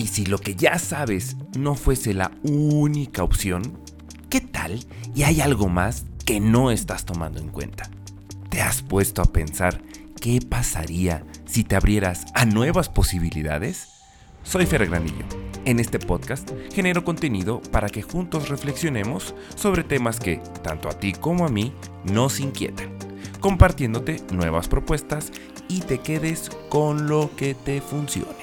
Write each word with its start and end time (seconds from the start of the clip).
Y 0.00 0.06
si 0.06 0.24
lo 0.24 0.38
que 0.38 0.54
ya 0.54 0.78
sabes 0.78 1.36
no 1.58 1.74
fuese 1.74 2.14
la 2.14 2.30
única 2.42 3.22
opción, 3.22 3.78
¿qué 4.30 4.40
tal 4.40 4.82
y 5.14 5.24
hay 5.24 5.42
algo 5.42 5.68
más 5.68 6.06
que 6.24 6.40
no 6.40 6.70
estás 6.70 7.04
tomando 7.04 7.38
en 7.38 7.48
cuenta? 7.48 7.90
¿Te 8.48 8.62
has 8.62 8.80
puesto 8.80 9.20
a 9.20 9.26
pensar 9.26 9.82
qué 10.18 10.40
pasaría 10.40 11.22
si 11.44 11.64
te 11.64 11.76
abrieras 11.76 12.24
a 12.34 12.46
nuevas 12.46 12.88
posibilidades? 12.88 13.88
Soy 14.42 14.64
Fer 14.64 14.86
Granillo. 14.86 15.26
En 15.66 15.78
este 15.78 15.98
podcast 15.98 16.50
genero 16.72 17.04
contenido 17.04 17.60
para 17.70 17.90
que 17.90 18.00
juntos 18.00 18.48
reflexionemos 18.48 19.34
sobre 19.54 19.84
temas 19.84 20.18
que, 20.18 20.40
tanto 20.62 20.88
a 20.88 20.98
ti 20.98 21.12
como 21.12 21.44
a 21.44 21.50
mí, 21.50 21.74
nos 22.10 22.40
inquietan, 22.40 22.88
compartiéndote 23.40 24.22
nuevas 24.32 24.66
propuestas 24.66 25.30
y 25.68 25.80
te 25.80 25.98
quedes 25.98 26.48
con 26.70 27.06
lo 27.06 27.30
que 27.36 27.54
te 27.54 27.82
funcione. 27.82 28.39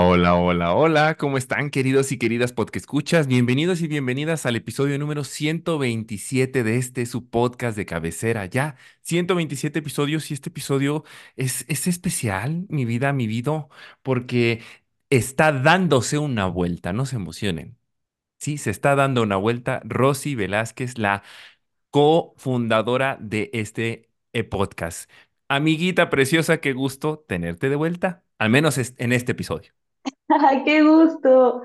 Hola, 0.00 0.36
hola, 0.36 0.74
hola, 0.74 1.16
¿cómo 1.16 1.38
están 1.38 1.70
queridos 1.70 2.12
y 2.12 2.18
queridas 2.18 2.52
podcast 2.52 2.76
escuchas? 2.76 3.26
Bienvenidos 3.26 3.80
y 3.82 3.88
bienvenidas 3.88 4.46
al 4.46 4.54
episodio 4.54 4.96
número 4.98 5.24
127 5.24 6.62
de 6.62 6.76
este 6.76 7.04
su 7.04 7.28
podcast 7.28 7.76
de 7.76 7.84
cabecera. 7.84 8.46
Ya 8.46 8.76
127 9.02 9.80
episodios 9.80 10.30
y 10.30 10.34
este 10.34 10.50
episodio 10.50 11.04
es, 11.36 11.64
es 11.68 11.88
especial, 11.88 12.64
mi 12.68 12.84
vida, 12.84 13.12
mi 13.12 13.26
vida, 13.26 13.66
porque 14.02 14.62
está 15.10 15.50
dándose 15.52 16.18
una 16.18 16.46
vuelta, 16.46 16.92
no 16.92 17.04
se 17.04 17.16
emocionen. 17.16 17.76
Sí, 18.38 18.58
se 18.58 18.70
está 18.70 18.94
dando 18.94 19.22
una 19.22 19.36
vuelta. 19.36 19.80
Rosy 19.84 20.34
Velázquez, 20.36 20.98
la 20.98 21.22
cofundadora 21.90 23.18
de 23.20 23.50
este 23.54 24.10
podcast. 24.50 25.10
Amiguita 25.48 26.10
preciosa, 26.10 26.60
qué 26.60 26.72
gusto 26.72 27.24
tenerte 27.28 27.68
de 27.70 27.76
vuelta, 27.76 28.24
al 28.38 28.50
menos 28.50 28.78
en 28.78 29.12
este 29.12 29.32
episodio. 29.32 29.72
¡Ay, 30.28 30.62
qué 30.64 30.82
gusto! 30.82 31.62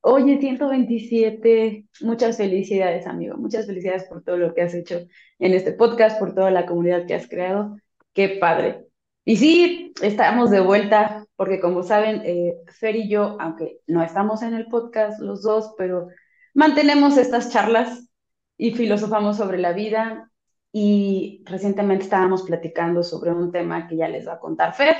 Oye, 0.00 0.38
127, 0.38 1.86
muchas 2.02 2.36
felicidades, 2.36 3.06
amigo. 3.06 3.36
Muchas 3.36 3.66
felicidades 3.66 4.04
por 4.04 4.22
todo 4.22 4.36
lo 4.36 4.54
que 4.54 4.62
has 4.62 4.74
hecho 4.74 5.00
en 5.38 5.52
este 5.54 5.72
podcast, 5.72 6.18
por 6.18 6.34
toda 6.34 6.50
la 6.50 6.66
comunidad 6.66 7.06
que 7.06 7.14
has 7.14 7.28
creado. 7.28 7.76
Qué 8.12 8.28
padre. 8.40 8.86
Y 9.24 9.36
sí, 9.36 9.92
estamos 10.02 10.50
de 10.50 10.60
vuelta, 10.60 11.26
porque 11.36 11.60
como 11.60 11.82
saben, 11.82 12.22
eh, 12.24 12.54
Fer 12.68 12.96
y 12.96 13.08
yo, 13.08 13.36
aunque 13.40 13.80
no 13.86 14.02
estamos 14.02 14.42
en 14.42 14.54
el 14.54 14.66
podcast 14.66 15.20
los 15.20 15.42
dos, 15.42 15.74
pero 15.76 16.08
mantenemos 16.54 17.18
estas 17.18 17.50
charlas 17.50 18.08
y 18.56 18.72
filosofamos 18.72 19.36
sobre 19.36 19.58
la 19.58 19.72
vida 19.72 20.30
y 20.72 21.42
recientemente 21.46 22.04
estábamos 22.04 22.44
platicando 22.44 23.02
sobre 23.02 23.32
un 23.32 23.50
tema 23.50 23.88
que 23.88 23.96
ya 23.96 24.08
les 24.08 24.26
va 24.28 24.34
a 24.34 24.38
contar 24.38 24.74
Fer 24.74 24.96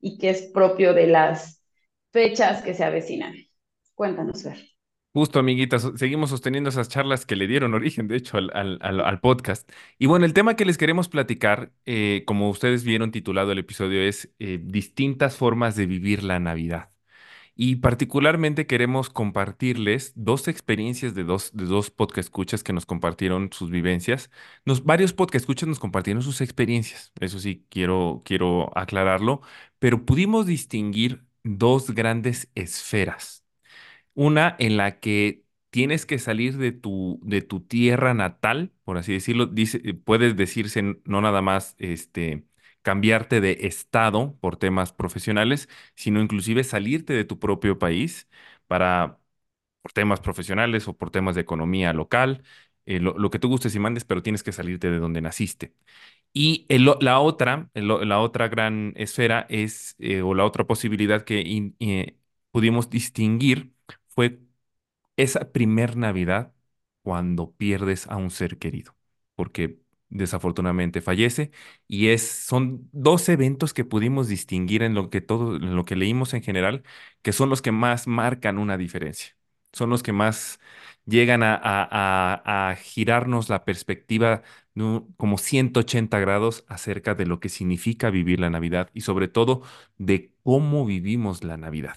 y 0.00 0.18
que 0.18 0.30
es 0.30 0.50
propio 0.52 0.92
de 0.92 1.06
las 1.06 1.63
fechas 2.14 2.62
que 2.62 2.74
se 2.74 2.84
avecinan. 2.84 3.34
Cuéntanos, 3.94 4.44
Fer. 4.44 4.56
Justo, 5.12 5.40
amiguitas, 5.40 5.90
seguimos 5.96 6.30
sosteniendo 6.30 6.70
esas 6.70 6.88
charlas 6.88 7.26
que 7.26 7.36
le 7.36 7.46
dieron 7.48 7.74
origen, 7.74 8.08
de 8.08 8.16
hecho, 8.16 8.36
al, 8.38 8.50
al, 8.80 9.20
podcast. 9.20 9.70
Y 9.98 10.06
bueno, 10.06 10.24
el 10.24 10.32
tema 10.32 10.54
que 10.54 10.64
les 10.64 10.78
queremos 10.78 11.08
platicar, 11.08 11.72
eh, 11.86 12.22
como 12.26 12.50
ustedes 12.50 12.84
vieron 12.84 13.10
titulado 13.10 13.52
el 13.52 13.58
episodio, 13.58 14.00
es 14.00 14.32
eh, 14.38 14.60
distintas 14.62 15.36
formas 15.36 15.76
de 15.76 15.86
vivir 15.86 16.22
la 16.24 16.38
Navidad. 16.40 16.90
Y 17.56 17.76
particularmente 17.76 18.66
queremos 18.66 19.10
compartirles 19.10 20.12
dos 20.16 20.48
experiencias 20.48 21.14
de 21.14 21.24
dos, 21.24 21.52
de 21.54 21.64
dos 21.64 21.90
podcast 21.90 22.26
escuchas 22.26 22.64
que 22.64 22.72
nos 22.72 22.86
compartieron 22.86 23.50
sus 23.52 23.70
vivencias. 23.70 24.30
Nos, 24.64 24.84
varios 24.84 25.12
podcast 25.12 25.42
escuchas 25.42 25.68
nos 25.68 25.80
compartieron 25.80 26.22
sus 26.22 26.40
experiencias, 26.40 27.12
eso 27.20 27.38
sí, 27.40 27.66
quiero, 27.70 28.22
quiero 28.24 28.76
aclararlo, 28.76 29.40
pero 29.78 30.04
pudimos 30.04 30.46
distinguir 30.46 31.22
dos 31.44 31.92
grandes 31.92 32.50
esferas. 32.54 33.44
Una 34.14 34.56
en 34.58 34.76
la 34.76 35.00
que 35.00 35.44
tienes 35.70 36.06
que 36.06 36.18
salir 36.18 36.56
de 36.58 36.72
tu, 36.72 37.20
de 37.24 37.42
tu 37.42 37.60
tierra 37.60 38.14
natal, 38.14 38.72
por 38.84 38.98
así 38.98 39.12
decirlo, 39.12 39.46
dice, 39.46 39.80
puedes 39.94 40.36
decirse 40.36 40.82
no 41.04 41.20
nada 41.20 41.42
más 41.42 41.74
este, 41.78 42.46
cambiarte 42.82 43.40
de 43.40 43.58
estado 43.62 44.36
por 44.40 44.56
temas 44.56 44.92
profesionales, 44.92 45.68
sino 45.96 46.20
inclusive 46.22 46.64
salirte 46.64 47.12
de 47.14 47.24
tu 47.24 47.38
propio 47.40 47.78
país 47.78 48.28
para, 48.68 49.18
por 49.82 49.92
temas 49.92 50.20
profesionales 50.20 50.88
o 50.88 50.96
por 50.96 51.10
temas 51.10 51.34
de 51.34 51.42
economía 51.42 51.92
local, 51.92 52.42
eh, 52.86 53.00
lo, 53.00 53.30
que 53.30 53.38
tú 53.38 53.48
gustes 53.48 53.74
y 53.74 53.78
mandes, 53.80 54.04
pero 54.04 54.22
tienes 54.22 54.42
que 54.42 54.52
salirte 54.52 54.90
de 54.90 54.98
donde 54.98 55.20
naciste. 55.22 55.74
Y 56.36 56.66
la 56.68 57.20
otra, 57.20 57.70
la 57.74 58.20
otra 58.20 58.48
gran 58.48 58.92
esfera 58.96 59.46
es, 59.48 59.94
eh, 60.00 60.22
o 60.22 60.34
la 60.34 60.44
otra 60.44 60.66
posibilidad 60.66 61.22
que 61.24 61.72
eh, 61.80 62.18
pudimos 62.50 62.90
distinguir 62.90 63.72
fue 64.08 64.40
esa 65.16 65.52
primer 65.52 65.96
Navidad 65.96 66.52
cuando 67.02 67.52
pierdes 67.52 68.06
a 68.08 68.16
un 68.16 68.30
ser 68.30 68.58
querido, 68.58 68.96
porque 69.36 69.80
desafortunadamente 70.08 71.00
fallece. 71.00 71.50
Y 71.88 72.08
es 72.08 72.22
son 72.28 72.88
dos 72.92 73.28
eventos 73.28 73.74
que 73.74 73.84
pudimos 73.84 74.28
distinguir 74.28 74.82
en 74.82 74.94
lo 74.94 75.10
que 75.10 75.20
todo 75.20 75.58
lo 75.58 75.84
que 75.84 75.96
leímos 75.96 76.34
en 76.34 76.42
general 76.42 76.82
que 77.22 77.32
son 77.32 77.48
los 77.50 77.62
que 77.62 77.72
más 77.72 78.06
marcan 78.06 78.58
una 78.58 78.76
diferencia. 78.78 79.36
Son 79.72 79.90
los 79.90 80.02
que 80.02 80.12
más 80.12 80.60
llegan 81.06 81.42
a, 81.44 82.76
girarnos 82.82 83.48
la 83.48 83.64
perspectiva 83.64 84.42
como 85.16 85.38
180 85.38 86.18
grados 86.20 86.64
acerca 86.68 87.14
de 87.14 87.26
lo 87.26 87.40
que 87.40 87.48
significa 87.48 88.10
vivir 88.10 88.40
la 88.40 88.50
Navidad 88.50 88.90
y 88.94 89.02
sobre 89.02 89.28
todo 89.28 89.62
de 89.98 90.32
cómo 90.42 90.84
vivimos 90.86 91.44
la 91.44 91.56
Navidad. 91.56 91.96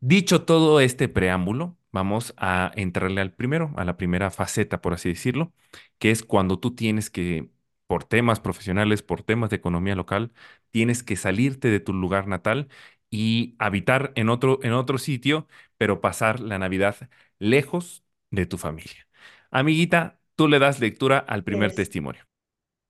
Dicho 0.00 0.44
todo 0.44 0.80
este 0.80 1.08
preámbulo, 1.08 1.76
vamos 1.92 2.34
a 2.36 2.72
entrarle 2.76 3.20
al 3.20 3.32
primero, 3.32 3.72
a 3.76 3.84
la 3.84 3.96
primera 3.96 4.30
faceta, 4.30 4.80
por 4.80 4.94
así 4.94 5.08
decirlo, 5.10 5.52
que 5.98 6.10
es 6.10 6.22
cuando 6.22 6.58
tú 6.58 6.74
tienes 6.74 7.10
que, 7.10 7.50
por 7.86 8.04
temas 8.04 8.40
profesionales, 8.40 9.02
por 9.02 9.22
temas 9.22 9.50
de 9.50 9.56
economía 9.56 9.94
local, 9.96 10.32
tienes 10.70 11.02
que 11.02 11.16
salirte 11.16 11.68
de 11.68 11.80
tu 11.80 11.92
lugar 11.92 12.26
natal 12.28 12.68
y 13.10 13.56
habitar 13.58 14.12
en 14.16 14.28
otro, 14.28 14.60
en 14.62 14.72
otro 14.72 14.98
sitio, 14.98 15.48
pero 15.76 16.00
pasar 16.00 16.40
la 16.40 16.58
Navidad 16.58 16.96
lejos 17.38 18.04
de 18.30 18.46
tu 18.46 18.58
familia. 18.58 19.06
Amiguita, 19.50 20.17
tú 20.38 20.46
le 20.46 20.60
das 20.60 20.78
lectura 20.78 21.18
al 21.18 21.42
primer 21.42 21.74
testimonio. 21.74 22.22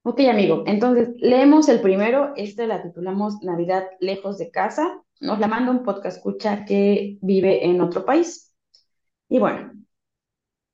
Ok, 0.03 0.21
amigo. 0.31 0.65
Entonces, 0.67 1.09
leemos 1.17 1.71
el 1.71 1.81
primero. 1.81 2.35
Este 2.37 2.67
la 2.67 2.83
titulamos 2.83 3.43
Navidad 3.43 3.85
lejos 4.01 4.37
de 4.37 4.51
casa. 4.51 5.03
Nos 5.21 5.39
la 5.39 5.49
manda 5.49 5.73
un 5.73 5.83
podcast 5.83 6.19
escucha 6.19 6.67
que 6.67 7.17
vive 7.23 7.65
en 7.65 7.81
otro 7.81 8.05
país. 8.05 8.55
Y 9.31 9.39
bueno, 9.39 9.73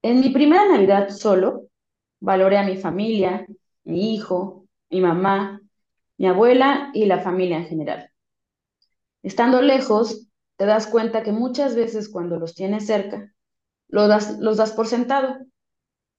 en 0.03 0.21
mi 0.21 0.31
primera 0.31 0.69
Navidad 0.69 1.11
solo, 1.11 1.69
valoré 2.19 2.59
a 2.59 2.67
mi 2.67 2.77
familia, 2.77 3.47
mi 3.85 4.13
hijo, 4.13 4.67
mi 4.91 5.01
mamá, 5.01 5.61
mi 6.19 6.27
abuela 6.27 6.91
y 6.93 7.07
la 7.07 7.21
familia 7.21 7.59
en 7.59 7.67
general. 7.67 8.11
Estando 9.23 9.63
lejos, 9.63 10.27
te 10.57 10.67
das 10.67 10.89
cuenta 10.89 11.23
que 11.23 11.31
muchas 11.31 11.77
veces 11.77 12.09
cuando 12.09 12.37
los 12.37 12.57
tienes 12.57 12.87
cerca, 12.87 13.33
los 13.87 14.09
das, 14.09 14.41
los 14.41 14.57
das 14.57 14.73
por 14.73 14.89
sentado 14.89 15.39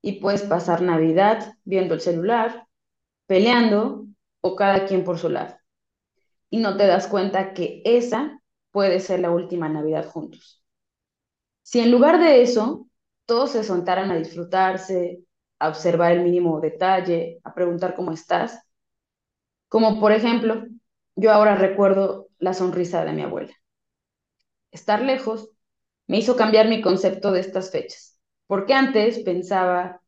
y 0.05 0.19
puedes 0.19 0.43
pasar 0.43 0.83
Navidad 0.83 1.55
viendo 1.63 1.95
el 1.95 1.99
celular, 1.99 2.67
peleando 3.25 4.05
o 4.39 4.55
cada 4.55 4.85
quien 4.85 5.03
por 5.03 5.17
su 5.17 5.29
lado. 5.29 5.57
Y 6.51 6.59
no 6.59 6.77
te 6.77 6.85
das 6.85 7.07
cuenta 7.07 7.55
que 7.55 7.81
esa 7.83 8.39
puede 8.69 8.99
ser 8.99 9.19
la 9.19 9.31
última 9.31 9.67
Navidad 9.67 10.07
juntos. 10.07 10.63
Si 11.63 11.79
en 11.79 11.89
lugar 11.89 12.19
de 12.19 12.43
eso, 12.43 12.87
todos 13.25 13.53
se 13.53 13.63
sentaran 13.63 14.11
a 14.11 14.15
disfrutarse, 14.15 15.23
a 15.57 15.69
observar 15.69 16.11
el 16.11 16.21
mínimo 16.21 16.61
detalle, 16.61 17.39
a 17.43 17.55
preguntar 17.55 17.95
cómo 17.95 18.11
estás, 18.11 18.61
como 19.69 19.99
por 19.99 20.11
ejemplo, 20.11 20.67
yo 21.15 21.31
ahora 21.31 21.55
recuerdo 21.55 22.27
la 22.37 22.53
sonrisa 22.53 23.03
de 23.03 23.13
mi 23.13 23.23
abuela. 23.23 23.55
Estar 24.69 25.01
lejos 25.01 25.49
me 26.05 26.19
hizo 26.19 26.35
cambiar 26.35 26.67
mi 26.67 26.83
concepto 26.83 27.31
de 27.31 27.39
estas 27.39 27.71
fechas, 27.71 28.14
porque 28.47 28.73
antes 28.73 29.19
pensaba 29.19 30.01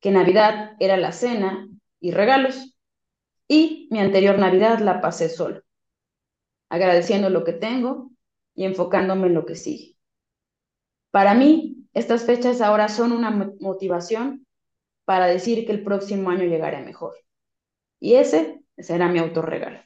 que 0.00 0.10
Navidad 0.10 0.76
era 0.78 0.96
la 0.96 1.12
cena 1.12 1.68
y 2.00 2.10
regalos, 2.12 2.76
y 3.48 3.88
mi 3.90 4.00
anterior 4.00 4.38
Navidad 4.38 4.80
la 4.80 5.00
pasé 5.00 5.28
solo, 5.28 5.62
agradeciendo 6.68 7.30
lo 7.30 7.44
que 7.44 7.52
tengo 7.52 8.10
y 8.54 8.64
enfocándome 8.64 9.28
en 9.28 9.34
lo 9.34 9.46
que 9.46 9.54
sigue. 9.54 9.96
Para 11.10 11.34
mí, 11.34 11.88
estas 11.94 12.24
fechas 12.26 12.60
ahora 12.60 12.88
son 12.88 13.12
una 13.12 13.30
motivación 13.60 14.46
para 15.04 15.26
decir 15.26 15.64
que 15.66 15.72
el 15.72 15.82
próximo 15.82 16.30
año 16.30 16.44
llegaré 16.44 16.82
mejor. 16.84 17.14
Y 18.00 18.14
ese 18.14 18.62
será 18.78 19.08
mi 19.08 19.18
autorregalo. 19.18 19.80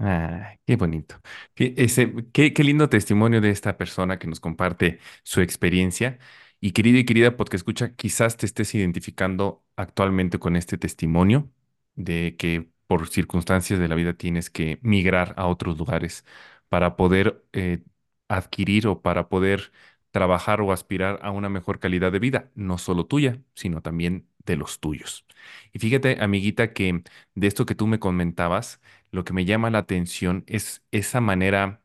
Ah, 0.00 0.54
qué 0.64 0.76
bonito. 0.76 1.20
Qué, 1.54 1.74
ese, 1.76 2.14
qué, 2.32 2.52
qué 2.52 2.62
lindo 2.64 2.88
testimonio 2.88 3.40
de 3.40 3.50
esta 3.50 3.76
persona 3.76 4.18
que 4.18 4.28
nos 4.28 4.38
comparte 4.40 5.00
su 5.24 5.40
experiencia. 5.40 6.18
Y 6.60 6.72
querido 6.72 6.98
y 6.98 7.04
querida 7.04 7.36
porque 7.36 7.56
escucha, 7.56 7.94
quizás 7.94 8.36
te 8.36 8.46
estés 8.46 8.74
identificando 8.74 9.64
actualmente 9.76 10.38
con 10.38 10.56
este 10.56 10.76
testimonio 10.78 11.50
de 11.94 12.36
que 12.38 12.68
por 12.88 13.08
circunstancias 13.08 13.78
de 13.78 13.88
la 13.88 13.94
vida 13.94 14.14
tienes 14.14 14.50
que 14.50 14.78
migrar 14.82 15.34
a 15.36 15.46
otros 15.46 15.78
lugares 15.78 16.24
para 16.68 16.96
poder 16.96 17.44
eh, 17.52 17.82
adquirir 18.28 18.86
o 18.88 19.02
para 19.02 19.28
poder 19.28 19.70
trabajar 20.10 20.60
o 20.60 20.72
aspirar 20.72 21.20
a 21.22 21.30
una 21.30 21.48
mejor 21.48 21.78
calidad 21.80 22.10
de 22.12 22.18
vida, 22.18 22.50
no 22.54 22.78
solo 22.78 23.06
tuya, 23.06 23.40
sino 23.54 23.82
también 23.82 24.28
de 24.44 24.56
los 24.56 24.80
tuyos. 24.80 25.26
Y 25.72 25.78
fíjate, 25.78 26.18
amiguita, 26.22 26.72
que 26.72 27.02
de 27.34 27.46
esto 27.46 27.66
que 27.66 27.74
tú 27.74 27.86
me 27.86 27.98
comentabas, 28.00 28.80
lo 29.12 29.22
que 29.24 29.32
me 29.32 29.44
llama 29.44 29.70
la 29.70 29.78
atención 29.78 30.44
es 30.46 30.82
esa 30.90 31.20
manera 31.20 31.82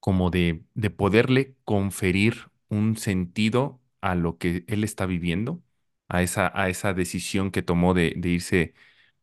como 0.00 0.30
de, 0.30 0.64
de 0.74 0.90
poderle 0.90 1.56
conferir 1.64 2.49
un 2.70 2.96
sentido 2.98 3.82
a 4.02 4.16
lo 4.16 4.38
que 4.38 4.64
él 4.68 4.84
está 4.84 5.06
viviendo, 5.06 5.62
a 6.08 6.22
esa, 6.22 6.52
a 6.60 6.70
esa 6.70 6.94
decisión 6.94 7.50
que 7.52 7.62
tomó 7.62 7.94
de, 7.94 8.14
de 8.18 8.30
irse 8.30 8.74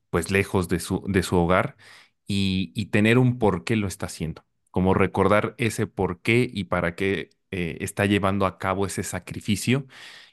pues 0.10 0.32
lejos 0.32 0.68
de 0.70 0.80
su, 0.80 1.04
de 1.08 1.24
su 1.24 1.36
hogar 1.38 1.78
y, 2.28 2.72
y 2.76 2.88
tener 2.88 3.18
un 3.18 3.40
por 3.40 3.64
qué 3.64 3.76
lo 3.76 3.88
está 3.88 4.08
haciendo, 4.08 4.46
como 4.72 4.94
recordar 4.94 5.56
ese 5.58 5.88
por 5.88 6.22
qué 6.22 6.50
y 6.52 6.66
para 6.66 6.96
qué 6.96 7.30
eh, 7.52 7.78
está 7.82 8.06
llevando 8.06 8.46
a 8.46 8.58
cabo 8.58 8.86
ese 8.86 9.04
sacrificio 9.04 9.88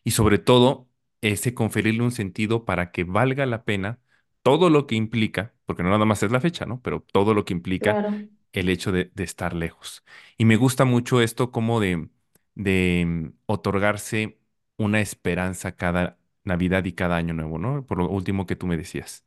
y 0.04 0.12
sobre 0.12 0.38
todo 0.38 0.88
ese 1.20 1.54
conferirle 1.54 2.02
un 2.02 2.12
sentido 2.12 2.64
para 2.64 2.90
que 2.92 3.04
valga 3.04 3.46
la 3.46 3.64
pena 3.64 4.00
todo 4.42 4.68
lo 4.70 4.86
que 4.86 4.94
implica, 4.94 5.54
porque 5.66 5.82
no 5.82 5.90
nada 5.90 6.04
más 6.04 6.22
es 6.22 6.30
la 6.30 6.40
fecha, 6.40 6.66
¿no? 6.66 6.80
Pero 6.82 7.00
todo 7.12 7.32
lo 7.34 7.44
que 7.46 7.54
implica 7.54 7.98
Claro, 7.98 8.10
el 8.52 8.68
hecho 8.68 8.92
de, 8.92 9.10
de 9.14 9.24
estar 9.24 9.54
lejos. 9.54 10.04
Y 10.36 10.44
me 10.44 10.56
gusta 10.56 10.84
mucho 10.84 11.20
esto 11.20 11.50
como 11.50 11.80
de, 11.80 12.08
de 12.54 13.04
mm, 13.06 13.28
otorgarse 13.46 14.38
una 14.76 15.00
esperanza 15.00 15.76
cada 15.76 16.18
Navidad 16.44 16.84
y 16.84 16.92
cada 16.94 17.16
año 17.16 17.34
nuevo, 17.34 17.58
¿no? 17.58 17.84
Por 17.86 17.98
lo 17.98 18.08
último 18.10 18.46
que 18.46 18.56
tú 18.56 18.66
me 18.66 18.76
decías. 18.76 19.24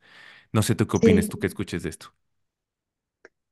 No 0.54 0.64
sé 0.64 0.76
tú 0.76 0.88
qué 0.88 0.98
opinas, 0.98 1.28
sí. 1.28 1.30
tú 1.30 1.40
que 1.40 1.48
escuches 1.48 1.84
de 1.84 1.90
esto. 1.92 2.14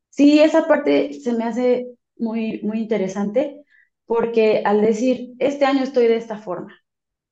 Sí, 0.10 0.40
esa 0.40 0.68
parte 0.68 1.14
se 1.14 1.34
me 1.34 1.44
hace 1.44 1.88
muy, 2.18 2.62
muy 2.64 2.80
interesante 2.80 3.64
porque 4.06 4.62
al 4.66 4.82
decir, 4.82 5.34
este 5.40 5.66
año 5.66 5.84
estoy 5.84 6.08
de 6.08 6.16
esta 6.18 6.38
forma, 6.38 6.74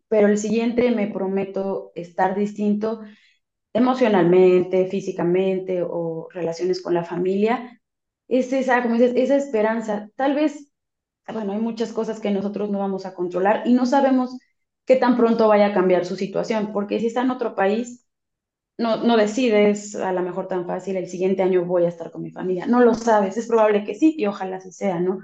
pero 0.10 0.28
el 0.28 0.38
siguiente 0.40 0.92
me 0.92 1.08
prometo 1.08 1.92
estar 1.96 2.36
distinto 2.36 3.02
emocionalmente, 3.74 4.88
físicamente 4.88 5.84
o 5.88 6.30
relaciones 6.34 6.82
con 6.82 6.94
la 6.96 7.06
familia, 7.06 7.82
es 8.30 8.54
esa, 8.54 8.84
como 8.84 8.96
dices, 8.96 9.14
esa 9.18 9.38
esperanza. 9.38 10.10
Tal 10.18 10.36
vez, 10.36 10.73
bueno, 11.32 11.54
hay 11.54 11.60
muchas 11.60 11.94
cosas 11.94 12.20
que 12.20 12.32
nosotros 12.32 12.70
no 12.70 12.80
vamos 12.80 13.06
a 13.06 13.14
controlar 13.14 13.64
y 13.66 13.74
no 13.74 13.86
sabemos 13.86 14.38
qué 14.86 14.96
tan 14.98 15.16
pronto 15.18 15.48
vaya 15.48 15.68
a 15.68 15.74
cambiar 15.74 16.06
su 16.06 16.16
situación, 16.16 16.72
porque 16.74 17.00
si 17.00 17.08
está 17.08 17.22
en 17.22 17.32
otro 17.32 17.56
país, 17.56 18.06
no, 18.78 19.04
no 19.04 19.18
decides 19.18 19.96
a 19.96 20.12
lo 20.14 20.22
mejor 20.22 20.48
tan 20.48 20.66
fácil, 20.68 20.98
el 20.98 21.08
siguiente 21.08 21.44
año 21.44 21.66
voy 21.66 21.86
a 21.86 21.90
estar 21.90 22.12
con 22.12 22.24
mi 22.24 22.32
familia. 22.32 22.66
No 22.68 22.82
lo 22.82 22.94
sabes, 22.96 23.38
es 23.38 23.48
probable 23.48 23.84
que 23.86 23.96
sí 23.96 24.16
y 24.18 24.26
ojalá 24.26 24.60
sea, 24.62 25.00
¿no? 25.00 25.20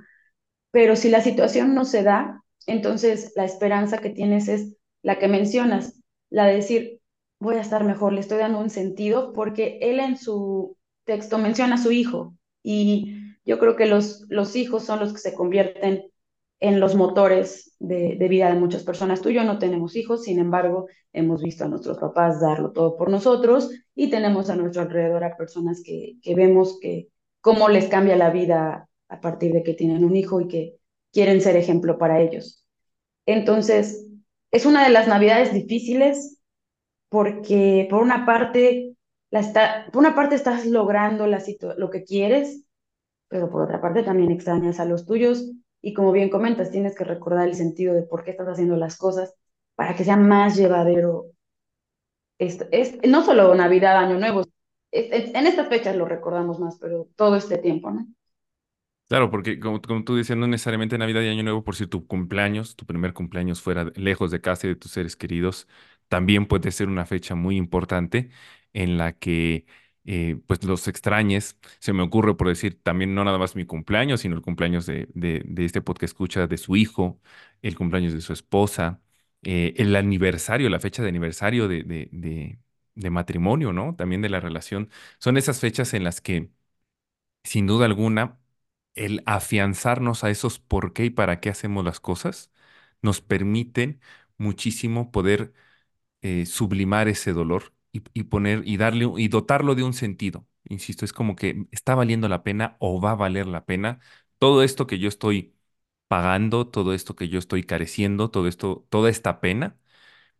Pero 0.72 0.96
si 0.96 1.10
la 1.10 1.22
situación 1.22 1.74
no 1.76 1.86
se 1.86 2.04
da, 2.04 2.44
entonces 2.68 3.34
la 3.36 3.46
esperanza 3.46 3.98
que 4.00 4.10
tienes 4.12 4.48
es 4.48 4.78
la 5.02 5.18
que 5.20 5.28
mencionas, 5.28 6.00
la 6.30 6.46
de 6.46 6.56
decir, 6.56 7.02
voy 7.40 7.56
a 7.56 7.62
estar 7.62 7.84
mejor, 7.84 8.14
le 8.14 8.20
estoy 8.22 8.40
dando 8.40 8.60
un 8.60 8.70
sentido, 8.70 9.34
porque 9.34 9.80
él 9.82 10.00
en 10.00 10.18
su 10.18 10.78
texto 11.06 11.38
menciona 11.38 11.76
a 11.76 11.78
su 11.80 11.92
hijo 11.92 12.36
y 12.64 13.19
yo 13.46 13.60
creo 13.60 13.76
que 13.76 13.86
los, 13.86 14.26
los 14.30 14.56
hijos 14.56 14.84
son 14.84 15.00
los 15.00 15.14
que 15.14 15.20
se 15.20 15.34
convierten 15.34 16.06
en 16.60 16.80
los 16.80 16.96
motores 16.96 17.76
de, 17.80 18.16
vida 18.30 18.52
de 18.52 18.60
muchas 18.60 18.84
personas. 18.84 19.22
Tú 19.22 19.30
y 19.30 19.36
yo 19.36 19.44
no 19.44 19.60
tenemos 19.60 19.96
hijos, 19.96 20.24
sin 20.24 20.40
embargo, 20.40 20.88
hemos 21.14 21.42
visto 21.42 21.64
a 21.64 21.68
nuestros 21.68 21.98
papás 21.98 22.42
darlo 22.42 22.72
todo 22.72 22.98
por 22.98 23.10
nosotros 23.10 23.72
y 23.96 24.10
tenemos 24.10 24.50
a 24.50 24.56
nuestro 24.56 24.82
alrededor 24.82 25.24
a 25.24 25.38
personas 25.38 25.82
que, 25.84 26.18
que 26.22 26.36
vemos 26.36 26.78
que 26.82 27.08
cómo 27.42 27.70
les 27.70 27.88
cambia 27.88 28.16
la 28.18 28.30
vida 28.30 28.90
a 29.08 29.22
partir 29.22 29.54
de 29.54 29.64
que 29.64 29.74
tienen 29.74 30.04
un 30.04 30.16
hijo 30.16 30.42
y 30.42 30.48
que 30.48 30.76
quieren 31.12 31.42
ser 31.42 31.56
ejemplo 31.56 31.98
para 31.98 32.20
ellos. 32.20 32.66
Entonces, 33.26 34.06
es 34.52 34.66
una 34.66 34.84
de 34.84 34.90
las 34.92 35.08
navidades 35.08 35.54
difíciles 35.54 36.40
porque 37.10 37.88
por 37.90 38.02
una 38.02 38.26
parte, 38.26 38.96
la 39.32 39.40
está, 39.40 39.88
por 39.92 40.00
una 40.00 40.16
parte 40.16 40.36
estás 40.36 40.66
logrando 40.66 41.26
la 41.28 41.44
lo 41.78 41.90
que 41.90 42.04
quieres, 42.04 42.66
pero 43.30 43.50
por 43.50 43.62
otra 43.62 43.82
parte 43.82 44.04
también 44.04 44.32
extrañas 44.32 44.80
a 44.80 44.86
los 44.86 45.06
tuyos 45.06 45.52
y 45.82 45.94
como 45.94 46.12
bien 46.12 46.30
comentas, 46.30 46.72
tienes 46.72 46.96
que 46.96 47.06
recordar 47.06 47.48
el 47.48 47.56
sentido 47.56 47.94
de 47.94 48.04
por 48.04 48.24
qué 48.24 48.32
estás 48.32 48.48
haciendo 48.48 48.76
las 48.76 48.98
cosas 48.98 49.34
para 49.76 49.96
que 49.96 50.04
sea 50.04 50.18
más 50.18 50.58
llevadero. 50.58 51.28
Es, 52.38 52.98
no 53.08 53.24
solo 53.24 53.54
Navidad, 53.56 53.98
Año 53.98 54.20
Nuevo, 54.20 54.42
es, 54.92 55.34
en 55.34 55.48
estas 55.48 55.70
fechas 55.70 55.96
lo 55.96 56.06
recordamos 56.06 56.60
más, 56.60 56.78
pero 56.80 57.08
todo 57.16 57.36
este 57.36 57.58
tiempo, 57.58 57.92
¿no? 57.92 58.08
Claro, 59.08 59.32
porque 59.32 59.60
como, 59.60 59.82
como 59.82 60.04
tú 60.04 60.16
dices, 60.16 60.38
no 60.38 60.46
necesariamente 60.48 60.98
Navidad 60.98 61.22
y 61.22 61.30
Año 61.30 61.42
Nuevo, 61.44 61.64
por 61.64 61.76
si 61.76 61.88
tu 61.88 62.06
cumpleaños, 62.06 62.76
tu 62.76 62.86
primer 62.86 63.14
cumpleaños 63.14 63.60
fuera 63.62 63.86
lejos 63.96 64.30
de 64.30 64.40
casa 64.40 64.68
y 64.68 64.70
de 64.72 64.76
tus 64.76 64.92
seres 64.92 65.16
queridos, 65.16 65.68
también 66.10 66.46
puede 66.46 66.72
ser 66.72 66.88
una 66.90 67.06
fecha 67.08 67.34
muy 67.34 67.58
importante 67.58 68.30
en 68.74 68.98
la 68.98 69.14
que 69.14 69.66
eh, 70.12 70.40
pues 70.48 70.64
los 70.64 70.88
extrañes. 70.88 71.58
Se 71.80 71.94
me 71.94 72.04
ocurre 72.04 72.36
por 72.36 72.48
decir 72.48 72.82
también 72.82 73.14
no 73.16 73.24
nada 73.24 73.38
más 73.38 73.56
mi 73.56 73.66
cumpleaños, 73.66 74.22
sino 74.22 74.36
el 74.36 74.42
cumpleaños 74.42 74.86
de, 74.86 75.08
de, 75.14 75.44
este 75.66 75.82
podcast 75.82 76.12
escucha 76.14 76.48
de 76.48 76.58
su 76.58 76.76
hijo, 76.76 77.20
el 77.62 77.76
cumpleaños 77.78 78.14
de 78.14 78.22
su 78.22 78.34
esposa, 78.34 79.02
eh, 79.44 79.74
el 79.78 79.96
aniversario, 79.96 80.70
la 80.70 80.80
fecha 80.80 81.04
de 81.04 81.10
aniversario 81.10 81.68
de, 81.68 81.84
de, 81.84 82.10
de 82.12 82.60
de 82.96 83.10
matrimonio, 83.12 83.72
¿no? 83.72 83.96
También 83.96 84.22
de 84.22 84.28
la 84.30 84.42
relación. 84.42 84.90
Son 85.20 85.38
esas 85.38 85.60
fechas 85.62 85.94
en 85.94 86.04
las 86.04 86.20
que 86.20 86.50
sin 87.44 87.68
duda 87.68 87.86
alguna, 87.86 88.40
el 88.96 89.24
afianzarnos 89.26 90.24
a 90.24 90.30
esos 90.30 90.60
por 90.60 90.94
qué 90.94 91.06
y 91.06 91.10
para 91.10 91.40
qué 91.40 91.50
hacemos 91.50 91.86
las 91.86 92.00
cosas 92.00 92.52
nos 93.02 93.22
permiten 93.22 94.02
muchísimo 94.38 95.12
poder 95.12 95.54
eh, 96.22 96.46
sublimar 96.46 97.08
ese 97.10 97.34
dolor 97.34 97.74
y, 97.92 98.24
poner 98.24 98.64
y 98.68 98.78
darle 98.78 99.08
y 99.18 99.28
dotarlo 99.28 99.76
de 99.76 99.84
un 99.84 99.94
sentido. 99.94 100.48
Insisto, 100.70 101.06
es 101.06 101.14
como 101.14 101.36
que 101.36 101.66
está 101.72 101.96
valiendo 101.96 102.28
la 102.30 102.44
pena 102.44 102.78
o 102.80 103.02
va 103.02 103.12
a 103.12 103.16
valer 103.16 103.48
la 103.48 103.66
pena 103.66 104.00
todo 104.38 104.64
esto 104.64 104.88
que 104.88 105.00
yo 105.00 105.08
estoy 105.10 105.56
pagando, 106.08 106.68
todo 106.68 106.94
esto 106.94 107.16
que 107.16 107.30
yo 107.30 107.40
estoy 107.40 107.64
careciendo, 107.64 108.32
todo 108.32 108.48
esto, 108.48 108.86
toda 108.90 109.10
esta 109.10 109.42
pena 109.42 109.78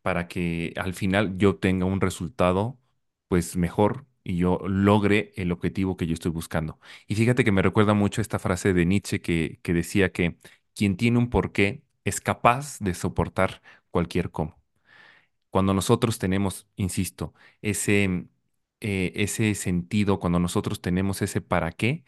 para 0.02 0.28
que 0.28 0.74
al 0.78 0.94
final 0.94 1.38
yo 1.38 1.58
tenga 1.58 1.86
un 1.86 2.02
resultado 2.02 2.80
pues 3.28 3.56
mejor 3.58 4.06
y 4.24 4.38
yo 4.38 4.60
logre 4.68 5.34
el 5.36 5.52
objetivo 5.52 5.98
que 5.98 6.08
yo 6.08 6.14
estoy 6.14 6.32
buscando. 6.32 6.80
Y 7.08 7.16
fíjate 7.16 7.44
que 7.44 7.52
me 7.52 7.62
recuerda 7.62 7.94
mucho 7.94 8.22
esta 8.22 8.40
frase 8.40 8.74
de 8.74 8.86
Nietzsche 8.86 9.22
que, 9.22 9.60
que 9.64 9.74
decía 9.74 10.12
que 10.12 10.38
quien 10.76 10.98
tiene 10.98 11.18
un 11.20 11.30
porqué 11.30 11.84
es 12.06 12.22
capaz 12.22 12.80
de 12.80 12.94
soportar 12.94 13.62
cualquier 13.92 14.32
cómo. 14.32 14.59
Cuando 15.50 15.74
nosotros 15.74 16.20
tenemos, 16.20 16.68
insisto, 16.76 17.34
ese, 17.62 18.28
eh, 18.82 19.12
ese 19.16 19.56
sentido, 19.56 20.20
cuando 20.20 20.40
nosotros 20.40 20.82
tenemos 20.82 21.22
ese 21.22 21.42
para 21.42 21.72
qué, 21.72 22.04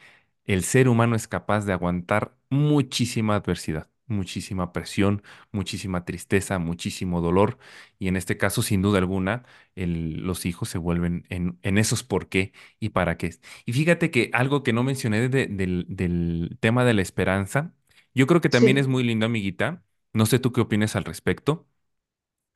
el 0.45 0.63
ser 0.63 0.88
humano 0.89 1.15
es 1.15 1.27
capaz 1.27 1.65
de 1.65 1.74
aguantar 1.74 2.36
muchísima 2.50 3.36
adversidad, 3.36 3.89
muchísima 4.07 4.74
presión, 4.74 5.24
muchísima 5.51 6.05
tristeza, 6.05 6.60
muchísimo 6.60 7.21
dolor. 7.21 7.57
Y 8.00 8.07
en 8.07 8.15
este 8.17 8.38
caso, 8.38 8.62
sin 8.62 8.81
duda 8.81 8.98
alguna, 9.00 9.43
el- 9.75 10.21
los 10.25 10.45
hijos 10.45 10.69
se 10.69 10.77
vuelven 10.77 11.25
en, 11.29 11.57
en 11.62 11.77
esos 11.77 12.03
por 12.03 12.27
qué 12.29 12.53
y 12.79 12.89
para 12.89 13.17
qué. 13.17 13.36
Y 13.65 13.74
fíjate 13.74 14.12
que 14.12 14.29
algo 14.33 14.63
que 14.63 14.74
no 14.74 14.83
mencioné 14.83 15.29
de- 15.29 15.48
del, 15.48 15.86
del 15.89 16.57
tema 16.60 16.83
de 16.86 16.93
la 16.93 17.01
esperanza, 17.01 17.74
yo 18.13 18.27
creo 18.27 18.41
que 18.41 18.50
también 18.50 18.77
es 18.77 18.88
muy 18.88 19.03
lindo, 19.03 19.25
amiguita. 19.25 19.83
No 20.13 20.25
sé 20.25 20.39
tú 20.39 20.51
qué 20.51 20.62
opinas 20.62 20.95
al 20.95 21.05
respecto 21.05 21.67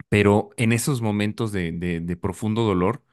pero 0.09 0.49
en 0.57 0.71
esos 0.73 1.01
momentos 1.01 1.51
de, 1.51 2.17
profundo 2.21 2.63
dolor, 2.63 3.03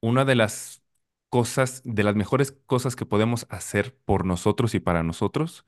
una 0.00 0.24
de 0.24 0.34
las 0.36 0.82
cosas, 1.28 1.82
de 1.84 2.02
las 2.04 2.16
mejores 2.16 2.52
cosas 2.66 2.96
que 2.96 3.06
podemos 3.06 3.46
hacer 3.50 3.96
por 4.04 4.24
nosotros 4.26 4.74
y 4.74 4.80
para 4.80 5.02
nosotros 5.02 5.66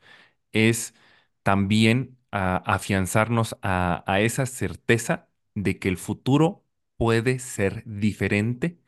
es 0.52 0.94
también 1.44 2.18
afianzarnos 2.32 3.56
a 3.62 4.20
esa 4.20 4.46
certeza 4.46 5.28
de 5.54 5.78
que 5.78 5.88
el 5.88 5.98
futuro 5.98 6.64
puede 6.96 7.38
ser 7.40 7.84
diferente 7.86 8.80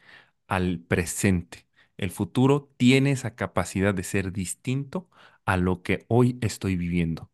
al 0.49 0.81
presente. 0.81 1.67
El 1.97 2.11
futuro 2.11 2.71
tiene 2.76 3.12
esa 3.12 3.35
capacidad 3.37 3.95
de 3.95 4.02
ser 4.05 4.33
distinto 4.33 5.09
a 5.45 5.57
lo 5.57 5.83
que 5.83 6.05
hoy 6.09 6.38
estoy 6.43 6.76
viviendo. 6.76 7.31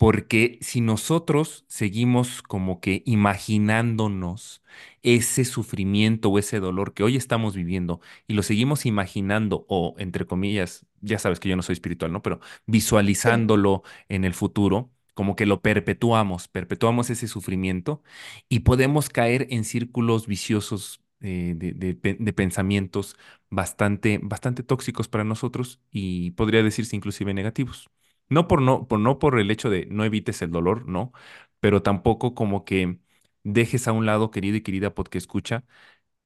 Porque 0.00 0.58
si 0.62 0.80
nosotros 0.80 1.64
seguimos 1.68 2.40
como 2.42 2.80
que 2.80 3.02
imaginándonos 3.04 4.62
ese 5.02 5.44
sufrimiento 5.44 6.30
o 6.30 6.38
ese 6.38 6.58
dolor 6.60 6.94
que 6.94 7.02
hoy 7.02 7.16
estamos 7.16 7.54
viviendo 7.54 8.00
y 8.26 8.32
lo 8.34 8.42
seguimos 8.42 8.86
imaginando 8.86 9.66
o, 9.68 9.94
entre 9.98 10.26
comillas, 10.26 10.86
ya 11.02 11.18
sabes 11.18 11.38
que 11.40 11.50
yo 11.50 11.56
no 11.56 11.62
soy 11.62 11.74
espiritual, 11.74 12.12
¿no? 12.12 12.22
Pero 12.22 12.40
visualizándolo 12.66 13.82
en 14.08 14.24
el 14.24 14.32
futuro, 14.34 14.90
como 15.14 15.36
que 15.36 15.44
lo 15.46 15.60
perpetuamos, 15.60 16.48
perpetuamos 16.48 17.10
ese 17.10 17.28
sufrimiento 17.28 18.02
y 18.48 18.60
podemos 18.60 19.10
caer 19.10 19.46
en 19.50 19.64
círculos 19.64 20.26
viciosos 20.26 21.02
eh, 21.20 21.52
de, 21.56 21.72
de 21.74 21.94
de 22.18 22.32
pensamientos 22.32 23.16
bastante, 23.50 24.18
bastante 24.22 24.62
tóxicos 24.62 25.08
para 25.08 25.24
nosotros 25.24 25.78
y 25.90 26.30
podría 26.32 26.62
decirse 26.62 26.96
inclusive 26.96 27.34
negativos. 27.34 27.90
No 28.30 28.48
por 28.48 28.62
no, 28.62 28.88
por 28.88 29.00
no 29.00 29.18
por 29.20 29.38
el 29.40 29.50
hecho 29.52 29.70
de 29.70 29.86
no 29.86 30.04
evites 30.04 30.42
el 30.42 30.50
dolor, 30.52 30.86
no, 30.88 31.12
pero 31.60 31.82
tampoco 31.82 32.34
como 32.34 32.64
que 32.64 32.98
dejes 33.44 33.88
a 33.88 33.92
un 33.92 34.06
lado, 34.06 34.30
querido 34.30 34.56
y 34.56 34.62
querida 34.62 34.94
porque 34.94 35.18
escucha, 35.18 35.64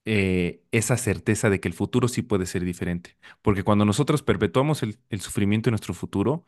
eh, 0.07 0.63
esa 0.73 0.97
certeza 0.99 1.51
de 1.51 1.61
que 1.61 1.69
el 1.69 1.75
futuro 1.75 2.09
sí 2.09 2.23
puede 2.23 2.47
ser 2.47 2.65
diferente. 2.65 3.17
Porque 3.43 3.63
cuando 3.65 3.85
nosotros 3.85 4.23
perpetuamos 4.23 4.83
el, 4.83 4.99
el 5.11 5.21
sufrimiento 5.21 5.71
en 5.71 5.73
nuestro 5.73 5.95
futuro, 5.95 6.45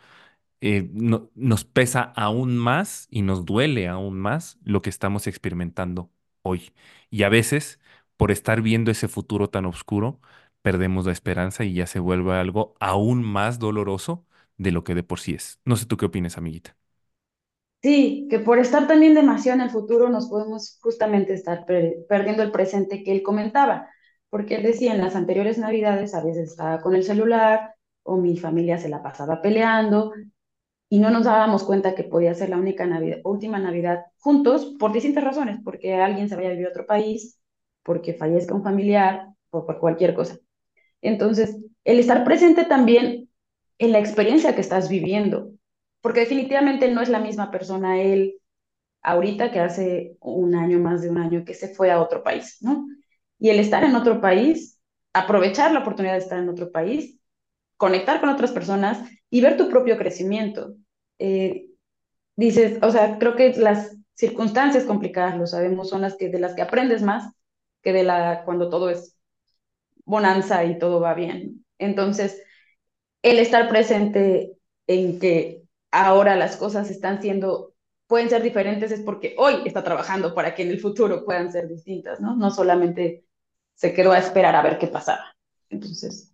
eh, 0.60 0.88
no- 0.92 1.30
nos 1.34 1.64
pesa 1.64 2.02
aún 2.16 2.56
más 2.58 3.08
y 3.10 3.22
nos 3.22 3.44
duele 3.44 3.88
aún 3.88 4.18
más 4.20 4.58
lo 4.64 4.82
que 4.82 4.90
estamos 4.90 5.26
experimentando 5.26 6.10
hoy. 6.42 6.72
Y 7.10 7.22
a 7.24 7.28
veces, 7.28 7.80
por 8.16 8.30
estar 8.32 8.62
viendo 8.62 8.90
ese 8.90 9.08
futuro 9.08 9.48
tan 9.50 9.66
oscuro, 9.66 10.20
perdemos 10.62 11.06
la 11.06 11.12
esperanza 11.12 11.64
y 11.64 11.74
ya 11.74 11.86
se 11.86 12.00
vuelve 12.00 12.34
algo 12.34 12.74
aún 12.80 13.22
más 13.22 13.58
doloroso 13.58 14.26
de 14.58 14.72
lo 14.72 14.84
que 14.84 14.94
de 14.94 15.02
por 15.04 15.20
sí 15.20 15.34
es. 15.34 15.60
No 15.64 15.76
sé 15.76 15.86
tú 15.86 15.96
qué 15.96 16.06
opinas, 16.06 16.38
amiguita. 16.38 16.76
Sí, 17.82 18.26
que 18.30 18.40
por 18.40 18.58
estar 18.58 18.88
también 18.88 19.14
demasiado 19.14 19.58
en 19.58 19.64
el 19.64 19.70
futuro 19.70 20.08
nos 20.08 20.28
podemos 20.28 20.78
justamente 20.82 21.32
estar 21.34 21.64
per- 21.66 21.94
perdiendo 22.08 22.42
el 22.42 22.50
presente 22.50 23.04
que 23.04 23.12
él 23.12 23.22
comentaba, 23.22 23.88
porque 24.28 24.56
él 24.56 24.62
decía 24.64 24.92
en 24.92 25.00
las 25.00 25.14
anteriores 25.14 25.58
navidades 25.58 26.14
a 26.14 26.24
veces 26.24 26.50
estaba 26.50 26.80
con 26.80 26.94
el 26.96 27.04
celular 27.04 27.74
o 28.02 28.16
mi 28.16 28.36
familia 28.38 28.78
se 28.78 28.88
la 28.88 29.02
pasaba 29.02 29.40
peleando 29.40 30.12
y 30.90 31.00
no 31.00 31.10
nos 31.10 31.24
dábamos 31.26 31.64
cuenta 31.64 31.94
que 31.94 32.04
podía 32.04 32.34
ser 32.34 32.50
la 32.50 32.58
única 32.58 32.86
Navidad, 32.86 33.18
última 33.24 33.58
Navidad 33.58 34.06
juntos 34.18 34.76
por 34.80 34.92
distintas 34.92 35.24
razones, 35.24 35.60
porque 35.64 35.94
alguien 35.96 36.28
se 36.28 36.36
vaya 36.36 36.48
a 36.50 36.52
vivir 36.52 36.66
a 36.68 36.70
otro 36.70 36.86
país, 36.86 37.40
porque 37.84 38.14
fallezca 38.14 38.54
un 38.54 38.64
familiar 38.64 39.28
o 39.50 39.66
por 39.66 39.80
cualquier 39.80 40.14
cosa. 40.14 40.38
Entonces, 41.02 41.56
el 41.84 41.98
estar 42.00 42.24
presente 42.24 42.64
también 42.64 43.25
en 43.78 43.92
la 43.92 43.98
experiencia 43.98 44.54
que 44.54 44.60
estás 44.60 44.88
viviendo, 44.88 45.52
porque 46.00 46.20
definitivamente 46.20 46.90
no 46.90 47.00
es 47.02 47.08
la 47.08 47.18
misma 47.20 47.50
persona 47.50 48.00
él 48.00 48.36
ahorita 49.02 49.52
que 49.52 49.60
hace 49.60 50.16
un 50.20 50.54
año, 50.54 50.78
más 50.80 51.02
de 51.02 51.10
un 51.10 51.18
año, 51.18 51.44
que 51.44 51.54
se 51.54 51.68
fue 51.74 51.90
a 51.90 52.00
otro 52.00 52.22
país, 52.22 52.58
¿no? 52.60 52.86
Y 53.38 53.50
el 53.50 53.60
estar 53.60 53.84
en 53.84 53.94
otro 53.94 54.20
país, 54.20 54.80
aprovechar 55.12 55.72
la 55.72 55.80
oportunidad 55.80 56.14
de 56.14 56.20
estar 56.20 56.38
en 56.38 56.48
otro 56.48 56.72
país, 56.72 57.18
conectar 57.76 58.20
con 58.20 58.30
otras 58.30 58.52
personas 58.52 59.08
y 59.30 59.40
ver 59.40 59.56
tu 59.56 59.68
propio 59.68 59.98
crecimiento. 59.98 60.74
Eh, 61.18 61.68
dices, 62.36 62.78
o 62.82 62.90
sea, 62.90 63.18
creo 63.18 63.36
que 63.36 63.54
las 63.54 63.96
circunstancias 64.14 64.84
complicadas, 64.84 65.36
lo 65.38 65.46
sabemos, 65.46 65.88
son 65.90 66.02
las 66.02 66.16
que 66.16 66.28
de 66.30 66.40
las 66.40 66.54
que 66.54 66.62
aprendes 66.62 67.02
más 67.02 67.32
que 67.82 67.92
de 67.92 68.04
la 68.04 68.44
cuando 68.44 68.70
todo 68.70 68.90
es 68.90 69.16
bonanza 70.04 70.64
y 70.64 70.78
todo 70.78 71.00
va 71.00 71.14
bien. 71.14 71.64
Entonces, 71.78 72.42
el 73.30 73.40
estar 73.40 73.68
presente 73.68 74.56
en 74.86 75.18
que 75.18 75.62
ahora 75.90 76.36
las 76.36 76.56
cosas 76.56 76.90
están 76.90 77.20
siendo, 77.20 77.74
pueden 78.06 78.30
ser 78.30 78.40
diferentes, 78.42 78.92
es 78.92 79.00
porque 79.00 79.34
hoy 79.36 79.62
está 79.64 79.82
trabajando 79.82 80.32
para 80.32 80.54
que 80.54 80.62
en 80.62 80.70
el 80.70 80.80
futuro 80.80 81.24
puedan 81.24 81.50
ser 81.50 81.66
distintas, 81.68 82.20
¿no? 82.20 82.36
No 82.36 82.52
solamente 82.52 83.24
se 83.74 83.92
quedó 83.92 84.12
a 84.12 84.18
esperar 84.18 84.54
a 84.54 84.62
ver 84.62 84.78
qué 84.78 84.86
pasaba. 84.86 85.34
Entonces, 85.70 86.32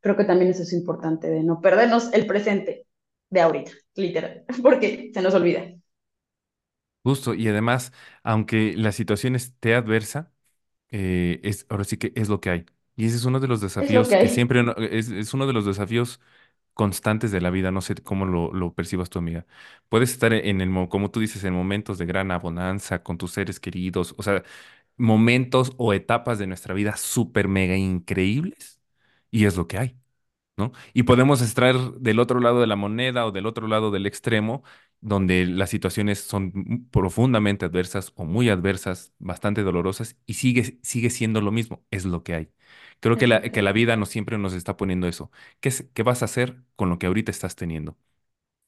creo 0.00 0.16
que 0.16 0.24
también 0.24 0.50
eso 0.50 0.62
es 0.62 0.72
importante 0.72 1.28
de 1.28 1.42
no 1.42 1.60
perdernos 1.60 2.10
el 2.14 2.26
presente 2.26 2.86
de 3.28 3.40
ahorita, 3.42 3.72
literal, 3.96 4.44
porque 4.62 5.10
se 5.12 5.20
nos 5.22 5.34
olvida. 5.34 5.74
Justo, 7.02 7.34
y 7.34 7.48
además, 7.48 7.92
aunque 8.22 8.74
la 8.76 8.92
situación 8.92 9.34
esté 9.34 9.74
adversa, 9.74 10.32
eh, 10.90 11.40
es, 11.44 11.66
ahora 11.70 11.84
sí 11.84 11.98
que 11.98 12.12
es 12.16 12.28
lo 12.28 12.40
que 12.40 12.50
hay. 12.50 12.66
Y 13.00 13.06
ese 13.06 13.16
es 13.16 13.24
uno 13.24 13.40
de 13.40 13.48
los 13.48 13.60
Es 13.78 13.90
lo 13.90 14.02
desafíos 14.02 14.16
que 14.16 14.28
siempre, 14.28 14.62
es, 14.90 15.08
es 15.10 15.32
uno 15.34 15.46
de 15.46 15.52
los 15.54 15.64
desafíos 15.66 16.20
constantes 16.74 17.32
de 17.32 17.40
la 17.42 17.50
vida, 17.50 17.70
no 17.72 17.82
sé 17.82 17.94
cómo 17.96 18.26
lo, 18.26 18.52
lo 18.54 18.74
percibas 18.74 19.10
tu 19.10 19.18
amiga. 19.20 19.46
Puedes 19.90 20.12
estar 20.12 20.32
en 20.32 20.60
el, 20.62 20.70
mo- 20.70 20.88
como 20.88 21.10
tú 21.10 21.20
dices, 21.20 21.44
en 21.44 21.54
momentos 21.54 21.98
de 21.98 22.06
gran 22.06 22.30
abundancia 22.32 23.02
con 23.02 23.18
tus 23.18 23.32
seres 23.32 23.60
queridos, 23.60 24.14
o 24.18 24.22
sea, 24.24 24.44
momentos 24.96 25.72
o 25.78 25.92
etapas 25.94 26.38
de 26.38 26.46
nuestra 26.48 26.74
vida 26.74 26.96
súper 26.96 27.48
mega 27.48 27.76
increíbles, 27.76 28.80
y 29.30 29.46
es 29.46 29.56
lo 29.56 29.68
que 29.68 29.78
hay. 29.78 29.96
Y 30.92 31.04
podemos 31.04 31.40
estar 31.42 31.76
del 31.94 32.18
otro 32.20 32.40
lado 32.40 32.60
de 32.60 32.66
la 32.66 32.76
moneda 32.76 33.26
o 33.26 33.32
del 33.32 33.46
otro 33.46 33.66
lado 33.68 33.90
del 33.90 34.06
extremo, 34.06 34.62
donde 35.00 35.46
las 35.46 35.70
situaciones 35.70 36.20
son 36.20 36.86
profundamente 36.90 37.64
adversas 37.66 38.12
o 38.16 38.24
muy 38.24 38.48
adversas, 38.50 39.12
bastante 39.18 39.62
dolorosas, 39.62 40.16
y 40.26 40.34
sigue, 40.34 40.78
sigue 40.82 41.10
siendo 41.10 41.40
lo 41.40 41.52
mismo, 41.52 41.84
es 41.90 42.04
lo 42.04 42.22
que 42.22 42.34
hay. 42.34 42.52
Creo 43.00 43.16
que 43.16 43.26
la, 43.26 43.42
que 43.42 43.62
la 43.62 43.72
vida 43.72 43.96
no 43.96 44.06
siempre 44.06 44.38
nos 44.38 44.52
está 44.54 44.76
poniendo 44.76 45.08
eso. 45.08 45.30
¿Qué, 45.60 45.72
qué 45.94 46.02
vas 46.02 46.22
a 46.22 46.26
hacer 46.26 46.62
con 46.76 46.90
lo 46.90 46.98
que 46.98 47.06
ahorita 47.06 47.30
estás 47.30 47.56
teniendo? 47.56 47.96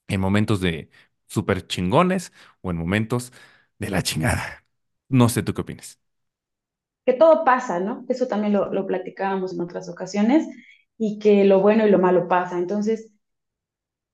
En 0.09 0.21
momentos 0.21 0.61
de 0.61 0.91
súper 1.29 1.67
chingones 1.67 2.33
o 2.63 2.71
en 2.71 2.77
momentos 2.79 3.33
de 3.79 3.91
la 3.91 4.03
chingada. 4.03 4.65
No 5.09 5.29
sé 5.29 5.43
tú 5.43 5.55
qué 5.55 5.63
opinas. 5.63 5.99
Que 7.05 7.15
todo 7.15 7.45
pasa, 7.45 7.81
¿no? 7.81 8.05
Eso 8.09 8.29
también 8.29 8.53
lo 8.53 8.87
platicábamos 8.87 9.53
en 9.53 9.61
otras 9.61 9.89
ocasiones 9.89 10.47
y 11.05 11.19
que 11.19 11.45
lo 11.45 11.61
bueno 11.61 11.85
y 11.85 11.91
lo 11.91 11.99
malo 11.99 12.29
pasa. 12.29 12.59
Entonces, 12.59 13.11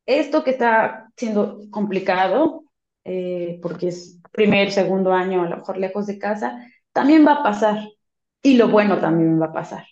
esto 0.06 0.44
que 0.44 0.50
está 0.50 1.10
siendo 1.16 1.60
complicado, 1.70 2.64
eh, 3.04 3.58
porque 3.62 3.88
es 3.88 4.20
primer, 4.32 4.70
segundo 4.72 5.12
año, 5.12 5.42
a 5.42 5.48
lo 5.48 5.56
mejor 5.58 5.76
lejos 5.78 6.06
de 6.06 6.18
casa, 6.18 6.66
también 6.92 7.26
va 7.26 7.34
a 7.34 7.42
pasar. 7.42 7.78
Y 8.42 8.56
lo 8.56 8.68
bueno 8.68 8.98
también 9.00 9.40
va 9.40 9.46
a 9.46 9.52
pasar. 9.52 9.84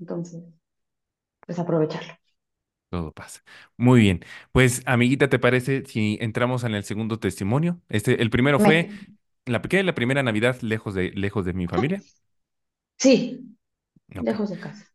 Entonces, 0.00 0.42
pues 1.46 1.58
aprovecharlo. 1.58 2.14
Todo 2.88 3.12
pasa. 3.12 3.44
Muy 3.76 4.00
bien. 4.00 4.20
Pues, 4.52 4.82
amiguita, 4.84 5.28
¿te 5.28 5.38
parece 5.38 5.84
si 5.86 6.18
entramos 6.20 6.64
en 6.64 6.74
el 6.74 6.82
segundo 6.84 7.20
testimonio? 7.20 7.80
Este, 7.88 8.20
el 8.20 8.30
primero 8.30 8.58
fue 8.58 8.88
Me, 8.88 9.06
la, 9.46 9.62
¿qué? 9.62 9.82
la 9.84 9.94
primera 9.94 10.22
Navidad 10.24 10.60
lejos 10.62 10.94
de, 10.94 11.10
lejos 11.12 11.44
de 11.44 11.52
mi 11.54 11.68
familia. 11.68 12.04
sí, 12.98 13.56
lejos 14.18 14.50
de 14.50 14.60
casa. 14.60 14.89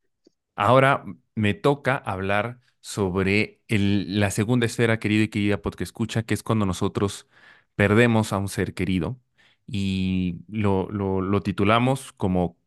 Ahora 0.55 1.05
me 1.35 1.53
toca 1.53 1.97
hablar 1.97 2.59
sobre 2.79 3.61
la 3.67 4.31
segunda 4.31 4.65
esfera, 4.65 4.99
querido 4.99 5.23
y 5.23 5.27
querida 5.29 5.61
porque 5.61 5.83
escucha, 5.83 6.23
que 6.23 6.33
es 6.33 6.43
cuando 6.43 6.65
nosotros 6.65 7.27
perdemos 7.75 8.31
a 8.33 8.37
un 8.37 8.47
ser 8.49 8.73
querido 8.73 9.19
y 9.67 10.39
lo, 10.47 10.89
lo, 10.91 11.41
titulamos 11.41 12.13
como 12.13 12.57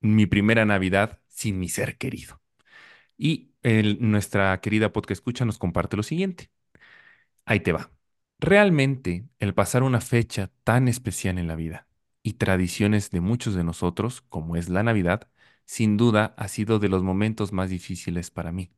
mi 0.00 0.26
primera 0.26 0.64
Navidad 0.66 1.20
sin 1.28 1.58
mi 1.58 1.68
ser 1.68 1.96
querido. 1.98 2.40
Y 3.18 3.52
nuestra 4.00 4.60
querida 4.60 4.92
podcast 4.92 5.20
escucha 5.20 5.44
nos 5.44 5.58
comparte 5.58 5.96
lo 5.96 6.02
siguiente. 6.02 6.50
Ahí 7.44 7.60
te 7.60 7.72
va. 7.72 7.90
Realmente, 8.38 9.26
el 9.38 9.54
pasar 9.54 9.82
una 9.82 10.00
fecha 10.00 10.50
tan 10.64 10.88
especial 10.88 11.38
en 11.38 11.46
la 11.48 11.56
vida 11.56 11.86
y 12.22 12.34
tradiciones 12.34 13.10
de 13.10 13.20
muchos 13.20 13.54
de 13.54 13.64
nosotros, 13.64 14.22
como 14.22 14.56
es 14.56 14.68
la 14.68 14.82
Navidad, 14.82 15.28
sin 15.74 15.96
duda 15.96 16.34
ha 16.36 16.48
sido 16.48 16.78
de 16.80 16.88
los 16.88 17.02
momentos 17.04 17.52
más 17.52 17.70
difíciles 17.70 18.30
para 18.32 18.50
mí. 18.52 18.72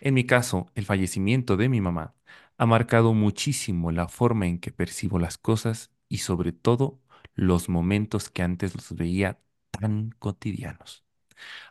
En 0.00 0.14
mi 0.14 0.24
caso, 0.26 0.66
el 0.74 0.84
fallecimiento 0.86 1.56
de 1.56 1.68
mi 1.68 1.80
mamá 1.80 2.14
ha 2.58 2.66
marcado 2.66 3.14
muchísimo 3.14 3.92
la 3.92 4.08
forma 4.08 4.46
en 4.46 4.58
que 4.58 4.72
percibo 4.72 5.18
las 5.18 5.38
cosas 5.38 5.90
y 6.08 6.18
sobre 6.18 6.52
todo 6.52 7.00
los 7.34 7.68
momentos 7.68 8.30
que 8.30 8.42
antes 8.42 8.74
los 8.74 8.94
veía 8.96 9.40
tan 9.70 10.10
cotidianos. 10.18 11.04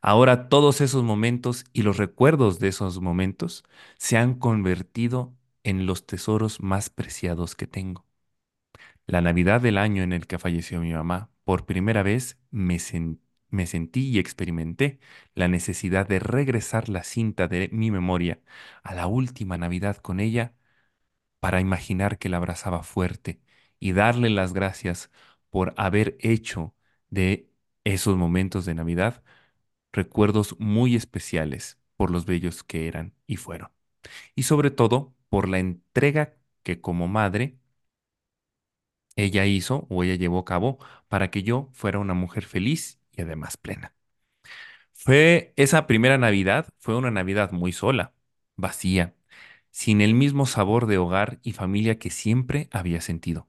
Ahora 0.01 0.49
todos 0.49 0.81
esos 0.81 1.03
momentos 1.03 1.65
y 1.73 1.83
los 1.83 1.97
recuerdos 1.97 2.59
de 2.59 2.69
esos 2.69 3.01
momentos 3.01 3.63
se 3.97 4.17
han 4.17 4.35
convertido 4.35 5.35
en 5.63 5.85
los 5.87 6.05
tesoros 6.07 6.61
más 6.61 6.89
preciados 6.89 7.55
que 7.55 7.67
tengo. 7.67 8.05
La 9.07 9.21
Navidad 9.21 9.61
del 9.61 9.77
año 9.77 10.03
en 10.03 10.13
el 10.13 10.27
que 10.27 10.39
falleció 10.39 10.79
mi 10.81 10.93
mamá, 10.93 11.29
por 11.43 11.65
primera 11.65 12.03
vez 12.03 12.37
me, 12.51 12.75
sen- 12.77 13.19
me 13.49 13.67
sentí 13.67 14.09
y 14.09 14.19
experimenté 14.19 14.99
la 15.35 15.47
necesidad 15.47 16.07
de 16.07 16.19
regresar 16.19 16.89
la 16.89 17.03
cinta 17.03 17.47
de 17.47 17.69
mi 17.71 17.91
memoria 17.91 18.39
a 18.83 18.95
la 18.95 19.07
última 19.07 19.57
Navidad 19.57 19.97
con 19.97 20.19
ella 20.19 20.53
para 21.39 21.61
imaginar 21.61 22.17
que 22.17 22.29
la 22.29 22.37
abrazaba 22.37 22.83
fuerte 22.83 23.41
y 23.79 23.93
darle 23.93 24.29
las 24.29 24.53
gracias 24.53 25.11
por 25.49 25.73
haber 25.77 26.17
hecho 26.19 26.75
de 27.09 27.49
esos 27.83 28.17
momentos 28.17 28.65
de 28.65 28.75
Navidad 28.75 29.23
recuerdos 29.93 30.55
muy 30.59 30.95
especiales 30.95 31.79
por 31.97 32.11
los 32.11 32.25
bellos 32.25 32.63
que 32.63 32.87
eran 32.87 33.13
y 33.27 33.37
fueron. 33.37 33.71
Y 34.35 34.43
sobre 34.43 34.71
todo 34.71 35.15
por 35.29 35.49
la 35.49 35.59
entrega 35.59 36.35
que 36.63 36.81
como 36.81 37.07
madre 37.07 37.59
ella 39.15 39.45
hizo 39.45 39.87
o 39.89 40.03
ella 40.03 40.15
llevó 40.15 40.39
a 40.39 40.45
cabo 40.45 40.79
para 41.07 41.31
que 41.31 41.43
yo 41.43 41.69
fuera 41.73 41.99
una 41.99 42.13
mujer 42.13 42.45
feliz 42.45 42.99
y 43.17 43.21
además 43.21 43.57
plena. 43.57 43.93
Fue 44.93 45.53
esa 45.55 45.87
primera 45.87 46.17
Navidad, 46.17 46.67
fue 46.79 46.95
una 46.95 47.11
Navidad 47.11 47.51
muy 47.51 47.71
sola, 47.71 48.13
vacía, 48.55 49.15
sin 49.71 50.01
el 50.01 50.13
mismo 50.13 50.45
sabor 50.45 50.87
de 50.87 50.97
hogar 50.97 51.39
y 51.43 51.53
familia 51.53 51.99
que 51.99 52.09
siempre 52.09 52.69
había 52.71 53.01
sentido. 53.01 53.47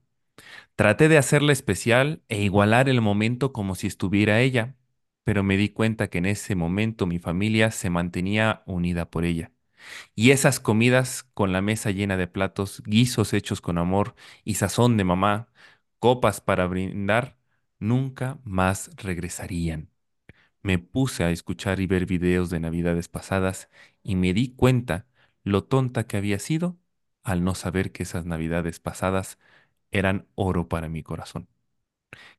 Traté 0.77 1.09
de 1.09 1.19
hacerla 1.19 1.53
especial 1.53 2.23
e 2.29 2.43
igualar 2.43 2.89
el 2.89 3.01
momento 3.01 3.53
como 3.53 3.75
si 3.75 3.87
estuviera 3.87 4.41
ella, 4.41 4.77
pero 5.25 5.43
me 5.43 5.57
di 5.57 5.71
cuenta 5.71 6.09
que 6.09 6.19
en 6.19 6.27
ese 6.27 6.55
momento 6.57 7.07
mi 7.07 7.19
familia 7.19 7.71
se 7.71 7.91
mantenía 7.91 8.63
unida 8.67 9.11
por 9.11 9.25
ella. 9.25 9.53
Y 10.15 10.31
esas 10.33 10.61
comidas 10.61 11.25
con 11.35 11.53
la 11.53 11.63
mesa 11.63 11.91
llena 11.91 12.17
de 12.17 12.27
platos, 12.29 12.83
guisos 12.87 13.33
hechos 13.33 13.61
con 13.61 13.79
amor 13.79 14.15
y 14.45 14.55
sazón 14.55 14.97
de 14.97 15.05
mamá, 15.05 15.49
copas 15.99 16.41
para 16.41 16.67
brindar, 16.67 17.36
nunca 17.79 18.39
más 18.45 18.91
regresarían. 18.97 19.91
Me 20.63 20.79
puse 20.79 21.25
a 21.25 21.31
escuchar 21.31 21.81
y 21.81 21.87
ver 21.87 22.07
videos 22.07 22.51
de 22.51 22.61
navidades 22.61 23.09
pasadas 23.09 23.69
y 24.03 24.17
me 24.17 24.35
di 24.35 24.55
cuenta 24.55 25.07
lo 25.45 25.65
tonta 25.65 26.07
que 26.07 26.17
había 26.17 26.39
sido 26.39 26.79
al 27.23 27.45
no 27.45 27.55
saber 27.55 27.93
que 27.93 28.03
esas 28.05 28.27
navidades 28.27 28.81
pasadas 28.81 29.39
eran 29.93 30.27
oro 30.35 30.69
para 30.69 30.89
mi 30.89 31.03
corazón. 31.03 31.49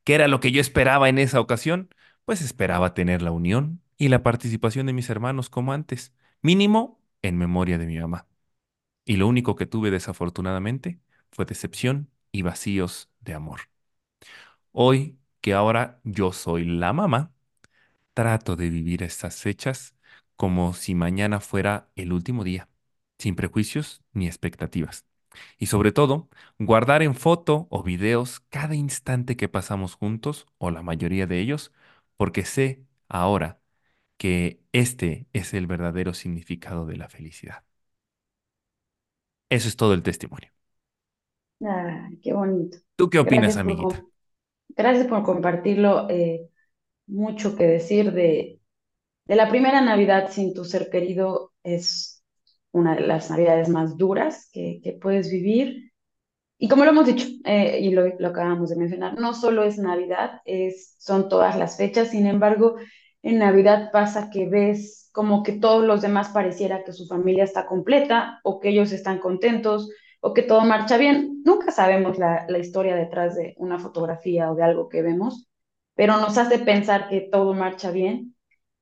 ¿Qué 0.04 0.16
era 0.16 0.28
lo 0.28 0.40
que 0.40 0.52
yo 0.52 0.62
esperaba 0.62 1.10
en 1.10 1.18
esa 1.20 1.40
ocasión? 1.40 1.90
Pues 2.26 2.42
esperaba 2.42 2.94
tener 2.94 3.22
la 3.22 3.32
unión 3.32 3.82
y 3.98 4.10
la 4.10 4.24
participación 4.24 4.86
de 4.88 4.94
mis 4.94 5.10
hermanos 5.10 5.50
como 5.50 5.74
antes, 5.74 6.14
mínimo 6.42 7.02
en 7.22 7.38
memoria 7.38 7.78
de 7.78 7.86
mi 7.88 7.98
mamá. 8.00 8.28
Y 9.06 9.18
lo 9.18 9.28
único 9.28 9.56
que 9.56 9.66
tuve 9.66 9.92
desafortunadamente 9.92 11.00
fue 11.32 11.46
decepción 11.46 12.10
y 12.32 12.44
vacíos 12.44 13.10
de 13.22 13.34
amor. 13.36 13.62
Hoy, 14.72 15.18
que 15.42 15.54
ahora 15.54 16.00
yo 16.04 16.32
soy 16.34 16.66
la 16.66 16.94
mamá, 16.94 17.34
trato 18.14 18.56
de 18.56 18.70
vivir 18.70 19.04
estas 19.04 19.42
fechas 19.42 19.96
como 20.36 20.74
si 20.74 20.96
mañana 20.96 21.40
fuera 21.40 21.90
el 21.96 22.14
último 22.14 22.44
día, 22.44 22.70
sin 23.18 23.36
prejuicios 23.36 24.04
ni 24.14 24.28
expectativas. 24.28 25.06
Y 25.60 25.68
sobre 25.68 25.92
todo, 25.92 26.30
guardar 26.60 27.04
en 27.04 27.16
foto 27.16 27.68
o 27.70 27.84
videos 27.84 28.42
cada 28.50 28.76
instante 28.76 29.38
que 29.38 29.50
pasamos 29.50 29.96
juntos, 29.96 30.48
o 30.58 30.72
la 30.72 30.82
mayoría 30.84 31.28
de 31.28 31.40
ellos, 31.42 31.72
porque 32.18 32.46
sé 32.46 32.86
ahora 33.10 33.62
que 34.18 34.62
este 34.74 35.28
es 35.34 35.54
el 35.54 35.68
verdadero 35.68 36.14
significado 36.14 36.86
de 36.86 36.98
la 36.98 37.10
felicidad. 37.10 37.64
Eso 39.50 39.68
es 39.68 39.76
todo 39.78 39.94
el 39.94 40.04
testimonio. 40.04 40.52
Ah, 41.64 42.10
qué 42.22 42.34
bonito. 42.34 42.78
¿Tú 42.96 43.10
qué 43.10 43.20
opinas, 43.20 43.58
Gracias 43.58 43.58
amiguita? 43.58 44.06
Gracias 44.78 45.08
por 45.08 45.24
compartirlo. 45.24 46.10
eh, 46.10 46.50
mucho 47.08 47.56
que 47.56 47.66
decir 47.66 48.12
de, 48.14 48.60
la 49.26 49.50
primera 49.50 49.82
Navidad 49.82 50.30
sin 50.32 50.54
tu 50.54 50.66
ser 50.66 50.90
querido. 50.90 51.54
Es 51.64 52.24
una 52.72 52.96
de 52.96 53.02
las 53.02 53.30
Navidades 53.30 53.70
más 53.70 53.98
duras 53.98 54.50
que, 54.52 54.98
puedes 55.02 55.32
vivir. 55.32 55.92
Y 56.60 56.70
como 56.70 56.86
lo 56.86 56.92
hemos 56.92 57.08
dicho, 57.08 57.28
eh, 57.46 57.80
y 57.82 57.92
lo, 57.92 58.08
lo 58.20 58.28
acabamos 58.30 58.70
de 58.70 58.78
mencionar, 58.78 59.20
no 59.20 59.34
solo 59.34 59.64
es 59.64 59.78
Navidad, 59.78 60.42
son 60.98 61.30
todas 61.30 61.58
las 61.58 61.78
fechas. 61.78 62.10
Sin 62.10 62.26
embargo, 62.26 62.78
en 63.22 63.40
Navidad 63.40 63.92
pasa 63.92 64.30
que 64.30 64.48
ves 64.48 65.10
como 65.12 65.44
que 65.44 65.54
todos 65.54 65.84
los 65.84 66.02
demás 66.02 66.30
pareciera 66.30 66.84
que 66.84 66.94
su 66.94 67.08
familia 67.08 67.44
está 67.44 67.66
completa 67.66 68.40
o 68.44 68.60
que 68.60 68.70
ellos 68.70 68.92
están 68.92 69.20
contentos 69.20 69.90
o 70.20 70.34
que 70.34 70.44
todo 70.44 70.62
marcha 70.62 70.98
bien. 70.98 71.42
Nunca 71.46 71.72
sabemos 71.72 72.18
la, 72.18 72.46
la 72.50 72.58
historia 72.60 72.96
detrás 72.96 73.36
de 73.36 73.56
una 73.58 73.80
fotografía 73.80 74.52
o 74.52 74.56
de 74.56 74.64
algo 74.64 74.90
que 74.90 75.02
vemos, 75.02 75.48
pero 75.96 76.18
nos 76.18 76.38
hace 76.38 76.60
pensar 76.60 77.10
que 77.10 77.22
todo 77.32 77.54
marcha 77.54 77.92
bien 77.92 78.36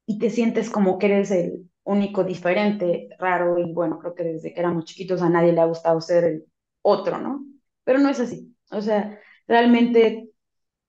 y 0.06 0.20
te 0.20 0.30
sientes 0.30 0.70
como 0.70 1.00
que 1.00 1.08
eres 1.08 1.32
el 1.32 1.70
único 1.84 2.24
diferente, 2.24 3.10
raro 3.20 3.60
y 3.60 3.74
bueno, 3.74 4.00
creo 4.00 4.16
que 4.16 4.24
desde 4.24 4.54
que 4.54 4.60
éramos 4.60 4.86
chiquitos 4.86 5.22
a 5.22 5.30
nadie 5.30 5.54
le 5.54 5.62
ha 5.62 5.66
gustado 5.66 6.02
ser 6.02 6.24
el 6.24 6.46
otro, 6.82 7.20
¿no? 7.20 7.46
Pero 7.84 8.00
no 8.00 8.10
es 8.10 8.20
así. 8.20 8.56
O 8.72 8.82
sea, 8.82 9.20
realmente 9.48 10.30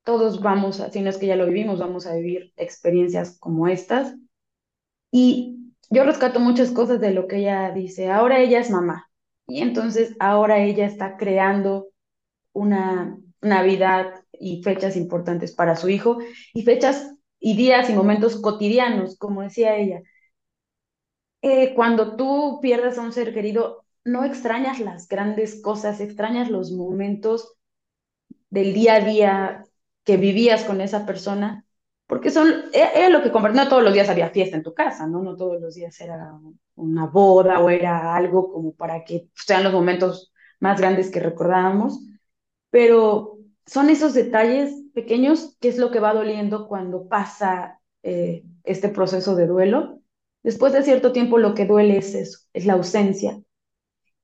todos 0.04 0.40
vamos, 0.42 0.80
a, 0.80 0.90
si 0.90 1.00
no 1.02 1.10
es 1.10 1.18
que 1.18 1.26
ya 1.26 1.36
lo 1.36 1.46
vivimos, 1.46 1.80
vamos 1.80 2.06
a 2.06 2.14
vivir 2.14 2.52
experiencias 2.56 3.38
como 3.38 3.68
estas. 3.68 4.14
Y 5.10 5.72
yo 5.90 6.04
rescato 6.04 6.38
muchas 6.40 6.70
cosas 6.70 7.00
de 7.00 7.12
lo 7.12 7.26
que 7.26 7.38
ella 7.38 7.72
dice. 7.72 8.10
Ahora 8.10 8.38
ella 8.40 8.60
es 8.60 8.70
mamá. 8.70 9.05
Y 9.46 9.62
entonces 9.62 10.16
ahora 10.18 10.58
ella 10.58 10.86
está 10.86 11.16
creando 11.16 11.88
una 12.52 13.18
Navidad 13.42 14.24
y 14.32 14.62
fechas 14.62 14.96
importantes 14.96 15.54
para 15.54 15.76
su 15.76 15.88
hijo 15.88 16.18
y 16.54 16.62
fechas 16.62 17.14
y 17.38 17.56
días 17.56 17.90
y 17.90 17.94
momentos 17.94 18.40
cotidianos, 18.40 19.16
como 19.18 19.42
decía 19.42 19.76
ella. 19.76 20.02
Eh, 21.42 21.74
cuando 21.74 22.16
tú 22.16 22.58
pierdes 22.60 22.98
a 22.98 23.02
un 23.02 23.12
ser 23.12 23.32
querido, 23.32 23.84
no 24.04 24.24
extrañas 24.24 24.80
las 24.80 25.06
grandes 25.08 25.60
cosas, 25.62 26.00
extrañas 26.00 26.50
los 26.50 26.72
momentos 26.72 27.54
del 28.50 28.74
día 28.74 28.94
a 28.96 29.00
día 29.00 29.64
que 30.04 30.16
vivías 30.16 30.64
con 30.64 30.80
esa 30.80 31.06
persona, 31.06 31.65
porque 32.06 32.30
son, 32.30 32.66
era, 32.72 33.08
lo 33.08 33.22
que 33.22 33.32
compartías, 33.32 33.64
no 33.64 33.70
todos 33.70 33.82
los 33.82 33.92
días 33.92 34.08
había 34.08 34.30
fiesta 34.30 34.56
en 34.56 34.62
tu 34.62 34.74
casa, 34.74 35.06
¿no? 35.06 35.22
No 35.22 35.36
todos 35.36 35.60
los 35.60 35.74
días 35.74 36.00
era 36.00 36.32
una 36.76 37.06
boda 37.06 37.60
o 37.60 37.68
era 37.68 38.14
algo 38.14 38.52
como 38.52 38.72
para 38.74 39.04
que 39.04 39.28
sean 39.34 39.64
los 39.64 39.72
momentos 39.72 40.32
más 40.60 40.80
grandes 40.80 41.10
que 41.10 41.20
recordábamos, 41.20 42.00
pero 42.70 43.38
son 43.66 43.90
esos 43.90 44.14
detalles 44.14 44.72
pequeños 44.94 45.56
que 45.60 45.68
es 45.68 45.78
lo 45.78 45.90
que 45.90 46.00
va 46.00 46.14
doliendo 46.14 46.68
cuando 46.68 47.08
pasa 47.08 47.80
eh, 48.02 48.44
este 48.62 48.88
proceso 48.88 49.34
de 49.34 49.48
duelo. 49.48 50.00
Después 50.44 50.72
de 50.72 50.84
cierto 50.84 51.10
tiempo 51.10 51.38
lo 51.38 51.54
que 51.54 51.66
duele 51.66 51.98
es 51.98 52.14
eso, 52.14 52.38
es 52.52 52.66
la 52.66 52.74
ausencia. 52.74 53.40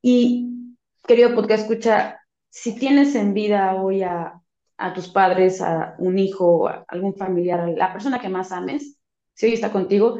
Y 0.00 0.76
querido 1.04 1.34
podcast, 1.34 1.64
escucha, 1.64 2.20
si 2.48 2.76
tienes 2.76 3.16
en 3.16 3.34
vida 3.34 3.74
hoy 3.74 4.02
a, 4.02 4.41
a 4.86 4.94
tus 4.94 5.08
padres, 5.08 5.60
a 5.60 5.94
un 5.98 6.18
hijo, 6.18 6.68
a 6.68 6.84
algún 6.88 7.14
familiar, 7.14 7.60
a 7.60 7.66
la 7.68 7.92
persona 7.92 8.20
que 8.20 8.28
más 8.28 8.52
ames, 8.52 8.98
si 9.34 9.46
hoy 9.46 9.52
está 9.54 9.72
contigo, 9.72 10.18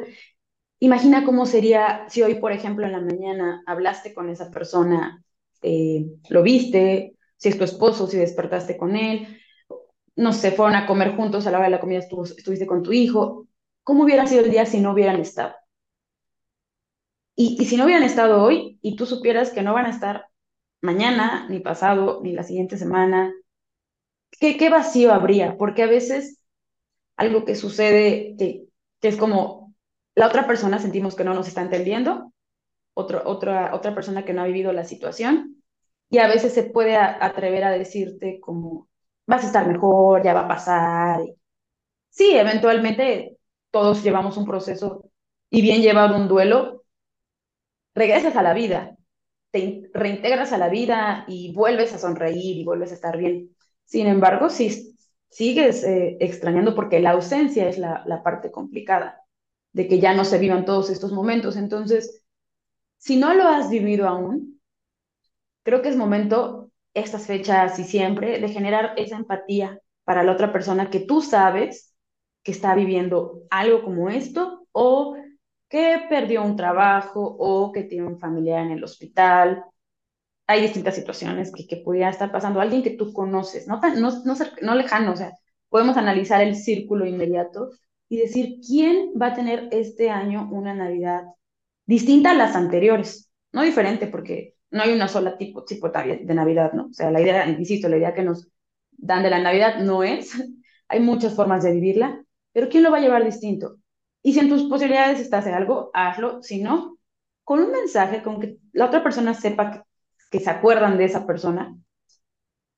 imagina 0.78 1.24
cómo 1.24 1.46
sería 1.46 2.06
si 2.08 2.22
hoy, 2.22 2.36
por 2.36 2.52
ejemplo, 2.52 2.86
en 2.86 2.92
la 2.92 3.00
mañana 3.00 3.62
hablaste 3.66 4.14
con 4.14 4.28
esa 4.30 4.50
persona, 4.50 5.24
eh, 5.62 6.06
lo 6.28 6.42
viste, 6.42 7.16
si 7.36 7.48
es 7.48 7.58
tu 7.58 7.64
esposo, 7.64 8.06
si 8.06 8.16
despertaste 8.16 8.76
con 8.76 8.96
él, 8.96 9.38
no 10.16 10.32
sé, 10.32 10.52
fueron 10.52 10.76
a 10.76 10.86
comer 10.86 11.16
juntos 11.16 11.46
a 11.46 11.50
la 11.50 11.58
hora 11.58 11.66
de 11.66 11.72
la 11.72 11.80
comida, 11.80 11.98
estuvo, 12.00 12.24
estuviste 12.24 12.66
con 12.66 12.82
tu 12.82 12.92
hijo. 12.92 13.48
¿Cómo 13.82 14.04
hubiera 14.04 14.26
sido 14.26 14.44
el 14.44 14.50
día 14.50 14.66
si 14.66 14.80
no 14.80 14.92
hubieran 14.92 15.20
estado? 15.20 15.54
Y, 17.34 17.56
y 17.60 17.64
si 17.64 17.76
no 17.76 17.84
hubieran 17.84 18.02
estado 18.04 18.42
hoy 18.42 18.78
y 18.82 18.96
tú 18.96 19.06
supieras 19.06 19.50
que 19.50 19.62
no 19.62 19.74
van 19.74 19.86
a 19.86 19.90
estar 19.90 20.26
mañana, 20.82 21.46
ni 21.48 21.60
pasado, 21.60 22.20
ni 22.22 22.32
la 22.32 22.42
siguiente 22.42 22.76
semana, 22.76 23.32
¿qué, 24.40 24.56
qué 24.56 24.70
vacío 24.70 25.12
habría? 25.12 25.56
Porque 25.56 25.82
a 25.82 25.86
veces 25.86 26.38
algo 27.16 27.44
que 27.44 27.54
sucede, 27.56 28.36
que, 28.38 28.64
que 29.00 29.08
es 29.08 29.16
como 29.16 29.74
la 30.14 30.28
otra 30.28 30.46
persona 30.46 30.78
sentimos 30.78 31.14
que 31.16 31.24
no 31.24 31.34
nos 31.34 31.48
está 31.48 31.62
entendiendo, 31.62 32.32
otro, 32.94 33.22
otra, 33.26 33.74
otra 33.74 33.94
persona 33.94 34.24
que 34.24 34.34
no 34.34 34.42
ha 34.42 34.46
vivido 34.46 34.72
la 34.72 34.84
situación, 34.84 35.62
y 36.10 36.18
a 36.18 36.28
veces 36.28 36.54
se 36.54 36.64
puede 36.64 36.96
a, 36.96 37.24
atrever 37.24 37.64
a 37.64 37.70
decirte 37.72 38.40
como, 38.40 38.88
vas 39.26 39.44
a 39.44 39.46
estar 39.48 39.66
mejor, 39.68 40.22
ya 40.24 40.34
va 40.34 40.42
a 40.42 40.48
pasar. 40.48 41.20
Sí, 42.10 42.32
eventualmente 42.36 43.38
todos 43.70 44.02
llevamos 44.04 44.36
un 44.36 44.46
proceso 44.46 45.10
y 45.50 45.62
bien 45.62 45.82
llevado 45.82 46.16
un 46.16 46.28
duelo, 46.28 46.84
regresas 47.94 48.36
a 48.36 48.42
la 48.42 48.54
vida, 48.54 48.96
te 49.50 49.90
reintegras 49.94 50.52
a 50.52 50.58
la 50.58 50.68
vida 50.68 51.24
y 51.28 51.52
vuelves 51.54 51.92
a 51.94 51.98
sonreír 51.98 52.58
y 52.58 52.64
vuelves 52.64 52.92
a 52.92 52.94
estar 52.94 53.16
bien. 53.18 53.50
Sin 53.92 54.06
embargo, 54.06 54.48
si 54.48 54.96
sigues 55.28 55.84
eh, 55.84 56.16
extrañando 56.18 56.74
porque 56.74 56.98
la 56.98 57.10
ausencia 57.10 57.68
es 57.68 57.76
la, 57.76 58.02
la, 58.06 58.22
parte 58.22 58.50
complicada 58.50 59.20
de 59.74 59.86
que 59.86 60.00
ya 60.00 60.14
no 60.14 60.24
se 60.24 60.38
vivan 60.38 60.64
todos 60.64 60.88
estos 60.88 61.12
momentos. 61.12 61.58
Entonces, 61.58 62.24
si 62.96 63.18
no 63.18 63.34
lo 63.34 63.46
has 63.46 63.68
vivido 63.68 64.08
aún, 64.08 64.62
creo 65.62 65.82
que 65.82 65.90
es 65.90 65.96
momento, 65.98 66.70
estas 66.94 67.26
fechas 67.26 67.78
y 67.78 67.84
siempre, 67.84 68.40
de 68.40 68.48
generar 68.48 68.94
esa 68.96 69.16
empatía 69.16 69.78
para 70.04 70.22
la 70.22 70.32
otra 70.32 70.54
persona 70.54 70.88
que 70.88 71.00
tú 71.00 71.20
sabes 71.20 71.94
que 72.42 72.52
está 72.52 72.74
viviendo 72.74 73.42
algo 73.50 73.84
como 73.84 74.08
esto 74.08 74.66
o 74.72 75.18
que 75.68 76.06
perdió 76.08 76.42
un 76.42 76.56
trabajo 76.56 77.20
o 77.38 77.72
que 77.72 77.82
tiene 77.82 78.06
un 78.06 78.18
familiar 78.18 78.64
en 78.64 78.70
el 78.70 78.84
hospital. 78.84 79.66
Hay 80.46 80.62
distintas 80.62 80.94
situaciones 80.94 81.52
que, 81.52 81.66
que 81.66 81.76
pudiera 81.76 82.10
estar 82.10 82.32
pasando. 82.32 82.60
Alguien 82.60 82.82
que 82.82 82.90
tú 82.90 83.12
conoces, 83.12 83.66
no, 83.68 83.80
no, 83.80 84.10
no, 84.24 84.34
no 84.62 84.74
lejano, 84.74 85.12
o 85.12 85.16
sea, 85.16 85.32
podemos 85.68 85.96
analizar 85.96 86.42
el 86.42 86.56
círculo 86.56 87.06
inmediato 87.06 87.70
y 88.08 88.18
decir 88.18 88.58
quién 88.66 89.12
va 89.20 89.28
a 89.28 89.34
tener 89.34 89.68
este 89.70 90.10
año 90.10 90.48
una 90.52 90.74
Navidad 90.74 91.22
distinta 91.86 92.32
a 92.32 92.34
las 92.34 92.56
anteriores. 92.56 93.30
No 93.52 93.62
diferente, 93.62 94.06
porque 94.06 94.54
no 94.70 94.82
hay 94.82 94.92
una 94.92 95.08
sola 95.08 95.36
tipo, 95.36 95.64
tipo 95.64 95.88
de 95.88 96.34
Navidad, 96.34 96.72
¿no? 96.72 96.86
O 96.86 96.92
sea, 96.92 97.10
la 97.10 97.20
idea, 97.20 97.48
insisto, 97.48 97.88
la 97.88 97.98
idea 97.98 98.14
que 98.14 98.22
nos 98.22 98.48
dan 98.90 99.22
de 99.22 99.30
la 99.30 99.40
Navidad 99.40 99.78
no 99.80 100.02
es, 100.02 100.32
hay 100.88 101.00
muchas 101.00 101.34
formas 101.34 101.62
de 101.62 101.72
vivirla, 101.72 102.24
pero 102.52 102.68
¿quién 102.68 102.82
lo 102.82 102.90
va 102.90 102.98
a 102.98 103.00
llevar 103.00 103.24
distinto? 103.24 103.76
Y 104.22 104.34
si 104.34 104.40
en 104.40 104.48
tus 104.48 104.64
posibilidades 104.64 105.20
está 105.20 105.38
hacer 105.38 105.54
algo, 105.54 105.90
hazlo, 105.94 106.42
si 106.42 106.62
no, 106.62 106.98
con 107.44 107.60
un 107.60 107.72
mensaje, 107.72 108.22
con 108.22 108.40
que 108.40 108.58
la 108.72 108.86
otra 108.86 109.02
persona 109.02 109.34
sepa 109.34 109.70
que, 109.70 109.80
que 110.32 110.40
se 110.40 110.50
acuerdan 110.50 110.96
de 110.96 111.04
esa 111.04 111.26
persona, 111.26 111.76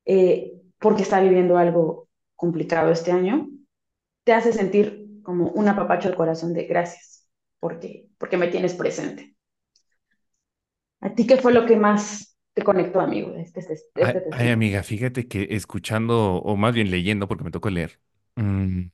eh, 0.05 0.53
porque 0.79 1.03
está 1.03 1.21
viviendo 1.21 1.57
algo 1.57 2.09
complicado 2.35 2.91
este 2.91 3.13
año, 3.13 3.49
te 4.25 4.33
hace 4.33 4.53
sentir 4.53 5.07
como 5.23 5.49
un 5.51 5.69
apapacho 5.69 6.09
al 6.09 6.17
corazón 6.17 6.53
de 6.53 6.65
gracias, 6.65 7.29
porque, 7.61 8.09
porque 8.19 8.37
me 8.37 8.49
tienes 8.49 8.75
presente. 8.75 9.37
¿A 11.01 11.15
ti 11.15 11.27
qué 11.27 11.37
fue 11.37 11.55
lo 11.55 11.65
que 11.65 11.77
más 11.77 12.37
te 12.55 12.63
conectó, 12.63 13.01
amigo? 13.01 13.35
Este, 13.37 13.61
este, 13.61 13.75
este 13.75 14.23
ay, 14.33 14.49
amiga, 14.49 14.83
fíjate 14.83 15.29
que 15.29 15.47
escuchando, 15.51 16.37
o 16.39 16.57
más 16.57 16.75
bien 16.75 16.91
leyendo, 16.91 17.29
porque 17.29 17.45
me 17.45 17.53
tocó 17.53 17.71
leer, 17.71 18.01
mm, 18.35 18.87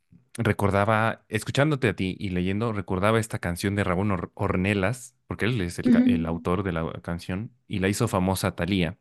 recordaba, 0.43 1.25
escuchándote 1.29 1.89
a 1.89 1.97
ti 1.97 2.17
y 2.19 2.31
leyendo, 2.31 2.73
recordaba 2.73 3.21
esta 3.21 3.39
canción 3.39 3.77
de 3.77 3.85
Ramón 3.85 4.31
Ornelas, 4.35 5.15
porque 5.27 5.45
él 5.45 5.61
es 5.61 5.79
el, 5.79 5.95
el, 6.09 6.27
autor 6.27 6.63
de 6.63 6.73
la 6.73 6.91
canción, 7.03 7.53
y 7.69 7.79
la 7.79 7.89
hizo 7.89 8.09
famosa 8.09 8.55
Thalía. 8.57 8.99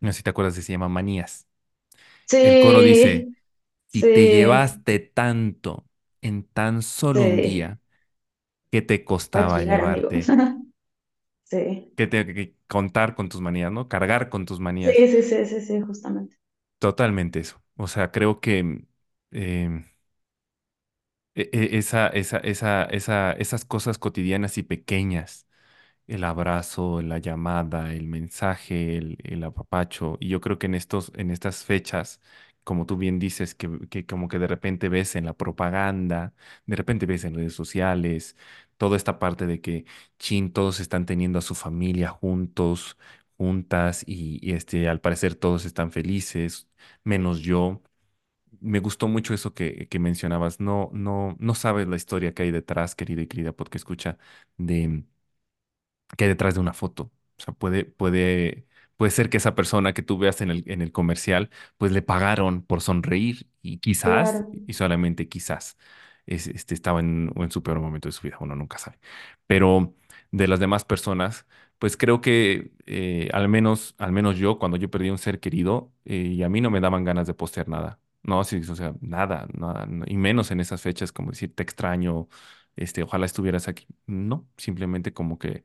No 0.00 0.12
sé 0.12 0.18
si 0.18 0.22
te 0.22 0.30
acuerdas, 0.30 0.54
se 0.54 0.72
llama 0.72 0.88
Manías. 0.88 1.48
Sí. 2.26 2.36
El 2.38 2.60
coro 2.60 2.82
dice, 2.82 3.28
si 3.88 4.00
te 4.00 4.28
llevaste 4.28 4.98
tanto 4.98 5.86
en 6.20 6.44
tan 6.44 6.82
solo 6.82 7.22
un 7.22 7.40
día, 7.40 7.80
¿qué 8.70 8.82
te 8.82 9.04
costaba 9.04 9.60
llevarte? 9.60 10.22
sí. 11.44 11.92
Que 11.96 12.06
te 12.06 12.26
que 12.26 12.54
contar 12.68 13.14
con 13.14 13.28
tus 13.28 13.40
manías, 13.40 13.72
¿no? 13.72 13.88
Cargar 13.88 14.28
con 14.28 14.44
tus 14.46 14.60
manías. 14.60 14.92
Sí, 14.94 15.08
sí, 15.08 15.22
sí, 15.22 15.44
sí, 15.46 15.60
sí, 15.60 15.80
justamente. 15.80 16.36
Totalmente 16.78 17.40
eso. 17.40 17.62
O 17.76 17.88
sea, 17.88 18.10
creo 18.10 18.40
que 18.40 18.84
em, 19.30 19.84
esa, 21.36 22.08
esa, 22.08 22.38
esa, 22.38 22.84
esa, 22.84 23.32
esas 23.32 23.64
cosas 23.64 23.98
cotidianas 23.98 24.58
y 24.58 24.62
pequeñas 24.62 25.46
el 26.06 26.24
abrazo, 26.24 27.02
la 27.02 27.18
llamada, 27.18 27.92
el 27.94 28.06
mensaje, 28.08 28.96
el, 28.98 29.18
el, 29.24 29.44
apapacho. 29.44 30.16
Y 30.20 30.28
yo 30.28 30.40
creo 30.40 30.58
que 30.58 30.66
en 30.66 30.74
estos, 30.74 31.12
en 31.16 31.30
estas 31.30 31.64
fechas, 31.64 32.20
como 32.64 32.86
tú 32.86 32.96
bien 32.96 33.18
dices, 33.18 33.54
que, 33.54 33.70
que, 33.90 34.06
como 34.06 34.28
que 34.28 34.38
de 34.38 34.46
repente 34.46 34.88
ves 34.88 35.16
en 35.16 35.24
la 35.26 35.34
propaganda, 35.34 36.34
de 36.66 36.76
repente 36.76 37.06
ves 37.06 37.24
en 37.24 37.34
redes 37.34 37.54
sociales, 37.54 38.36
toda 38.76 38.96
esta 38.96 39.18
parte 39.18 39.46
de 39.46 39.60
que, 39.60 39.84
chin, 40.18 40.52
todos 40.52 40.80
están 40.80 41.06
teniendo 41.06 41.38
a 41.38 41.42
su 41.42 41.54
familia 41.54 42.08
juntos, 42.10 42.96
juntas, 43.36 44.02
y, 44.06 44.38
y 44.46 44.52
este, 44.54 44.88
al 44.88 45.00
parecer 45.00 45.34
todos 45.34 45.64
están 45.64 45.92
felices, 45.92 46.68
menos 47.04 47.40
yo. 47.40 47.82
Me 48.60 48.80
gustó 48.80 49.08
mucho 49.08 49.34
eso 49.34 49.54
que, 49.54 49.88
que 49.88 49.98
mencionabas. 49.98 50.60
No, 50.60 50.90
no, 50.92 51.36
no 51.38 51.54
sabes 51.54 51.88
la 51.88 51.96
historia 51.96 52.34
que 52.34 52.42
hay 52.44 52.50
detrás, 52.50 52.94
querida 52.94 53.22
y 53.22 53.26
querida 53.26 53.52
porque 53.52 53.78
escucha, 53.78 54.18
de 54.56 55.04
que 56.16 56.24
hay 56.24 56.28
detrás 56.30 56.54
de 56.54 56.60
una 56.60 56.72
foto. 56.72 57.04
O 57.38 57.42
sea, 57.42 57.54
puede, 57.54 57.84
puede, 57.84 58.66
puede 58.96 59.10
ser 59.10 59.28
que 59.30 59.36
esa 59.38 59.54
persona 59.54 59.92
que 59.92 60.02
tú 60.02 60.18
veas 60.18 60.40
en 60.40 60.50
el, 60.50 60.64
en 60.66 60.82
el 60.82 60.92
comercial, 60.92 61.50
pues 61.78 61.92
le 61.92 62.02
pagaron 62.02 62.62
por 62.62 62.80
sonreír 62.80 63.48
y 63.62 63.78
quizás, 63.78 64.44
y 64.66 64.72
solamente 64.74 65.28
quizás, 65.28 65.76
es, 66.26 66.46
este, 66.48 66.74
estaba 66.74 67.00
en, 67.00 67.32
en 67.36 67.50
su 67.50 67.62
peor 67.62 67.80
momento 67.80 68.08
de 68.08 68.12
su 68.12 68.22
vida, 68.22 68.36
uno 68.40 68.56
nunca 68.56 68.78
sabe. 68.78 68.98
Pero 69.46 69.94
de 70.32 70.48
las 70.48 70.60
demás 70.60 70.84
personas, 70.84 71.46
pues 71.78 71.96
creo 71.96 72.20
que 72.20 72.72
eh, 72.86 73.28
al 73.32 73.48
menos, 73.48 73.94
al 73.98 74.12
menos 74.12 74.36
yo, 74.38 74.58
cuando 74.58 74.76
yo 74.76 74.90
perdí 74.90 75.10
un 75.10 75.18
ser 75.18 75.40
querido, 75.40 75.92
eh, 76.04 76.16
y 76.16 76.42
a 76.42 76.48
mí 76.48 76.60
no 76.60 76.70
me 76.70 76.80
daban 76.80 77.04
ganas 77.04 77.26
de 77.26 77.34
postear 77.34 77.68
nada. 77.68 78.00
No, 78.26 78.42
sí, 78.44 78.56
o 78.68 78.74
sea, 78.74 78.94
nada, 79.00 79.46
nada, 79.54 79.86
y 80.06 80.16
menos 80.16 80.50
en 80.50 80.58
esas 80.60 80.82
fechas 80.82 81.12
como 81.12 81.30
decir, 81.30 81.54
te 81.54 81.62
extraño, 81.62 82.28
este, 82.74 83.02
ojalá 83.04 83.24
estuvieras 83.26 83.68
aquí. 83.68 83.86
No, 84.06 84.48
simplemente 84.56 85.12
como 85.12 85.38
que 85.38 85.62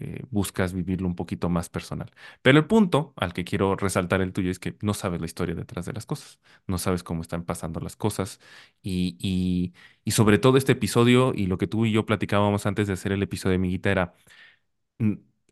eh, 0.00 0.22
buscas 0.30 0.72
vivirlo 0.74 1.08
un 1.08 1.16
poquito 1.16 1.48
más 1.48 1.70
personal. 1.70 2.12
Pero 2.42 2.58
el 2.58 2.66
punto 2.66 3.14
al 3.16 3.32
que 3.32 3.44
quiero 3.44 3.76
resaltar 3.76 4.20
el 4.20 4.32
tuyo 4.34 4.50
es 4.50 4.58
que 4.60 4.76
no 4.82 4.94
sabes 4.94 5.20
la 5.20 5.26
historia 5.26 5.54
detrás 5.54 5.86
de 5.86 5.94
las 5.94 6.06
cosas, 6.06 6.40
no 6.66 6.78
sabes 6.78 7.04
cómo 7.04 7.22
están 7.22 7.44
pasando 7.44 7.80
las 7.80 7.96
cosas 7.96 8.40
y, 8.82 9.16
y, 10.04 10.10
sobre 10.12 10.38
todo 10.38 10.58
este 10.58 10.72
episodio 10.72 11.32
y 11.34 11.46
lo 11.46 11.58
que 11.58 11.68
tú 11.68 11.86
y 11.86 11.92
yo 11.92 12.06
platicábamos 12.06 12.66
antes 12.66 12.88
de 12.88 12.94
hacer 12.94 13.12
el 13.12 13.22
episodio 13.22 13.52
de 13.54 13.58
Miguita 13.60 13.90
era, 13.92 14.14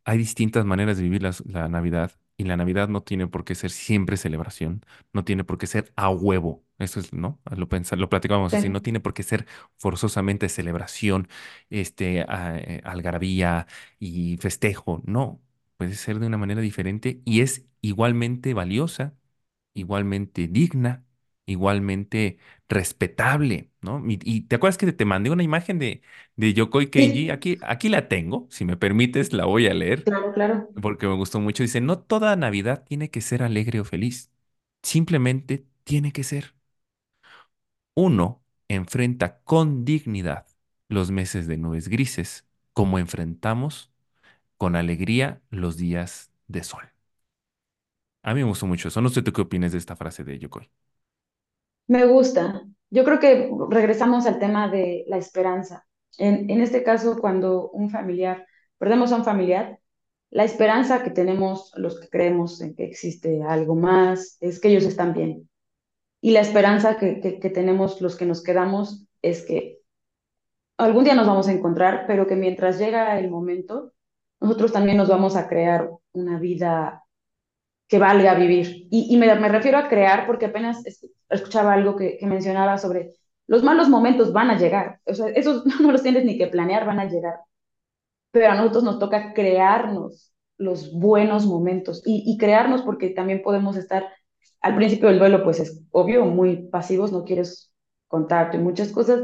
hay 0.05 0.19
distintas 0.19 0.65
maneras 0.65 0.97
de 0.97 1.03
vivir 1.05 1.23
la 1.23 1.69
Navidad 1.69 2.13
y 2.37 2.45
la 2.45 2.57
Navidad 2.57 2.89
no 2.89 3.03
tiene 3.03 3.27
por 3.29 3.45
qué 3.45 3.55
ser 3.55 3.71
siempre 3.71 4.17
celebración, 4.17 4.85
no 5.13 5.25
tiene 5.25 5.45
por 5.45 5.59
qué 5.59 5.67
ser 5.67 5.93
a 5.97 6.11
huevo. 6.11 6.65
Eso 6.79 6.99
es, 7.01 7.13
¿no? 7.13 7.41
Lo, 7.57 7.69
pensamos, 7.69 8.01
lo 8.01 8.09
platicábamos 8.09 8.55
así, 8.55 8.69
no 8.69 8.83
tiene 8.83 8.99
por 9.01 9.15
qué 9.15 9.23
ser 9.23 9.47
forzosamente 9.79 10.49
celebración, 10.49 11.29
este, 11.71 12.21
eh, 12.29 12.81
algarabía 12.85 13.67
y 14.01 14.37
festejo. 14.39 15.01
No, 15.07 15.41
puede 15.77 15.95
ser 15.95 16.19
de 16.19 16.27
una 16.27 16.39
manera 16.39 16.61
diferente 16.61 17.21
y 17.25 17.41
es 17.43 17.67
igualmente 17.81 18.55
valiosa, 18.55 19.15
igualmente 19.75 20.49
digna, 20.49 21.04
igualmente 21.47 22.39
respetable, 22.69 23.71
¿no? 23.83 24.03
Y, 24.07 24.43
te 24.43 24.57
acuerdas 24.57 24.79
que 24.79 24.91
te 24.93 25.05
mandé 25.05 25.31
una 25.31 25.43
imagen 25.43 25.79
de, 25.79 26.03
de 26.37 26.55
Yokoi 26.55 26.91
Kenji, 26.91 27.31
aquí, 27.31 27.59
aquí 27.63 27.89
la 27.89 28.09
tengo, 28.09 28.47
si 28.51 28.65
me 28.65 28.77
permites 28.77 29.33
la 29.33 29.45
voy 29.45 29.67
a 29.67 29.75
leer. 29.75 30.05
Claro, 30.05 30.33
claro. 30.33 30.69
Porque 30.81 31.07
me 31.07 31.15
gustó 31.15 31.41
mucho. 31.41 31.63
Dice, 31.63 31.81
no 31.81 31.99
toda 31.99 32.35
Navidad 32.37 32.85
tiene 32.85 33.11
que 33.11 33.21
ser 33.21 33.43
alegre 33.43 33.81
o 33.81 33.85
feliz, 33.85 34.31
simplemente 34.83 35.67
tiene 35.85 36.13
que 36.13 36.25
ser. 36.25 36.55
Uno 37.95 38.43
enfrenta 38.69 39.41
con 39.45 39.85
dignidad 39.85 40.47
los 40.89 41.11
meses 41.11 41.47
de 41.47 41.59
nubes 41.59 41.89
grises, 41.89 42.47
como 42.73 42.99
enfrentamos 42.99 43.91
con 44.57 44.77
alegría 44.77 45.43
los 45.51 45.77
días 45.77 46.33
de 46.49 46.65
sol. 46.65 46.85
A 48.23 48.35
mí 48.35 48.41
me 48.41 48.49
gustó 48.49 48.67
mucho 48.67 48.89
eso. 48.89 49.01
No 49.01 49.09
sé 49.09 49.23
tú 49.23 49.33
qué 49.33 49.43
opinas 49.43 49.73
de 49.73 49.79
esta 49.79 49.97
frase 49.97 50.25
de 50.25 50.39
Yokoi. 50.39 50.69
Me 51.87 52.07
gusta. 52.07 52.63
Yo 52.91 53.05
creo 53.05 53.21
que 53.21 53.51
regresamos 53.71 54.27
al 54.27 54.39
tema 54.39 54.69
de 54.69 55.05
la 55.09 55.17
esperanza. 55.17 55.87
En, 56.19 56.61
este 56.61 56.83
caso, 56.83 57.19
cuando 57.19 57.71
un 57.71 57.91
familiar, 57.91 58.47
perdemos 58.79 59.13
a 59.13 59.17
un 59.17 59.25
familiar, 59.25 59.81
la 60.31 60.45
esperanza 60.45 61.03
que 61.03 61.11
tenemos 61.11 61.73
los 61.77 62.01
que 62.01 62.09
creemos 62.09 62.61
en 62.61 62.75
que 62.75 62.85
existe 62.85 63.43
algo 63.43 63.75
más 63.75 64.37
es 64.41 64.61
que 64.61 64.69
ellos 64.69 64.85
están 64.85 65.13
bien. 65.13 65.49
Y 66.21 66.31
la 66.31 66.41
esperanza 66.41 66.97
que, 66.97 67.21
que, 67.21 67.51
tenemos 67.51 68.01
los 68.01 68.17
que 68.17 68.27
nos 68.27 68.43
quedamos 68.43 69.07
es 69.23 69.45
que 69.45 69.81
algún 70.79 71.05
día 71.05 71.15
nos 71.15 71.27
vamos 71.27 71.49
a 71.49 71.53
encontrar, 71.53 72.05
pero 72.07 72.27
que 72.27 72.37
mientras 72.37 72.79
llega 72.79 73.19
el 73.19 73.31
momento, 73.31 73.93
nosotros 74.41 74.73
también 74.73 74.97
nos 74.97 75.09
vamos 75.09 75.37
a 75.37 75.49
crear 75.49 75.91
una 76.13 76.39
vida 76.39 77.04
que 77.89 77.99
valga 77.99 78.35
vivir. 78.35 78.87
Y, 78.91 79.17
me, 79.17 79.35
me, 79.37 79.49
refiero 79.49 79.79
a 79.79 79.89
crear 79.89 80.27
porque 80.27 80.47
apenas 80.47 80.83
escuchaba 81.29 81.75
algo 81.75 81.97
que, 81.97 82.17
que, 82.19 82.27
mencionaba 82.27 82.79
sobre 82.79 83.13
los 83.47 83.63
malos 83.63 83.89
momentos 83.89 84.33
van 84.33 84.51
a 84.51 84.59
llegar. 84.59 85.01
O 85.05 85.15
sea, 85.15 85.29
esos 85.29 85.65
no 85.81 85.93
los 85.93 86.03
tienes 86.03 86.25
ni 86.25 86.39
que 86.39 86.47
planear, 86.47 86.87
van 86.87 87.01
a 87.01 87.09
llegar. 87.09 87.41
Pero 88.31 88.51
a 88.51 88.55
nosotros 88.55 88.85
nos 88.85 88.99
toca 88.99 89.33
crearnos 89.35 90.33
los 90.57 90.93
buenos 90.93 91.47
momentos 91.47 92.03
y, 92.05 92.23
y 92.27 92.39
crearnos 92.39 92.83
porque 92.83 93.11
también 93.11 93.43
podemos 93.43 93.77
estar 93.77 94.07
al 94.61 94.77
principio 94.77 95.09
del 95.09 95.19
duelo, 95.19 95.45
pues 95.45 95.61
es 95.61 95.83
obvio, 95.91 96.25
muy 96.25 96.69
pasivos, 96.69 97.13
no 97.13 97.25
quieres 97.25 97.73
contacto 98.09 98.57
y 98.57 98.61
muchas 98.61 98.91
cosas, 98.93 99.23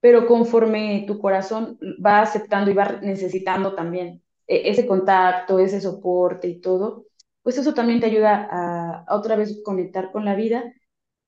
pero 0.00 0.26
conforme 0.26 1.04
tu 1.06 1.18
corazón 1.18 1.78
va 2.04 2.20
aceptando 2.20 2.70
y 2.70 2.74
va 2.74 3.00
necesitando 3.00 3.74
también 3.74 4.22
e, 4.46 4.68
ese 4.70 4.86
contacto, 4.86 5.58
ese 5.58 5.80
soporte 5.80 6.48
y 6.48 6.60
todo, 6.60 7.06
pues 7.48 7.56
eso 7.56 7.72
también 7.72 7.98
te 7.98 8.04
ayuda 8.04 8.46
a, 8.50 9.06
otra 9.16 9.34
vez 9.34 9.62
conectar 9.64 10.12
con 10.12 10.26
la 10.26 10.34
vida 10.34 10.70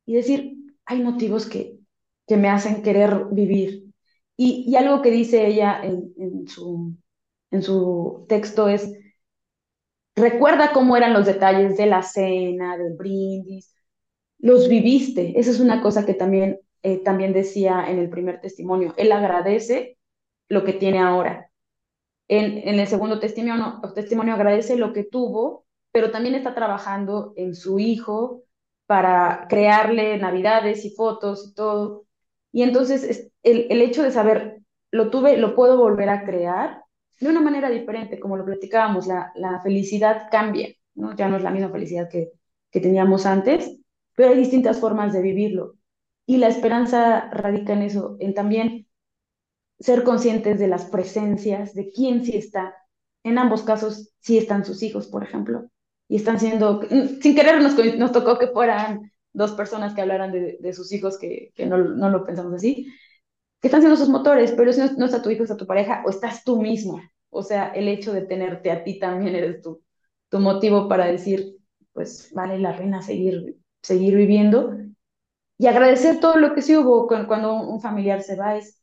y 0.04 0.12
decir, 0.16 0.54
hay 0.84 1.02
motivos 1.02 1.46
que, 1.46 1.78
que 2.26 2.36
me 2.36 2.50
hacen 2.50 2.82
querer 2.82 3.28
vivir. 3.32 3.86
Y, 4.36 4.66
y 4.68 4.76
algo 4.76 5.00
que 5.00 5.10
dice 5.10 5.46
ella 5.46 5.80
en, 5.82 6.12
en, 6.18 6.46
su, 6.46 6.94
en 7.50 7.62
su 7.62 8.26
texto 8.28 8.68
es, 8.68 8.92
recuerda 10.14 10.74
cómo 10.74 10.94
eran 10.94 11.14
los 11.14 11.24
detalles 11.24 11.78
de 11.78 11.86
la 11.86 12.02
cena, 12.02 12.76
del 12.76 12.98
brindis, 12.98 13.74
los 14.40 14.68
viviste. 14.68 15.40
Esa 15.40 15.52
es 15.52 15.58
una 15.58 15.80
cosa 15.80 16.04
que 16.04 16.12
también, 16.12 16.60
eh, 16.82 16.98
también 16.98 17.32
decía 17.32 17.86
en 17.88 17.98
el 17.98 18.10
primer 18.10 18.42
testimonio. 18.42 18.92
Él 18.98 19.10
agradece 19.12 19.96
lo 20.50 20.64
que 20.64 20.74
tiene 20.74 20.98
ahora. 20.98 21.50
En, 22.28 22.68
en 22.68 22.78
el 22.78 22.86
segundo 22.88 23.20
testimonio, 23.20 23.80
testimonio 23.94 24.34
agradece 24.34 24.76
lo 24.76 24.92
que 24.92 25.04
tuvo 25.04 25.64
pero 25.92 26.10
también 26.10 26.34
está 26.34 26.54
trabajando 26.54 27.32
en 27.36 27.54
su 27.54 27.78
hijo 27.78 28.44
para 28.86 29.46
crearle 29.48 30.18
navidades 30.18 30.84
y 30.84 30.90
fotos 30.90 31.48
y 31.50 31.54
todo. 31.54 32.06
Y 32.52 32.62
entonces 32.62 33.30
el, 33.42 33.66
el 33.70 33.82
hecho 33.82 34.02
de 34.02 34.10
saber, 34.10 34.62
lo 34.90 35.10
tuve, 35.10 35.36
lo 35.36 35.54
puedo 35.54 35.78
volver 35.78 36.08
a 36.08 36.24
crear, 36.24 36.82
de 37.20 37.28
una 37.28 37.40
manera 37.40 37.68
diferente, 37.70 38.18
como 38.18 38.36
lo 38.36 38.44
platicábamos, 38.44 39.06
la, 39.06 39.32
la 39.34 39.60
felicidad 39.60 40.28
cambia, 40.30 40.68
¿no? 40.94 41.14
Ya 41.14 41.28
no 41.28 41.36
es 41.36 41.42
la 41.42 41.50
misma 41.50 41.70
felicidad 41.70 42.08
que, 42.08 42.32
que 42.70 42.80
teníamos 42.80 43.26
antes, 43.26 43.78
pero 44.14 44.30
hay 44.30 44.38
distintas 44.38 44.80
formas 44.80 45.12
de 45.12 45.22
vivirlo. 45.22 45.74
Y 46.26 46.38
la 46.38 46.48
esperanza 46.48 47.28
radica 47.30 47.72
en 47.74 47.82
eso, 47.82 48.16
en 48.20 48.34
también 48.34 48.86
ser 49.80 50.04
conscientes 50.04 50.58
de 50.58 50.68
las 50.68 50.84
presencias, 50.86 51.74
de 51.74 51.90
quién 51.90 52.24
sí 52.24 52.36
está. 52.36 52.74
En 53.24 53.38
ambos 53.38 53.62
casos 53.62 54.12
sí 54.20 54.38
están 54.38 54.64
sus 54.64 54.82
hijos, 54.82 55.08
por 55.08 55.22
ejemplo, 55.24 55.70
y 56.10 56.16
están 56.16 56.40
siendo, 56.40 56.80
sin 57.22 57.36
querer 57.36 57.62
nos, 57.62 57.78
nos 57.96 58.10
tocó 58.10 58.36
que 58.36 58.48
fueran 58.48 59.12
dos 59.32 59.52
personas 59.52 59.94
que 59.94 60.00
hablaran 60.00 60.32
de, 60.32 60.58
de 60.60 60.72
sus 60.72 60.92
hijos, 60.92 61.16
que, 61.16 61.52
que 61.54 61.66
no, 61.66 61.78
no, 61.78 62.10
lo 62.10 62.26
pensamos 62.26 62.52
así, 62.52 62.92
que 63.60 63.68
están 63.68 63.80
siendo 63.80 63.96
sus 63.96 64.08
motores, 64.08 64.50
pero 64.56 64.72
si 64.72 64.80
no, 64.80 64.90
no, 64.98 65.04
está 65.04 65.22
tu 65.22 65.30
hijo, 65.30 65.44
está 65.44 65.56
tu 65.56 65.68
pareja, 65.68 66.02
o 66.04 66.10
estás 66.10 66.42
tú 66.42 66.60
mismo. 66.60 67.00
O 67.30 67.44
sea, 67.44 67.68
el 67.68 67.86
hecho 67.86 68.12
de 68.12 68.22
tenerte 68.22 68.72
a 68.72 68.82
ti 68.82 68.98
también 68.98 69.36
eres 69.36 69.62
tu, 69.62 69.84
tu 70.30 70.40
motivo 70.40 70.88
para 70.88 71.06
decir, 71.06 71.58
pues 71.92 72.32
vale 72.34 72.58
la 72.58 72.76
pena 72.76 73.02
seguir, 73.02 73.56
seguir 73.80 74.16
viviendo. 74.16 74.76
Y 75.58 75.68
agradecer 75.68 76.18
todo 76.18 76.38
lo 76.38 76.56
que 76.56 76.62
sí 76.62 76.76
hubo 76.76 77.06
cuando 77.06 77.54
un 77.54 77.80
familiar 77.80 78.20
se 78.24 78.34
va, 78.34 78.56
es, 78.56 78.82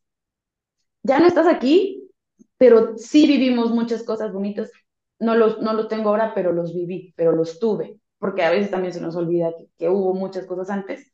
ya 1.03 1.19
no 1.19 1.27
estás 1.27 1.47
aquí, 1.47 2.09
pero 2.57 2.97
sí 2.97 3.27
vivimos 3.27 3.71
muchas 3.71 4.03
cosas 4.03 4.31
bonitas. 4.31 4.71
No 5.19 5.35
los, 5.35 5.59
no 5.61 5.73
los 5.73 5.87
tengo 5.87 6.09
ahora, 6.09 6.33
pero 6.35 6.51
los 6.53 6.73
viví, 6.73 7.13
pero 7.17 7.31
los 7.31 7.59
tuve, 7.59 7.99
porque 8.19 8.43
a 8.43 8.51
veces 8.51 8.71
también 8.71 8.93
se 8.93 9.01
nos 9.01 9.15
olvida 9.15 9.51
que, 9.57 9.69
que 9.77 9.89
hubo 9.89 10.13
muchas 10.13 10.45
cosas 10.45 10.69
antes. 10.69 11.11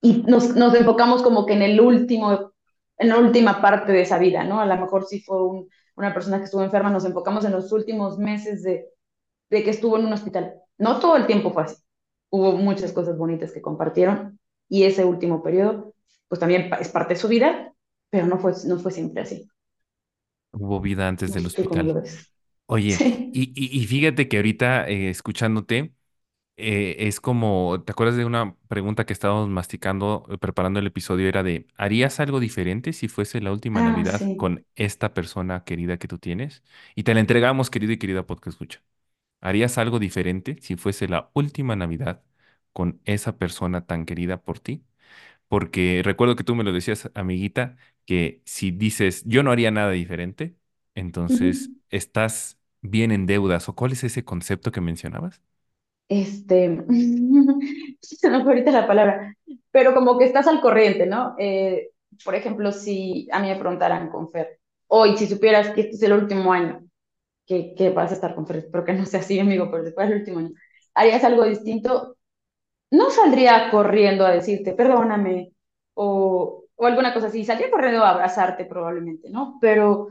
Y 0.00 0.22
nos, 0.22 0.54
nos 0.54 0.74
enfocamos 0.74 1.22
como 1.22 1.46
que 1.46 1.54
en 1.54 1.62
el 1.62 1.80
último 1.80 2.52
en 2.98 3.08
la 3.08 3.18
última 3.18 3.62
parte 3.62 3.92
de 3.92 4.02
esa 4.02 4.18
vida, 4.18 4.44
¿no? 4.44 4.60
A 4.60 4.66
lo 4.66 4.76
mejor 4.76 5.04
si 5.04 5.20
fue 5.20 5.42
un, 5.44 5.68
una 5.94 6.12
persona 6.12 6.38
que 6.38 6.44
estuvo 6.44 6.62
enferma, 6.62 6.90
nos 6.90 7.04
enfocamos 7.04 7.44
en 7.44 7.52
los 7.52 7.72
últimos 7.72 8.18
meses 8.18 8.62
de, 8.62 8.86
de, 9.50 9.62
que 9.64 9.70
estuvo 9.70 9.96
en 9.98 10.06
un 10.06 10.12
hospital. 10.12 10.54
No 10.78 10.98
todo 10.98 11.16
el 11.16 11.26
tiempo 11.26 11.52
fue 11.52 11.64
así. 11.64 11.76
Hubo 12.30 12.52
muchas 12.52 12.92
cosas 12.92 13.16
bonitas 13.16 13.52
que 13.52 13.62
compartieron 13.62 14.38
y 14.68 14.84
ese 14.84 15.04
último 15.04 15.42
periodo, 15.42 15.94
pues 16.28 16.40
también 16.40 16.70
es 16.80 16.88
parte 16.88 17.14
de 17.14 17.20
su 17.20 17.28
vida, 17.28 17.72
pero 18.10 18.26
no 18.26 18.38
fue, 18.38 18.52
no 18.66 18.78
fue 18.78 18.92
siempre 18.92 19.22
así. 19.22 19.48
Hubo 20.52 20.80
vida 20.80 21.08
antes 21.08 21.30
no 21.30 21.36
del 21.36 21.46
hospital. 21.46 22.02
Oye, 22.70 23.06
sí. 23.12 23.32
y, 23.32 23.44
y, 23.54 23.80
y, 23.82 23.86
fíjate 23.86 24.28
que 24.28 24.36
ahorita 24.36 24.86
eh, 24.88 25.08
escuchándote, 25.10 25.94
eh, 26.56 26.96
es 27.00 27.20
como, 27.20 27.82
¿te 27.84 27.92
acuerdas 27.92 28.16
de 28.16 28.24
una 28.26 28.56
pregunta 28.68 29.06
que 29.06 29.12
estábamos 29.14 29.48
masticando, 29.50 30.26
eh, 30.30 30.38
preparando 30.38 30.80
el 30.80 30.86
episodio? 30.88 31.28
Era 31.28 31.42
de, 31.44 31.66
¿harías 31.76 32.20
algo 32.20 32.40
diferente 32.40 32.92
si 32.94 33.08
fuese 33.08 33.40
la 33.40 33.52
última 33.52 33.82
Ah, 33.82 33.82
Navidad 33.82 34.26
sí. 34.26 34.36
con 34.36 34.66
esta 34.76 35.14
persona 35.14 35.64
querida 35.64 35.98
que 35.98 36.08
tú 36.08 36.18
tienes? 36.18 36.62
Y 36.96 37.04
te 37.04 37.14
la 37.14 37.20
entregamos, 37.20 37.70
querido 37.70 37.92
y 37.92 37.98
querida 37.98 38.26
podcast 38.26 38.54
escucha. 38.56 38.82
¿Harías 39.40 39.78
algo 39.78 39.98
diferente 40.00 40.58
si 40.60 40.76
fuese 40.76 41.08
la 41.08 41.30
última 41.34 41.76
Navidad 41.76 42.24
con 42.72 43.00
esa 43.04 43.38
persona 43.38 43.86
tan 43.86 44.06
querida 44.06 44.42
por 44.42 44.60
ti? 44.60 44.84
Porque 45.48 46.02
recuerdo 46.04 46.36
que 46.36 46.44
tú 46.44 46.54
me 46.54 46.64
lo 46.64 46.72
decías, 46.72 47.10
amiguita, 47.14 47.76
que 48.04 48.42
si 48.44 48.70
dices, 48.70 49.22
yo 49.26 49.42
no 49.42 49.50
haría 49.52 49.70
nada 49.70 49.90
diferente, 49.92 50.56
entonces 50.94 51.72
Ujú. 51.72 51.78
estás 51.90 52.57
bien 52.82 53.12
en 53.12 53.26
deudas. 53.26 53.68
¿O 53.68 53.74
cuál 53.74 53.92
es 53.92 54.04
ese 54.04 54.24
concepto 54.24 54.72
que 54.72 54.80
mencionabas? 54.80 55.42
Este, 56.08 56.84
se 58.00 58.30
me 58.30 58.42
fue 58.42 58.52
ahorita 58.52 58.70
la 58.72 58.86
palabra, 58.86 59.34
pero 59.70 59.94
como 59.94 60.18
que 60.18 60.24
estás 60.24 60.46
al 60.46 60.60
corriente, 60.60 61.06
¿no? 61.06 61.34
Eh, 61.38 61.90
por 62.24 62.34
ejemplo, 62.34 62.72
si 62.72 63.28
a 63.32 63.40
mí 63.40 63.48
me 63.48 63.56
preguntaran 63.56 64.08
con 64.10 64.30
Fer, 64.30 64.58
hoy, 64.88 65.16
si 65.18 65.26
supieras 65.26 65.70
que 65.70 65.82
este 65.82 65.96
es 65.96 66.02
el 66.02 66.12
último 66.14 66.52
año 66.52 66.82
que, 67.46 67.74
que 67.76 67.90
vas 67.90 68.10
a 68.12 68.14
estar 68.14 68.34
con 68.34 68.46
Fer, 68.46 68.58
espero 68.58 68.84
que 68.84 68.94
no 68.94 69.06
sea 69.06 69.20
así, 69.20 69.40
amigo, 69.40 69.70
pero 69.70 69.84
después 69.84 70.08
del 70.08 70.20
último 70.20 70.40
año, 70.40 70.50
¿harías 70.94 71.24
algo 71.24 71.44
distinto? 71.44 72.16
No 72.90 73.10
saldría 73.10 73.70
corriendo 73.70 74.24
a 74.26 74.32
decirte, 74.32 74.72
perdóname, 74.74 75.52
o, 75.94 76.64
o 76.76 76.86
alguna 76.86 77.12
cosa 77.14 77.26
así, 77.28 77.44
saldría 77.44 77.70
corriendo 77.70 78.04
a 78.04 78.10
abrazarte 78.10 78.64
probablemente, 78.66 79.30
¿no? 79.30 79.58
Pero 79.60 80.08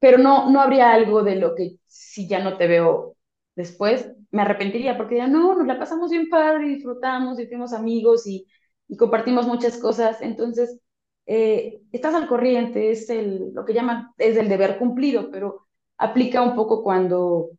pero 0.00 0.18
no, 0.18 0.50
no 0.50 0.60
habría 0.62 0.92
algo 0.92 1.22
de 1.24 1.36
lo 1.36 1.54
que 1.56 1.78
si 1.86 2.28
ya 2.28 2.40
no 2.44 2.58
te 2.58 2.68
veo 2.68 3.16
después, 3.56 4.12
me 4.32 4.42
arrepentiría, 4.42 4.96
porque 4.98 5.16
diría, 5.16 5.28
no, 5.28 5.54
nos 5.56 5.66
la 5.68 5.78
pasamos 5.78 6.10
bien 6.10 6.28
padre, 6.30 6.68
disfrutamos 6.68 7.38
y 7.40 7.46
fuimos 7.48 7.72
amigos 7.74 8.26
y, 8.26 8.46
y 8.88 8.96
compartimos 8.96 9.46
muchas 9.46 9.78
cosas, 9.78 10.20
entonces 10.22 10.80
eh, 11.26 11.80
estás 11.92 12.14
al 12.14 12.28
corriente, 12.28 12.90
es 12.90 13.10
el, 13.10 13.52
lo 13.54 13.64
que 13.64 13.74
llaman, 13.74 14.10
es 14.18 14.36
el 14.36 14.48
deber 14.48 14.78
cumplido, 14.78 15.30
pero 15.30 15.66
aplica 15.98 16.42
un 16.42 16.56
poco 16.56 16.82
cuando 16.82 17.50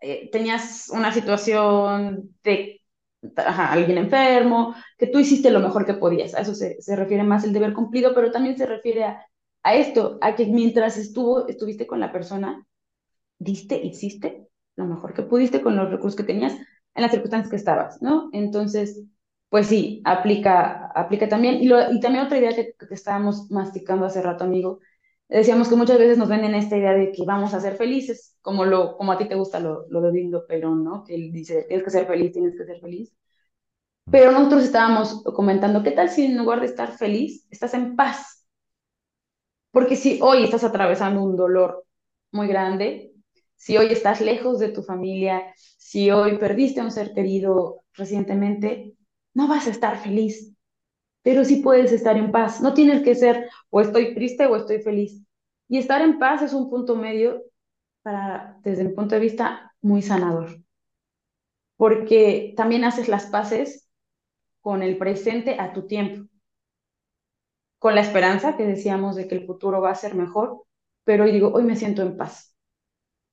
eh, 0.00 0.30
tenías 0.32 0.88
una 0.90 1.12
situación 1.12 2.36
de 2.44 2.80
alguien 3.46 3.98
enfermo, 3.98 4.74
que 4.98 5.06
tú 5.08 5.18
hiciste 5.18 5.50
lo 5.50 5.60
mejor 5.60 5.86
que 5.86 5.94
podías, 5.94 6.34
a 6.34 6.40
eso 6.42 6.54
se, 6.54 6.80
se 6.80 6.96
refiere 6.96 7.24
más 7.24 7.44
el 7.44 7.52
deber 7.52 7.72
cumplido, 7.72 8.14
pero 8.14 8.30
también 8.30 8.56
se 8.56 8.66
refiere 8.66 9.04
a 9.04 9.26
a 9.66 9.74
esto, 9.74 10.18
a 10.20 10.36
que 10.36 10.46
mientras 10.46 10.96
estuvo, 10.96 11.48
estuviste 11.48 11.88
con 11.88 11.98
la 11.98 12.12
persona, 12.12 12.64
diste, 13.38 13.76
hiciste 13.84 14.48
lo 14.76 14.86
mejor 14.86 15.12
que 15.12 15.24
pudiste 15.24 15.60
con 15.60 15.76
los 15.76 15.90
recursos 15.90 16.16
que 16.16 16.22
tenías 16.22 16.54
en 16.54 17.02
las 17.02 17.10
circunstancias 17.10 17.50
que 17.50 17.56
estabas, 17.56 18.00
¿no? 18.00 18.30
Entonces, 18.32 19.02
pues 19.48 19.66
sí, 19.66 20.02
aplica, 20.04 20.86
aplica 20.94 21.28
también. 21.28 21.56
Y, 21.56 21.66
lo, 21.66 21.92
y 21.92 21.98
también 21.98 22.24
otra 22.26 22.38
idea 22.38 22.54
que, 22.54 22.74
que 22.74 22.94
estábamos 22.94 23.50
masticando 23.50 24.06
hace 24.06 24.22
rato, 24.22 24.44
amigo, 24.44 24.78
decíamos 25.28 25.68
que 25.68 25.74
muchas 25.74 25.98
veces 25.98 26.16
nos 26.16 26.28
venden 26.28 26.54
esta 26.54 26.76
idea 26.76 26.92
de 26.92 27.10
que 27.10 27.24
vamos 27.26 27.52
a 27.52 27.60
ser 27.60 27.74
felices, 27.74 28.36
como, 28.42 28.64
lo, 28.64 28.96
como 28.96 29.10
a 29.12 29.18
ti 29.18 29.26
te 29.26 29.34
gusta 29.34 29.58
lo, 29.58 29.86
lo 29.90 30.00
de 30.00 30.12
Lindo 30.12 30.46
Perón, 30.46 30.84
¿no? 30.84 31.02
Que 31.02 31.16
él 31.16 31.32
dice, 31.32 31.64
tienes 31.66 31.84
que 31.84 31.90
ser 31.90 32.06
feliz, 32.06 32.32
tienes 32.32 32.56
que 32.56 32.64
ser 32.66 32.80
feliz. 32.80 33.12
Pero 34.10 34.30
nosotros 34.32 34.64
estábamos 34.64 35.22
comentando, 35.24 35.82
¿qué 35.82 35.90
tal 35.90 36.08
si 36.08 36.24
en 36.26 36.38
lugar 36.38 36.60
de 36.60 36.66
estar 36.66 36.92
feliz, 36.96 37.46
estás 37.50 37.74
en 37.74 37.96
paz? 37.96 38.35
Porque 39.76 39.94
si 39.94 40.20
hoy 40.22 40.42
estás 40.42 40.64
atravesando 40.64 41.22
un 41.22 41.36
dolor 41.36 41.84
muy 42.32 42.46
grande, 42.46 43.12
si 43.56 43.76
hoy 43.76 43.88
estás 43.88 44.22
lejos 44.22 44.58
de 44.58 44.70
tu 44.70 44.82
familia, 44.82 45.52
si 45.76 46.10
hoy 46.10 46.38
perdiste 46.38 46.80
a 46.80 46.84
un 46.84 46.90
ser 46.90 47.12
querido 47.12 47.82
recientemente, 47.92 48.94
no 49.34 49.48
vas 49.48 49.66
a 49.66 49.70
estar 49.72 49.98
feliz, 49.98 50.56
pero 51.20 51.44
sí 51.44 51.56
puedes 51.56 51.92
estar 51.92 52.16
en 52.16 52.32
paz. 52.32 52.62
No 52.62 52.72
tienes 52.72 53.02
que 53.02 53.14
ser 53.14 53.50
o 53.68 53.82
estoy 53.82 54.14
triste 54.14 54.46
o 54.46 54.56
estoy 54.56 54.80
feliz. 54.80 55.22
Y 55.68 55.76
estar 55.76 56.00
en 56.00 56.18
paz 56.18 56.40
es 56.40 56.54
un 56.54 56.70
punto 56.70 56.96
medio 56.96 57.42
para, 58.00 58.58
desde 58.62 58.82
mi 58.82 58.94
punto 58.94 59.14
de 59.14 59.20
vista, 59.20 59.74
muy 59.82 60.00
sanador, 60.00 60.58
porque 61.76 62.54
también 62.56 62.84
haces 62.84 63.08
las 63.08 63.26
paces 63.26 63.90
con 64.62 64.82
el 64.82 64.96
presente 64.96 65.60
a 65.60 65.74
tu 65.74 65.86
tiempo 65.86 66.30
con 67.86 67.94
la 67.94 68.00
esperanza 68.00 68.56
que 68.56 68.66
decíamos 68.66 69.14
de 69.14 69.28
que 69.28 69.36
el 69.36 69.46
futuro 69.46 69.80
va 69.80 69.90
a 69.92 69.94
ser 69.94 70.16
mejor, 70.16 70.64
pero 71.04 71.22
hoy 71.22 71.30
digo, 71.30 71.52
hoy 71.54 71.62
me 71.62 71.76
siento 71.76 72.02
en 72.02 72.16
paz. 72.16 72.56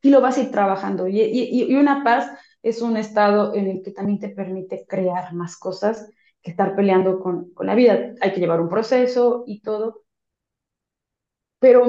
Y 0.04 0.12
lo 0.12 0.22
vas 0.22 0.38
a 0.38 0.42
ir 0.44 0.52
trabajando. 0.52 1.08
Y, 1.08 1.22
y, 1.22 1.66
y 1.72 1.76
una 1.76 2.04
paz 2.04 2.32
es 2.64 2.82
un 2.84 2.98
estado 2.98 3.56
en 3.56 3.68
el 3.68 3.84
que 3.84 3.92
también 3.92 4.20
te 4.20 4.30
permite 4.30 4.86
crear 4.88 5.34
más 5.34 5.58
cosas 5.58 6.08
que 6.42 6.52
estar 6.52 6.76
peleando 6.76 7.20
con, 7.20 7.52
con 7.54 7.68
la 7.68 7.76
vida. 7.76 8.14
Hay 8.22 8.34
que 8.34 8.40
llevar 8.42 8.62
un 8.62 8.70
proceso 8.70 9.44
y 9.48 9.62
todo, 9.62 10.04
pero 11.60 11.86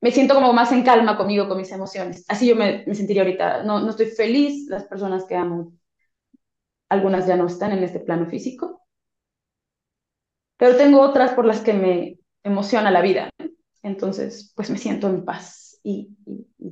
me 0.00 0.10
siento 0.12 0.34
como 0.34 0.52
más 0.52 0.70
en 0.72 0.82
calma 0.84 1.16
conmigo, 1.16 1.48
con 1.48 1.58
mis 1.58 1.72
emociones. 1.72 2.24
Así 2.28 2.46
yo 2.48 2.56
me, 2.56 2.84
me 2.86 2.94
sentiría 2.94 3.22
ahorita. 3.22 3.62
No, 3.64 3.80
no 3.80 3.90
estoy 3.90 4.06
feliz, 4.06 4.68
las 4.68 4.84
personas 4.84 5.24
que 5.24 5.34
amo, 5.36 5.72
algunas 6.90 7.26
ya 7.26 7.36
no 7.36 7.46
están 7.46 7.72
en 7.72 7.82
este 7.84 8.00
plano 8.00 8.26
físico, 8.26 8.82
pero 10.58 10.76
tengo 10.76 11.00
otras 11.00 11.32
por 11.32 11.46
las 11.46 11.60
que 11.60 11.72
me 11.72 12.18
emociona 12.42 12.90
la 12.90 13.00
vida. 13.00 13.30
Entonces, 13.82 14.52
pues 14.54 14.68
me 14.70 14.76
siento 14.76 15.08
en 15.08 15.24
paz 15.24 15.80
y, 15.82 16.10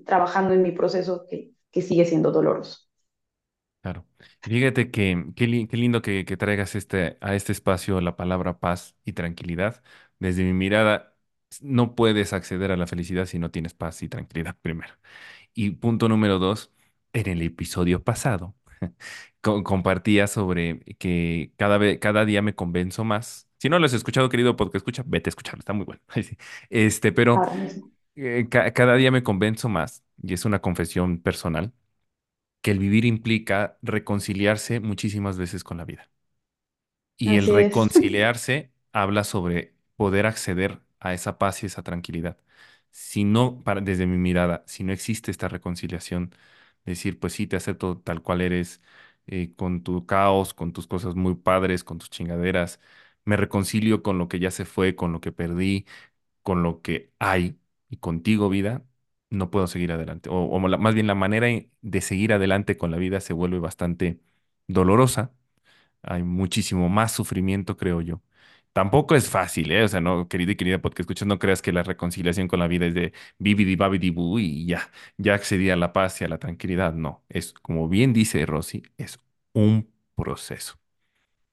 trabajando 0.04 0.52
en 0.52 0.62
mi 0.62 0.72
proceso 0.72 1.24
que, 1.30 1.52
que, 1.70 1.80
sigue 1.80 2.04
siendo 2.04 2.32
doloroso. 2.32 2.80
Claro. 3.80 4.04
Fíjate 4.42 4.90
que 4.90 5.26
qué 5.36 5.46
lindo 5.46 6.02
que, 6.02 6.24
que 6.24 6.36
traigas 6.36 6.74
este, 6.74 7.16
a 7.20 7.34
este 7.36 7.52
espacio 7.52 8.00
la 8.00 8.16
palabra 8.16 8.58
paz 8.58 8.96
y 9.04 9.12
tranquilidad. 9.12 9.82
Desde 10.18 10.42
mi 10.42 10.52
mirada, 10.52 11.16
no 11.62 11.94
puedes 11.94 12.32
acceder 12.32 12.72
a 12.72 12.76
la 12.76 12.88
felicidad 12.88 13.26
si 13.26 13.38
no 13.38 13.50
tienes 13.52 13.74
paz 13.74 14.02
y 14.02 14.08
tranquilidad 14.08 14.56
primero. 14.60 14.94
Y 15.54 15.70
punto 15.70 16.08
número 16.08 16.38
dos, 16.38 16.72
en 17.12 17.28
el 17.28 17.42
episodio 17.42 18.02
pasado 18.02 18.56
co- 19.40 19.62
compartía 19.64 20.26
sobre 20.26 20.80
que 20.98 21.52
cada 21.56 21.78
vez, 21.78 21.98
cada 22.00 22.24
día 22.24 22.42
me 22.42 22.54
convenzo 22.54 23.04
más. 23.04 23.48
Si 23.58 23.68
no 23.68 23.78
lo 23.78 23.86
has 23.86 23.92
escuchado, 23.94 24.28
querido 24.28 24.56
podcast, 24.56 24.76
escucha, 24.76 25.02
vete 25.06 25.28
a 25.30 25.32
escucharlo, 25.32 25.60
está 25.60 25.72
muy 25.72 25.84
bueno. 25.86 26.02
Este, 26.70 27.12
pero 27.12 27.42
mismo. 27.54 27.90
eh, 28.16 28.48
ca- 28.50 28.72
cada 28.72 28.96
día 28.96 29.10
me 29.12 29.22
convenzo 29.22 29.68
más, 29.68 30.04
y 30.22 30.34
es 30.34 30.44
una 30.44 30.60
confesión 30.62 31.20
personal, 31.22 31.72
que 32.62 32.70
el 32.72 32.78
vivir 32.80 33.04
implica 33.06 33.78
reconciliarse 33.82 34.80
muchísimas 34.80 35.38
veces 35.38 35.64
con 35.64 35.78
la 35.78 35.84
vida. 35.84 36.10
Y 37.16 37.36
el 37.36 37.48
es. 37.56 37.90
reconciliarse 38.28 38.72
habla 38.92 39.24
sobre 39.24 39.74
poder 39.96 40.26
acceder 40.26 40.80
a 41.00 41.14
esa 41.14 41.38
paz 41.38 41.62
y 41.62 41.66
esa 41.66 41.82
tranquilidad 41.82 42.38
si 42.90 43.24
no, 43.24 43.62
para, 43.62 43.80
desde 43.82 44.06
mi 44.06 44.16
mirada, 44.16 44.64
si 44.66 44.82
no 44.84 44.92
existe 44.92 45.30
esta 45.30 45.48
reconciliación, 45.48 46.32
decir, 46.86 47.18
pues 47.18 47.32
sí, 47.34 47.46
te 47.46 47.56
acepto 47.56 47.98
tal 47.98 48.22
cual 48.22 48.40
eres, 48.40 48.80
eh, 49.26 49.54
con 49.56 49.82
tu 49.82 50.06
caos, 50.06 50.54
con 50.54 50.72
tus 50.72 50.86
cosas 50.86 51.14
muy 51.16 51.34
padres, 51.34 51.84
con 51.84 51.98
tus 51.98 52.10
chingaderas, 52.10 52.80
me 53.24 53.36
reconcilio 53.36 54.02
con 54.02 54.18
lo 54.18 54.28
que 54.28 54.38
ya 54.40 54.50
se 54.50 54.64
fue, 54.64 54.94
con 54.96 55.12
lo 55.12 55.20
que 55.20 55.32
perdí, 55.32 55.86
con 56.42 56.62
lo 56.62 56.82
que 56.82 57.12
hay, 57.18 57.58
y 57.90 57.96
contigo, 57.98 58.48
vida, 58.48 58.84
no 59.30 59.50
puedo 59.50 59.66
seguir 59.66 59.92
adelante. 59.92 60.28
O, 60.32 60.58
más 60.60 60.94
bien 60.94 61.06
la 61.06 61.14
manera 61.14 61.48
de 61.82 62.00
seguir 62.00 62.32
adelante 62.32 62.76
con 62.76 62.90
la 62.90 62.96
vida 62.98 63.20
se 63.20 63.32
vuelve 63.34 63.58
bastante 63.60 64.20
dolorosa 64.68 65.32
hay 66.02 66.22
muchísimo 66.22 66.88
más 66.88 67.12
sufrimiento, 67.12 67.76
creo 67.76 68.00
yo. 68.00 68.22
Tampoco 68.76 69.14
es 69.14 69.30
fácil, 69.30 69.72
¿eh? 69.72 69.84
O 69.84 69.88
sea, 69.88 70.02
no, 70.02 70.28
querida 70.28 70.52
y 70.52 70.56
querida, 70.56 70.78
porque 70.82 71.00
escuchas, 71.00 71.26
no 71.26 71.38
creas 71.38 71.62
que 71.62 71.72
la 71.72 71.82
reconciliación 71.82 72.46
con 72.46 72.58
la 72.60 72.68
vida 72.68 72.84
es 72.86 72.92
de 72.94 73.14
bibidi 73.38 73.74
babidi 73.74 74.10
boo 74.10 74.38
y 74.38 74.66
ya, 74.66 74.90
ya 75.16 75.32
accedí 75.34 75.70
a 75.70 75.76
la 75.76 75.94
paz 75.94 76.20
y 76.20 76.24
a 76.24 76.28
la 76.28 76.36
tranquilidad. 76.38 76.92
No, 76.92 77.24
es 77.30 77.54
como 77.54 77.88
bien 77.88 78.12
dice 78.12 78.44
Rosy, 78.44 78.82
es 78.98 79.18
un 79.54 79.90
proceso. 80.14 80.78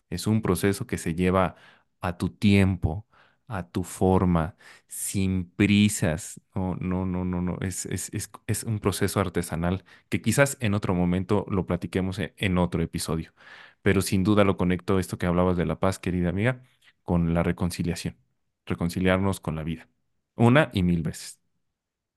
Es 0.09 0.27
un 0.27 0.41
proceso 0.41 0.87
que 0.87 0.97
se 0.99 1.15
lleva 1.15 1.55
a 2.01 2.17
tu 2.17 2.29
tiempo, 2.29 3.07
a 3.47 3.69
tu 3.69 3.83
forma, 3.83 4.57
sin 4.87 5.49
prisas. 5.51 6.41
No, 6.55 6.75
no, 6.81 7.05
no, 7.05 7.25
no, 7.25 7.41
no. 7.41 7.57
Es, 7.61 7.85
es, 7.87 8.09
es, 8.13 8.31
es 8.47 8.63
un 8.63 8.79
proceso 8.79 9.19
artesanal 9.21 9.85
que 10.09 10.21
quizás 10.21 10.57
en 10.61 10.73
otro 10.75 10.93
momento 10.95 11.45
lo 11.49 11.65
platiquemos 11.67 12.19
e- 12.19 12.33
en, 12.37 12.57
otro 12.59 12.83
episodio. 12.83 13.33
Pero 13.81 14.01
sin 14.01 14.23
duda 14.23 14.43
lo 14.43 14.57
conecto 14.57 14.99
esto 14.99 15.17
que 15.17 15.25
hablabas 15.25 15.57
de 15.57 15.65
la 15.65 15.79
paz, 15.79 15.99
querida 15.99 16.29
amiga, 16.29 16.61
con 17.03 17.33
la 17.33 17.43
reconciliación. 17.43 18.17
Reconciliarnos 18.65 19.39
con 19.39 19.55
la 19.55 19.63
vida. 19.63 19.89
Una 20.35 20.69
y 20.73 20.83
mil 20.83 21.03
veces. 21.03 21.39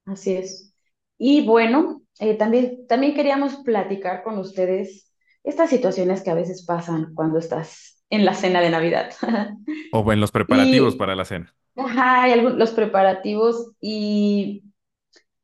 Así 0.05 0.35
es. 0.37 0.75
Y 1.19 1.47
bueno, 1.47 2.03
eh, 2.21 2.35
también, 2.37 2.87
también 2.87 3.15
queríamos 3.15 3.57
platicar 3.57 4.23
con 4.23 4.39
ustedes 4.39 5.13
estas 5.43 5.71
situaciones 5.71 6.23
que 6.23 6.31
a 6.31 6.35
veces 6.35 6.65
pasan 6.65 7.15
cuando 7.15 7.39
estás 7.39 8.03
en 8.11 8.25
la 8.25 8.35
cena 8.35 8.61
de 8.61 8.71
Navidad. 8.71 9.13
O 9.91 10.13
en 10.13 10.21
los 10.21 10.31
preparativos 10.33 10.95
Y 10.95 10.97
para 10.97 11.17
la 11.17 11.25
cena. 11.25 11.53
ajá, 11.77 12.37
los 12.37 12.73
preparativos 12.73 13.73
y 13.81 14.65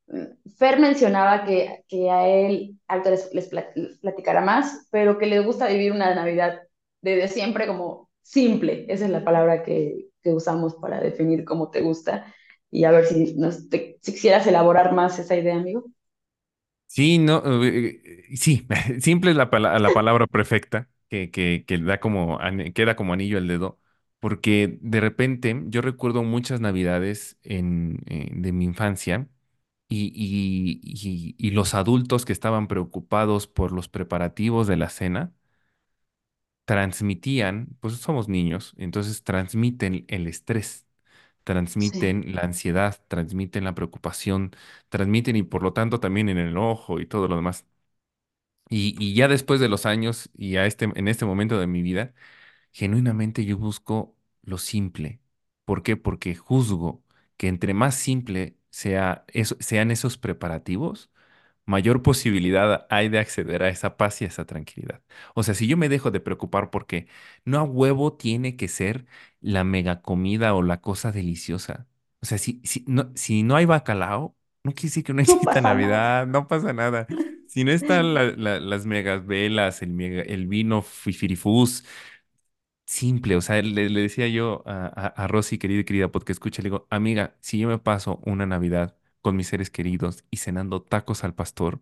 mm, 0.09 0.25
Fer 0.59 0.81
mencionaba 0.81 1.45
que, 1.47 1.85
que 1.89 2.11
a 2.11 2.29
él, 2.29 2.79
ahorita 2.89 3.11
les, 3.13 3.35
les 3.35 3.51
platicará 4.03 4.41
más, 4.43 4.89
pero 4.93 5.19
que 5.19 5.27
le 5.27 5.41
gusta 5.41 5.69
vivir 5.69 5.93
una 5.93 6.15
Navidad 6.15 6.61
desde 7.03 7.29
siempre 7.29 7.67
como 7.69 8.11
simple. 8.23 8.87
Esa 8.89 9.05
es 9.07 9.11
la 9.11 9.25
palabra 9.25 9.63
que, 9.65 10.09
que 10.23 10.33
usamos 10.33 10.75
para 10.77 11.01
definir 11.01 11.45
cómo 11.45 11.71
te 11.71 11.81
gusta. 11.83 12.33
Y 12.71 12.85
a 12.85 12.91
ver 12.91 13.07
si, 13.07 13.35
nos, 13.35 13.69
te- 13.69 13.99
si 14.03 14.13
quisieras 14.13 14.47
elaborar 14.47 14.93
más 14.95 15.19
esa 15.19 15.37
idea, 15.37 15.57
amigo. 15.57 15.87
Sí, 16.87 17.19
no, 17.19 17.43
eh, 17.65 18.03
eh, 18.05 18.37
sí, 18.37 18.67
simple 19.01 19.31
es 19.31 19.37
la, 19.37 19.49
pala- 19.51 19.79
la 19.79 19.93
palabra 19.95 20.27
perfecta 20.27 20.89
que, 21.09 21.31
que, 21.31 21.65
que 21.67 21.79
da 21.79 22.01
como, 22.01 22.39
queda 22.75 22.97
como 22.97 23.13
anillo 23.15 23.39
al 23.39 23.49
dedo, 23.49 23.81
porque 24.21 24.79
de 24.83 25.01
repente 25.01 25.63
yo 25.69 25.81
recuerdo 25.81 26.23
muchas 26.23 26.61
navidades 26.61 27.39
en, 27.45 28.01
eh, 28.07 28.29
de 28.35 28.53
mi 28.53 28.65
infancia 28.67 29.29
y, 29.89 30.13
y, 30.15 30.81
y, 30.85 31.37
y 31.39 31.51
los 31.53 31.75
adultos 31.75 32.25
que 32.27 32.33
estaban 32.35 32.69
preocupados 32.69 33.47
por 33.49 33.73
los 33.73 33.89
preparativos 33.89 34.67
de 34.67 34.77
la 34.79 34.91
cena 34.91 35.33
transmitían, 36.73 37.77
pues 37.81 37.97
somos 37.99 38.29
niños, 38.29 38.75
entonces 38.79 39.23
transmiten 39.25 40.05
el 40.09 40.27
estrés, 40.27 40.87
Sí. 41.79 42.03
transmiten 42.03 42.35
la 42.35 42.43
ansiedad, 42.43 42.99
transmiten 43.09 43.65
la 43.65 43.75
preocupación, 43.75 44.53
transmiten 44.91 45.37
y 45.37 45.43
por 45.45 45.63
lo 45.63 45.73
tanto 45.75 46.01
también 46.01 46.29
en 46.31 46.39
el 46.39 46.49
enojo 46.51 47.01
y 47.01 47.07
todo 47.07 47.29
lo 47.29 47.37
demás. 47.37 47.67
Y, 48.71 48.97
y 48.99 49.15
ya 49.15 49.29
después 49.29 49.61
de 49.61 49.69
los 49.69 49.85
años 49.87 50.31
y 50.35 50.57
a 50.57 50.67
este, 50.67 50.87
en 50.95 51.09
este 51.09 51.25
momento 51.27 51.59
de 51.61 51.67
mi 51.67 51.83
vida, 51.83 52.15
genuinamente 52.73 53.45
yo 53.47 53.59
busco 53.59 54.17
lo 54.43 54.59
simple. 54.59 55.21
¿Por 55.67 55.85
qué? 55.85 55.97
Porque 55.99 56.37
juzgo 56.37 57.05
que 57.39 57.49
entre 57.49 57.75
más 57.75 57.97
simple 57.97 58.59
sea 58.71 59.25
eso- 59.29 59.59
sean 59.61 59.93
esos 59.93 60.19
preparativos, 60.19 61.11
mayor 61.67 62.03
posibilidad 62.03 62.87
hay 62.91 63.09
de 63.09 63.19
acceder 63.19 63.63
a 63.63 63.69
esa 63.69 63.97
paz 63.97 64.21
y 64.23 64.25
a 64.25 64.29
esa 64.29 64.45
tranquilidad. 64.47 65.03
O 65.35 65.43
sea, 65.43 65.55
si 65.55 65.67
yo 65.67 65.77
me 65.77 65.89
dejo 65.89 66.11
de 66.11 66.21
preocupar 66.21 66.71
porque 66.71 67.07
no 67.45 67.59
a 67.59 67.63
huevo 67.65 68.15
tiene 68.17 68.57
que 68.57 68.69
ser 68.69 69.07
la 69.41 69.65
mega 69.65 70.03
comida 70.03 70.55
o 70.55 70.63
la 70.63 70.81
cosa 70.81 71.13
deliciosa. 71.13 71.89
O 72.21 72.27
sea, 72.27 72.39
si, 72.39 72.61
si 72.65 72.85
no, 72.89 73.11
si 73.15 73.43
no 73.43 73.57
hay 73.57 73.65
bacalao, 73.67 74.37
no 74.65 74.73
quiere 74.73 74.89
decir 74.89 75.05
que 75.05 75.13
no 75.15 75.23
No 75.27 75.35
exista 75.35 75.61
nada. 75.61 75.61
Navidad, 75.61 76.27
no 76.27 76.49
pasa 76.49 76.73
nada. 76.73 77.09
Si 77.47 77.65
no 77.65 77.73
están 77.73 78.15
la- 78.15 78.25
la- 78.37 78.61
las 78.61 78.87
megas 78.87 79.27
velas, 79.27 79.83
el, 79.83 79.91
mega- 79.91 80.23
el 80.23 80.47
vino 80.47 80.83
fifirifús, 80.83 81.85
simple, 82.87 83.37
o 83.37 83.41
sea, 83.41 83.63
le, 83.63 83.89
le 83.91 84.01
decía 84.03 84.29
yo 84.29 84.63
a, 84.67 84.87
a, 84.87 85.07
a 85.09 85.29
Rosy, 85.29 85.59
querida 85.59 85.81
y 85.81 85.85
querida 85.85 86.11
porque 86.13 86.33
escucha, 86.33 86.63
le 86.63 86.67
digo, 86.71 86.87
amiga, 86.91 87.37
si 87.41 87.59
yo 87.59 87.69
me 87.69 87.79
paso 87.79 88.21
una 88.25 88.47
Navidad 88.47 88.97
con 89.23 89.37
mis 89.37 89.49
seres 89.49 89.71
queridos 89.71 90.25
y 90.31 90.39
cenando 90.39 90.83
tacos 90.83 91.25
al 91.25 91.35
pastor, 91.35 91.81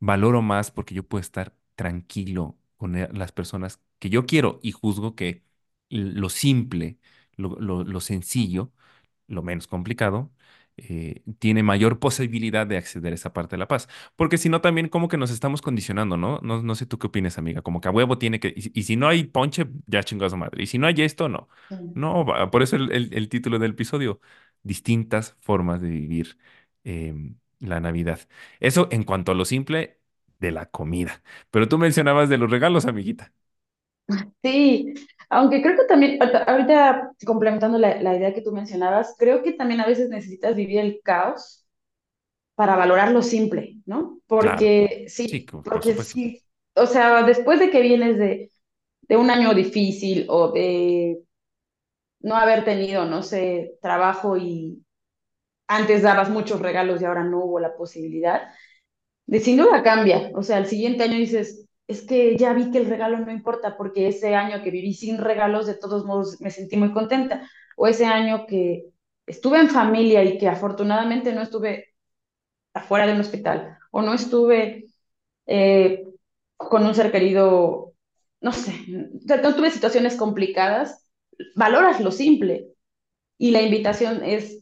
valoro 0.00 0.42
más 0.42 0.70
porque 0.70 0.94
yo 0.94 1.02
puedo 1.04 1.20
estar 1.20 1.54
tranquilo 1.74 2.58
con 2.76 2.96
e- 2.96 3.08
las 3.12 3.32
personas 3.32 3.80
que 3.98 4.10
yo 4.10 4.26
quiero 4.26 4.60
y 4.62 4.72
juzgo 4.72 5.14
que 5.14 5.44
lo 5.90 6.28
simple, 6.30 6.98
lo, 7.36 7.56
lo- 7.60 7.84
lo 7.84 8.00
sencillo, 8.00 8.72
lo 9.26 9.42
menos 9.42 9.66
complicado, 9.66 10.32
eh, 10.76 11.22
tiene 11.38 11.62
mayor 11.62 11.98
posibilidad 11.98 12.66
de 12.66 12.76
acceder 12.76 13.12
a 13.12 13.16
esa 13.16 13.32
parte 13.32 13.56
de 13.56 13.58
la 13.60 13.68
paz. 13.68 13.88
Porque 14.16 14.38
si 14.38 14.48
no, 14.48 14.60
también 14.60 14.88
como 14.88 15.08
que 15.08 15.16
nos 15.18 15.30
estamos 15.30 15.60
condicionando, 15.62 16.16
¿no? 16.16 16.38
No, 16.42 16.62
no 16.62 16.74
sé 16.76 16.86
tú 16.86 16.98
qué 16.98 17.08
opinas, 17.08 17.36
amiga, 17.38 17.62
como 17.62 17.80
que 17.80 17.88
a 17.88 17.90
huevo 17.90 18.18
tiene 18.18 18.38
que, 18.40 18.52
y, 18.56 18.62
si 18.62 18.72
y 18.74 18.82
si 18.84 18.96
no 18.96 19.08
hay 19.08 19.24
ponche, 19.24 19.66
ya 19.86 20.02
chingó 20.04 20.24
a 20.26 20.30
su 20.30 20.36
madre, 20.36 20.62
y 20.62 20.66
si 20.66 20.78
no 20.78 20.86
hay 20.86 20.94
esto, 21.02 21.28
no. 21.28 21.48
Sí. 21.68 21.76
No, 21.94 22.24
va- 22.24 22.50
por 22.50 22.62
eso 22.62 22.76
el, 22.76 22.92
el- 22.92 23.12
el 23.14 23.28
título 23.28 23.58
del 23.58 23.72
episodio, 23.72 24.20
distintas 24.62 25.36
formas 25.40 25.80
de 25.80 25.88
vivir 25.90 26.38
em, 26.84 27.38
la 27.60 27.80
Navidad. 27.80 28.20
Eso 28.60 28.88
en 28.90 29.04
cuanto 29.04 29.32
a 29.32 29.34
lo 29.34 29.44
simple 29.44 30.00
de 30.38 30.52
la 30.52 30.66
comida. 30.66 31.22
Pero 31.50 31.68
tú 31.68 31.78
mencionabas 31.78 32.28
de 32.28 32.38
los 32.38 32.50
regalos, 32.50 32.86
amiguita. 32.86 33.32
Sí, 34.42 34.94
aunque 35.28 35.62
creo 35.62 35.76
que 35.76 35.84
también, 35.86 36.18
ahorita 36.46 37.12
complementando 37.26 37.78
la, 37.78 38.00
la 38.02 38.16
idea 38.16 38.34
que 38.34 38.40
tú 38.42 38.52
mencionabas, 38.52 39.14
creo 39.18 39.42
que 39.42 39.52
también 39.52 39.80
a 39.80 39.86
veces 39.86 40.08
necesitas 40.08 40.54
vivir 40.56 40.78
el 40.80 41.00
caos 41.02 41.66
para 42.56 42.76
valorar 42.76 43.12
lo 43.12 43.22
simple, 43.22 43.78
¿no? 43.86 44.20
Claro, 44.36 44.66
Porque 44.66 45.06
sí, 45.08 45.26
sí, 45.26 45.44
co- 45.46 45.64
por 45.70 45.82
porque 45.82 45.84
supuesto. 45.84 46.16
sí, 46.16 46.42
o 46.74 46.86
sea, 46.86 47.22
después 47.24 47.60
de 47.60 47.70
que 47.70 47.82
vienes 47.82 48.18
de, 48.18 48.50
de 49.02 49.16
un 49.18 49.30
año 49.30 49.54
difícil 49.54 50.26
o 50.30 50.52
de 50.52 51.18
no 52.20 52.36
haber 52.36 52.64
tenido, 52.64 53.04
no 53.06 53.22
sé, 53.22 53.78
trabajo 53.82 54.36
y 54.36 54.84
antes 55.68 56.02
dabas 56.02 56.30
muchos 56.30 56.60
regalos 56.60 57.00
y 57.00 57.04
ahora 57.04 57.24
no 57.24 57.44
hubo 57.44 57.60
la 57.60 57.76
posibilidad, 57.76 58.48
de 59.26 59.40
sin 59.40 59.56
duda 59.58 59.82
cambia. 59.82 60.30
O 60.34 60.42
sea, 60.42 60.58
el 60.58 60.66
siguiente 60.66 61.04
año 61.04 61.16
dices, 61.16 61.66
es 61.86 62.02
que 62.06 62.36
ya 62.36 62.52
vi 62.52 62.70
que 62.70 62.78
el 62.78 62.86
regalo 62.88 63.18
no 63.18 63.32
importa 63.32 63.76
porque 63.76 64.08
ese 64.08 64.34
año 64.34 64.62
que 64.62 64.70
viví 64.70 64.94
sin 64.94 65.18
regalos, 65.18 65.66
de 65.66 65.74
todos 65.74 66.04
modos 66.04 66.40
me 66.40 66.50
sentí 66.50 66.76
muy 66.76 66.92
contenta. 66.92 67.48
O 67.76 67.86
ese 67.86 68.06
año 68.06 68.46
que 68.46 68.86
estuve 69.26 69.60
en 69.60 69.70
familia 69.70 70.24
y 70.24 70.38
que 70.38 70.48
afortunadamente 70.48 71.32
no 71.32 71.42
estuve 71.42 71.94
afuera 72.74 73.06
de 73.06 73.14
un 73.14 73.20
hospital 73.20 73.78
o 73.90 74.02
no 74.02 74.14
estuve 74.14 74.86
eh, 75.46 76.04
con 76.56 76.84
un 76.86 76.94
ser 76.94 77.12
querido, 77.12 77.94
no 78.40 78.52
sé, 78.52 78.72
no 78.88 79.54
tuve 79.54 79.70
situaciones 79.70 80.16
complicadas, 80.16 81.07
valoras 81.54 82.00
lo 82.00 82.10
simple. 82.10 82.68
Y 83.38 83.50
la 83.52 83.62
invitación 83.62 84.24
es 84.24 84.60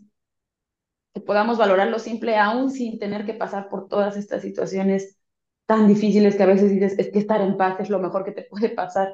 que 1.15 1.21
podamos 1.21 1.59
valorar 1.59 1.89
lo 1.89 1.99
simple 1.99 2.37
aún 2.37 2.71
sin 2.71 2.99
tener 2.99 3.25
que 3.27 3.35
pasar 3.35 3.69
por 3.69 3.89
todas 3.89 4.17
estas 4.17 4.43
situaciones 4.43 5.19
tan 5.67 5.89
difíciles 5.89 6.37
que 6.37 6.43
a 6.43 6.47
veces 6.47 6.71
dices, 6.71 6.99
es 6.99 7.11
que 7.11 7.19
estar 7.19 7.41
en 7.41 7.57
paz 7.57 7.81
es 7.81 7.91
lo 7.91 7.99
mejor 7.99 8.25
que 8.25 8.33
te 8.33 8.43
puede 8.43 8.69
pasar 8.71 9.13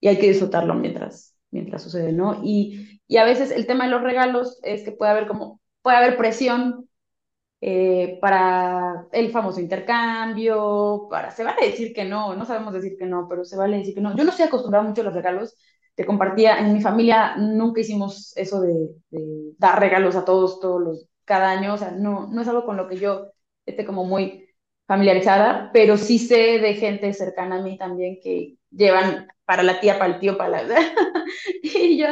y 0.00 0.08
hay 0.08 0.18
que 0.18 0.28
disfrutarlo 0.28 0.74
mientras, 0.74 1.36
mientras 1.50 1.82
sucede, 1.82 2.12
¿no? 2.12 2.40
Y, 2.42 3.00
y 3.06 3.16
a 3.18 3.24
veces 3.24 3.50
el 3.50 3.66
tema 3.66 3.84
de 3.84 3.90
los 3.90 4.02
regalos 4.02 4.58
es 4.62 4.82
que 4.82 4.92
puede 4.92 5.12
haber 5.12 5.26
como, 5.26 5.60
puede 5.82 5.96
haber 5.96 6.16
presión 6.16 6.88
eh, 7.60 8.18
para 8.20 9.06
el 9.12 9.30
famoso 9.30 9.60
intercambio, 9.60 11.08
para, 11.10 11.30
se 11.30 11.44
vale 11.44 11.66
decir 11.66 11.92
que 11.92 12.04
no, 12.04 12.34
no 12.34 12.44
sabemos 12.46 12.72
decir 12.72 12.96
que 12.98 13.06
no, 13.06 13.26
pero 13.28 13.44
se 13.44 13.56
vale 13.56 13.78
decir 13.78 13.94
que 13.94 14.00
no. 14.00 14.16
Yo 14.16 14.24
no 14.24 14.30
estoy 14.30 14.46
acostumbrada 14.46 14.86
mucho 14.86 15.02
a 15.02 15.04
los 15.04 15.14
regalos, 15.14 15.56
te 15.94 16.06
compartía, 16.06 16.58
en 16.58 16.72
mi 16.72 16.80
familia 16.80 17.36
nunca 17.36 17.80
hicimos 17.80 18.36
eso 18.36 18.60
de, 18.60 18.90
dar 19.58 19.78
regalos 19.80 20.16
a 20.16 20.24
todos, 20.24 20.60
todos 20.60 20.80
los, 20.80 21.08
cada 21.24 21.50
año, 21.50 21.74
o 21.74 21.78
sea, 21.78 21.90
no, 21.90 22.28
no 22.28 22.42
es 22.42 22.48
algo 22.48 22.64
con 22.64 22.76
lo 22.76 22.88
que 22.88 22.96
yo 22.96 23.32
esté 23.66 23.84
como 23.84 24.04
muy 24.04 24.48
familiarizada, 24.86 25.70
pero 25.72 25.96
sí 25.96 26.18
sé 26.18 26.58
de 26.58 26.74
gente 26.74 27.12
cercana 27.12 27.58
a 27.58 27.62
mí 27.62 27.78
también 27.78 28.18
que 28.22 28.56
llevan 28.70 29.28
para 29.44 29.62
la 29.62 29.78
tía, 29.80 29.98
para 29.98 30.14
el 30.14 30.20
tío, 30.20 30.36
para 30.36 30.62
la... 30.62 30.80
y 31.62 31.96
yo 31.96 32.06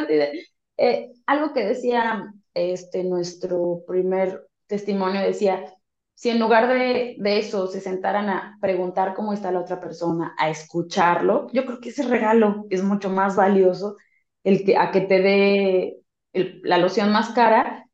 eh, 0.77 1.11
algo 1.25 1.53
que 1.53 1.65
decía 1.65 2.31
este, 2.53 3.03
nuestro 3.03 3.83
primer 3.85 4.47
testimonio 4.67 5.21
decía, 5.21 5.73
si 6.19 6.29
en 6.29 6.37
lugar 6.39 6.67
de, 6.67 7.15
de 7.17 7.39
eso 7.39 7.67
se 7.67 7.79
sentaran 7.79 8.27
a 8.27 8.57
preguntar 8.59 9.13
cómo 9.15 9.31
está 9.31 9.53
la 9.53 9.61
otra 9.61 9.79
persona, 9.79 10.35
a 10.37 10.49
escucharlo, 10.49 11.47
yo 11.53 11.65
creo 11.65 11.79
que 11.79 11.89
ese 11.89 12.03
regalo 12.03 12.65
es 12.69 12.83
mucho 12.83 13.09
más 13.09 13.37
valioso 13.37 13.95
el 14.43 14.65
que, 14.65 14.75
a 14.75 14.91
que 14.91 14.99
te 15.01 15.19
dé 15.21 15.97
la 16.33 16.77
loción 16.77 17.13
más 17.13 17.29
cara, 17.29 17.85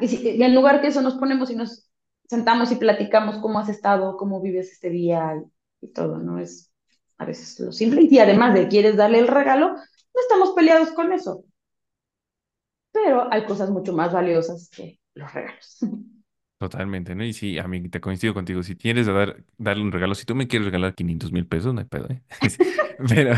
y 0.00 0.42
en 0.42 0.54
lugar 0.54 0.80
que 0.80 0.88
eso 0.88 1.00
nos 1.00 1.14
ponemos 1.14 1.48
y 1.50 1.54
nos 1.54 1.88
sentamos 2.28 2.72
y 2.72 2.76
platicamos 2.76 3.38
cómo 3.38 3.60
has 3.60 3.68
estado, 3.68 4.16
cómo 4.16 4.40
vives 4.40 4.72
este 4.72 4.90
día 4.90 5.36
y, 5.80 5.86
y 5.86 5.92
todo, 5.92 6.18
¿no? 6.18 6.40
Es 6.40 6.72
a 7.18 7.24
veces 7.24 7.60
lo 7.60 7.70
simple 7.70 8.02
y 8.10 8.18
además 8.18 8.54
de 8.54 8.66
quieres 8.66 8.96
darle 8.96 9.20
el 9.20 9.28
regalo, 9.28 9.68
no 9.76 10.20
estamos 10.20 10.54
peleados 10.54 10.90
con 10.90 11.12
eso. 11.12 11.44
Pero 12.92 13.30
hay 13.32 13.44
cosas 13.46 13.70
mucho 13.70 13.92
más 13.92 14.12
valiosas 14.12 14.68
que 14.70 14.98
los 15.14 15.32
regalos. 15.32 15.78
Totalmente, 16.58 17.14
¿no? 17.14 17.24
Y 17.24 17.32
sí, 17.34 17.58
a 17.58 17.66
mí 17.68 17.88
te 17.90 18.00
coincido 18.00 18.32
contigo. 18.32 18.62
Si 18.62 18.76
quieres 18.76 19.06
dar, 19.06 19.44
darle 19.58 19.82
un 19.82 19.92
regalo, 19.92 20.14
si 20.14 20.24
tú 20.24 20.34
me 20.34 20.46
quieres 20.48 20.64
regalar 20.66 20.94
500 20.94 21.32
mil 21.32 21.46
pesos, 21.46 21.74
no 21.74 21.80
hay 21.80 21.86
pedo, 21.86 22.08
¿eh? 22.10 22.22
Pero, 23.08 23.32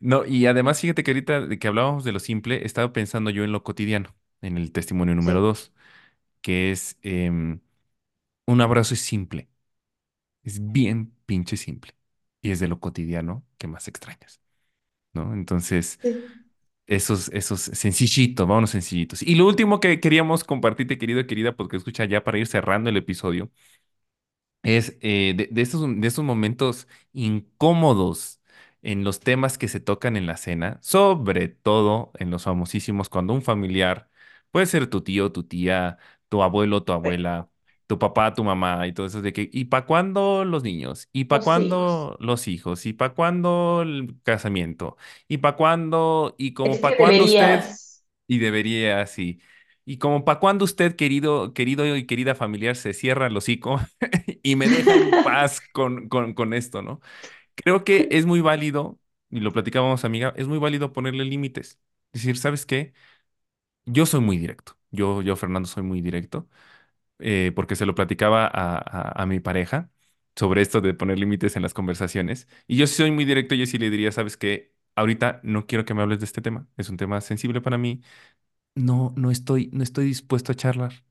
no, 0.00 0.24
y 0.26 0.46
además, 0.46 0.80
fíjate 0.80 1.02
que 1.04 1.12
ahorita 1.12 1.40
de 1.46 1.58
que 1.58 1.68
hablábamos 1.68 2.04
de 2.04 2.12
lo 2.12 2.18
simple, 2.20 2.66
estaba 2.66 2.92
pensando 2.92 3.30
yo 3.30 3.44
en 3.44 3.52
lo 3.52 3.62
cotidiano, 3.64 4.14
en 4.42 4.58
el 4.58 4.72
testimonio 4.72 5.14
número 5.14 5.40
Sí, 5.40 5.42
dos, 5.42 5.72
que 6.42 6.72
es 6.72 6.98
em, 7.02 7.60
un 8.46 8.60
abrazo 8.62 8.94
es 8.94 9.00
simple, 9.02 9.48
es 10.44 10.72
bien 10.72 11.14
pinche 11.26 11.56
simple, 11.56 11.94
y 12.42 12.50
es 12.52 12.60
de 12.60 12.68
lo 12.68 12.80
cotidiano 12.80 13.44
que 13.58 13.66
más 13.68 13.88
extrañas, 13.88 14.40
¿no? 15.14 15.34
Entonces, 15.34 16.00
sí. 16.02 16.45
Esos, 16.86 17.28
esos 17.30 17.60
sencillitos, 17.62 18.46
vámonos 18.46 18.70
sencillitos. 18.70 19.22
Y 19.22 19.34
lo 19.36 19.46
último 19.46 19.80
que 19.80 20.00
queríamos 20.00 20.44
compartirte, 20.44 20.98
querido, 20.98 21.26
querida, 21.26 21.56
porque 21.56 21.76
escucha 21.76 22.04
ya 22.04 22.24
para 22.24 22.38
ir 22.38 22.46
cerrando 22.46 22.90
el 22.90 22.96
episodio 22.96 23.50
es 24.62 24.96
eh, 25.00 25.34
de, 25.36 25.48
de 25.50 25.62
estos, 25.62 25.82
de 26.00 26.06
estos 26.08 26.24
momentos 26.24 26.88
incómodos 27.12 28.40
en 28.82 29.04
los 29.04 29.20
temas 29.20 29.58
que 29.58 29.68
se 29.68 29.80
tocan 29.80 30.16
en 30.16 30.26
la 30.26 30.36
cena, 30.36 30.78
sobre 30.82 31.48
todo 31.48 32.12
en 32.18 32.30
los 32.30 32.44
famosísimos, 32.44 33.08
cuando 33.08 33.32
un 33.34 33.42
familiar, 33.42 34.10
puede 34.50 34.66
ser 34.66 34.86
tu 34.88 35.02
tío, 35.02 35.32
tu 35.32 35.42
tía, 35.44 35.98
tu 36.28 36.42
abuelo, 36.42 36.82
tu 36.84 36.92
abuela, 36.92 37.48
tu 37.86 37.98
papá, 37.98 38.34
tu 38.34 38.44
mamá 38.44 38.86
y 38.86 38.92
todo 38.92 39.06
eso 39.06 39.22
de 39.22 39.32
que, 39.32 39.48
¿y 39.52 39.66
para 39.66 39.86
cuándo 39.86 40.44
los 40.44 40.62
niños? 40.62 41.08
¿Y 41.12 41.24
para 41.26 41.42
hijos. 41.42 41.44
cuándo 41.44 42.16
los 42.20 42.48
hijos? 42.48 42.86
¿Y 42.86 42.92
para 42.92 43.14
cuándo 43.14 43.82
el 43.82 44.16
casamiento? 44.24 44.96
¿Y 45.28 45.38
para 45.38 45.56
cuándo? 45.56 46.34
¿Y 46.38 46.54
como 46.54 46.80
para 46.80 46.96
cuándo 46.96 47.24
usted? 47.24 47.60
Y 48.26 48.38
debería 48.38 49.00
así. 49.02 49.40
¿Y 49.84 49.98
como 49.98 50.24
para 50.24 50.40
cuándo 50.40 50.64
usted, 50.64 50.96
querido, 50.96 51.54
querido 51.54 51.96
y 51.96 52.06
querida 52.06 52.34
familiar, 52.34 52.74
se 52.76 52.92
cierra 52.92 53.28
el 53.28 53.36
hocico 53.36 53.80
y 54.42 54.56
me 54.56 54.68
deja 54.68 54.96
en 54.96 55.16
paz 55.22 55.60
con, 55.72 56.08
con, 56.08 56.34
con 56.34 56.54
esto, 56.54 56.82
¿no? 56.82 57.00
Creo 57.56 57.84
que 57.84 58.08
es 58.12 58.26
muy 58.26 58.40
válido, 58.40 59.00
y 59.30 59.40
lo 59.40 59.52
platicábamos, 59.52 60.04
amiga, 60.06 60.32
es 60.36 60.48
muy 60.48 60.58
válido 60.58 60.92
ponerle 60.94 61.24
límites. 61.24 61.80
Decir, 62.12 62.38
¿sabes 62.38 62.66
qué? 62.66 62.94
Yo 63.84 64.06
soy 64.06 64.20
muy 64.20 64.38
directo. 64.38 64.78
Yo, 64.90 65.22
yo, 65.22 65.36
Fernando, 65.36 65.68
soy 65.68 65.82
muy 65.82 66.00
directo, 66.00 66.48
eh, 67.18 67.52
porque 67.54 67.76
se 67.76 67.86
lo 67.86 67.94
platicaba 67.94 68.50
a, 68.52 69.26
mi 69.26 69.40
pareja 69.40 69.90
sobre 70.34 70.62
esto 70.62 70.80
de 70.80 70.94
poner 70.94 71.18
límites 71.18 71.56
en 71.56 71.62
las 71.62 71.74
conversaciones. 71.74 72.48
Y 72.66 72.76
yo 72.76 72.86
soy 72.86 73.10
muy 73.10 73.24
directo, 73.24 73.54
yo 73.54 73.66
sí 73.66 73.78
le 73.78 73.90
diría, 73.90 74.12
¿sabes 74.12 74.36
qué? 74.36 74.74
Ahorita 74.94 75.40
no 75.42 75.66
quiero 75.66 75.84
que 75.84 75.94
me 75.94 76.02
hables 76.02 76.20
de 76.20 76.26
este 76.26 76.42
tema. 76.42 76.68
Es 76.76 76.88
un 76.90 76.96
tema 76.96 77.20
sensible 77.20 77.60
para 77.60 77.78
mí. 77.78 78.02
No, 78.74 79.14
no 79.16 79.30
estoy, 79.30 79.70
no 79.72 79.82
estoy 79.82 80.06
dispuesto 80.06 80.52
a 80.52 80.54
charlar. 80.54 81.04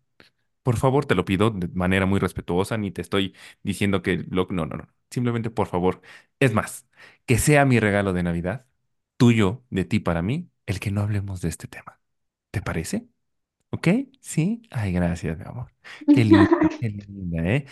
Por 0.64 0.78
favor, 0.78 1.06
te 1.06 1.16
lo 1.16 1.26
pido 1.26 1.52
de 1.52 1.68
manera 1.70 2.06
muy 2.08 2.20
respetuosa, 2.20 2.78
ni 2.78 2.92
te 2.92 3.02
estoy 3.02 3.36
diciendo 3.64 4.02
que 4.02 4.26
lo... 4.30 4.48
No, 4.50 4.66
no, 4.66 4.78
no. 4.78 4.88
Simplemente, 5.12 5.50
por 5.52 5.68
favor. 5.68 6.02
Es 6.40 6.54
más, 6.54 6.88
que 7.26 7.38
sea 7.38 7.66
mi 7.66 7.80
regalo 7.80 8.14
de 8.14 8.24
Navidad, 8.24 8.66
tuyo, 9.18 9.64
de 9.70 9.86
ti 9.86 10.00
para 10.00 10.22
mí, 10.24 10.50
el 10.66 10.80
que 10.80 10.92
no 10.92 11.02
hablemos 11.02 11.42
de 11.42 11.50
este 11.50 11.68
tema. 11.68 12.00
¿Te 12.52 12.62
parece? 12.62 13.08
¿Ok? 13.76 13.88
¿Sí? 14.22 14.62
Ay, 14.72 14.92
gracias, 14.94 15.38
mi 15.38 15.44
amor. 15.46 15.72
Qué 16.10 16.24
linda, 16.26 16.50
qué 16.80 16.90
linda, 16.90 17.44
¿eh? 17.44 17.66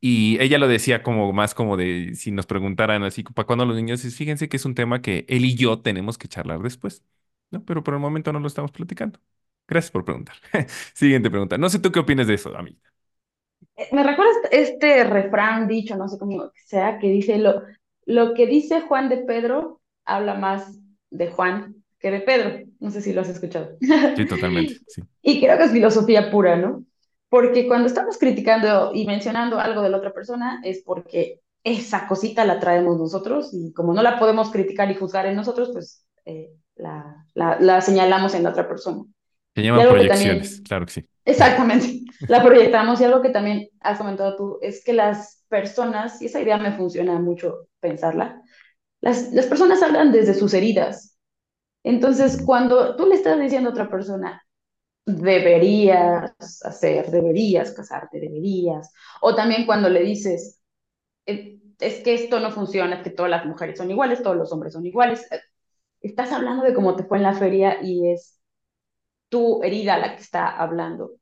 Y 0.00 0.40
ella 0.42 0.58
lo 0.58 0.68
decía 0.68 1.02
como 1.02 1.32
más 1.32 1.54
como 1.54 1.76
de 1.76 2.14
si 2.16 2.30
nos 2.32 2.46
preguntaran 2.46 3.04
así, 3.04 3.22
¿para 3.24 3.46
cuándo 3.46 3.66
los 3.66 3.76
niños? 3.76 4.04
Y 4.04 4.10
Fíjense 4.12 4.48
que 4.48 4.56
es 4.58 4.64
un 4.66 4.74
tema 4.74 5.02
que 5.02 5.26
él 5.28 5.44
y 5.46 5.56
yo 5.56 5.80
tenemos 5.82 6.18
que 6.18 6.28
charlar 6.28 6.60
después, 6.62 7.04
¿no? 7.50 7.64
Pero 7.64 7.84
por 7.84 7.94
el 7.94 8.00
momento 8.00 8.32
no 8.32 8.40
lo 8.40 8.48
estamos 8.48 8.72
platicando. 8.72 9.20
Gracias 9.68 9.92
por 9.92 10.04
preguntar. 10.04 10.36
Siguiente 10.94 11.30
pregunta. 11.30 11.58
No 11.58 11.70
sé 11.70 11.78
tú 11.80 11.92
qué 11.92 12.00
opinas 12.00 12.26
de 12.28 12.34
eso, 12.34 12.56
amiga. 12.56 12.78
Eh, 13.76 13.88
Me 13.92 14.02
recuerda 14.02 14.32
este 14.50 14.62
este 14.62 15.04
refrán 15.04 15.68
dicho, 15.68 15.96
no 15.96 16.08
sé 16.08 16.18
cómo 16.18 16.52
sea, 16.66 16.98
que 16.98 17.08
dice 17.08 17.38
lo, 17.38 17.62
lo 18.06 18.34
que 18.34 18.46
dice 18.46 18.82
Juan 18.82 19.08
de 19.08 19.18
Pedro 19.18 19.80
habla 20.04 20.34
más 20.34 20.78
de 21.10 21.30
Juan 21.30 21.84
que 21.98 22.10
de 22.10 22.20
Pedro. 22.20 22.65
No 22.80 22.90
sé 22.90 23.00
si 23.00 23.12
lo 23.12 23.20
has 23.22 23.28
escuchado. 23.28 23.76
Sí, 24.16 24.26
totalmente, 24.26 24.76
sí. 24.86 25.02
Y 25.22 25.40
creo 25.40 25.56
que 25.58 25.64
es 25.64 25.72
filosofía 25.72 26.30
pura, 26.30 26.56
¿no? 26.56 26.84
Porque 27.28 27.66
cuando 27.66 27.88
estamos 27.88 28.18
criticando 28.18 28.92
y 28.94 29.06
mencionando 29.06 29.58
algo 29.58 29.82
de 29.82 29.90
la 29.90 29.98
otra 29.98 30.12
persona 30.12 30.60
es 30.64 30.82
porque 30.84 31.40
esa 31.64 32.06
cosita 32.06 32.44
la 32.44 32.60
traemos 32.60 32.96
nosotros 32.98 33.50
y 33.52 33.72
como 33.72 33.92
no 33.92 34.02
la 34.02 34.18
podemos 34.18 34.50
criticar 34.50 34.90
y 34.90 34.94
juzgar 34.94 35.26
en 35.26 35.34
nosotros, 35.34 35.70
pues 35.72 36.06
eh, 36.24 36.52
la, 36.76 37.26
la, 37.34 37.58
la 37.58 37.80
señalamos 37.80 38.34
en 38.34 38.44
la 38.44 38.50
otra 38.50 38.68
persona. 38.68 39.02
Se 39.54 39.62
llaman 39.62 39.80
algo 39.80 39.94
que 39.94 40.00
proyecciones, 40.06 40.48
también 40.48 40.64
claro 40.64 40.86
que 40.86 40.92
sí. 40.92 41.06
Exactamente, 41.24 42.02
la 42.28 42.42
proyectamos 42.44 43.00
y 43.00 43.04
algo 43.04 43.20
que 43.20 43.30
también 43.30 43.68
has 43.80 43.98
comentado 43.98 44.36
tú 44.36 44.58
es 44.62 44.84
que 44.84 44.92
las 44.92 45.44
personas, 45.48 46.22
y 46.22 46.26
esa 46.26 46.40
idea 46.40 46.58
me 46.58 46.76
funciona 46.76 47.18
mucho 47.18 47.68
pensarla, 47.80 48.40
las, 49.00 49.32
las 49.32 49.46
personas 49.46 49.82
hablan 49.82 50.12
desde 50.12 50.34
sus 50.34 50.54
heridas. 50.54 51.15
Entonces, 51.86 52.42
cuando 52.44 52.96
tú 52.96 53.06
le 53.06 53.14
estás 53.14 53.40
diciendo 53.40 53.70
a 53.70 53.72
otra 53.72 53.88
persona, 53.88 54.42
deberías 55.06 56.32
hacer, 56.64 57.10
deberías 57.10 57.72
casarte, 57.72 58.20
deberías, 58.20 58.92
o 59.22 59.34
también 59.36 59.66
cuando 59.66 59.88
le 59.90 60.02
dices, 60.02 60.60
"Eh, 61.26 61.58
es 61.80 62.02
que 62.04 62.14
esto 62.14 62.40
no 62.40 62.50
funciona, 62.52 62.96
es 62.98 63.02
que 63.04 63.10
todas 63.10 63.30
las 63.30 63.46
mujeres 63.46 63.78
son 63.78 63.90
iguales, 63.90 64.22
todos 64.22 64.36
los 64.36 64.52
hombres 64.52 64.72
son 64.74 64.86
iguales, 64.86 65.26
eh, 65.32 65.40
estás 66.02 66.32
hablando 66.32 66.64
de 66.64 66.74
cómo 66.74 66.96
te 66.96 67.04
fue 67.04 67.18
en 67.18 67.24
la 67.24 67.34
feria 67.34 67.78
y 67.82 68.10
es 68.12 68.40
tu 69.28 69.62
herida 69.62 69.98
la 69.98 70.16
que 70.16 70.22
está 70.22 70.48
hablando. 70.56 71.12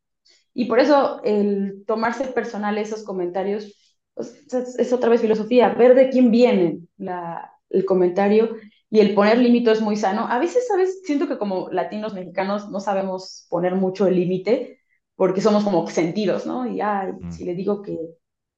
Y 0.55 0.67
por 0.67 0.81
eso 0.81 1.23
el 1.25 1.85
tomarse 1.87 2.27
personal 2.29 2.79
esos 2.79 3.05
comentarios 3.05 3.77
pues, 4.15 4.35
es, 4.53 4.79
es, 4.79 4.93
otra 4.93 5.11
vez 5.11 5.21
filosofía, 5.23 5.71
ver 5.71 5.95
de 5.95 6.11
quién 6.11 6.31
viene 6.31 6.81
la, 6.99 7.53
el 7.71 7.85
comentario 7.87 8.57
y 8.95 9.01
el 9.01 9.15
poner 9.15 9.39
límites 9.39 9.79
es 9.79 9.83
muy 9.85 9.97
sano. 9.97 10.27
A 10.29 10.39
veces, 10.39 10.67
¿sabes? 10.69 11.03
Siento 11.05 11.27
que 11.29 11.39
como 11.39 11.69
latinos 11.71 12.15
mexicanos 12.15 12.71
no 12.71 12.81
sabemos 12.81 13.47
poner 13.51 13.75
mucho 13.75 14.07
el 14.07 14.17
límite 14.17 14.79
porque 15.17 15.41
somos 15.41 15.65
como 15.65 15.87
sentidos, 15.89 16.47
¿no? 16.47 16.67
Y 16.67 16.81
ay, 16.81 17.13
Mm. 17.19 17.31
si 17.31 17.45
le 17.45 17.55
digo 17.55 17.83
que, 17.83 17.99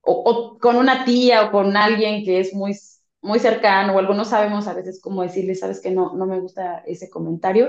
o, 0.02 0.12
o, 0.12 0.58
con 0.58 0.76
una 0.76 1.04
tía 1.04 1.44
o 1.46 1.50
con 1.52 1.76
alguien 1.76 2.24
que 2.24 2.40
es 2.40 2.54
muy, 2.54 2.74
muy 3.22 3.38
cercano 3.38 3.94
o 3.94 3.98
algo, 3.98 4.14
no 4.14 4.24
sabemos 4.24 4.66
a 4.68 4.74
veces 4.74 5.00
cómo 5.02 5.22
decirle, 5.22 5.54
sabes 5.54 5.80
que 5.80 5.90
no, 5.90 6.14
no 6.16 6.26
me 6.26 6.40
gusta 6.40 6.82
ese 6.86 7.10
comentario 7.10 7.68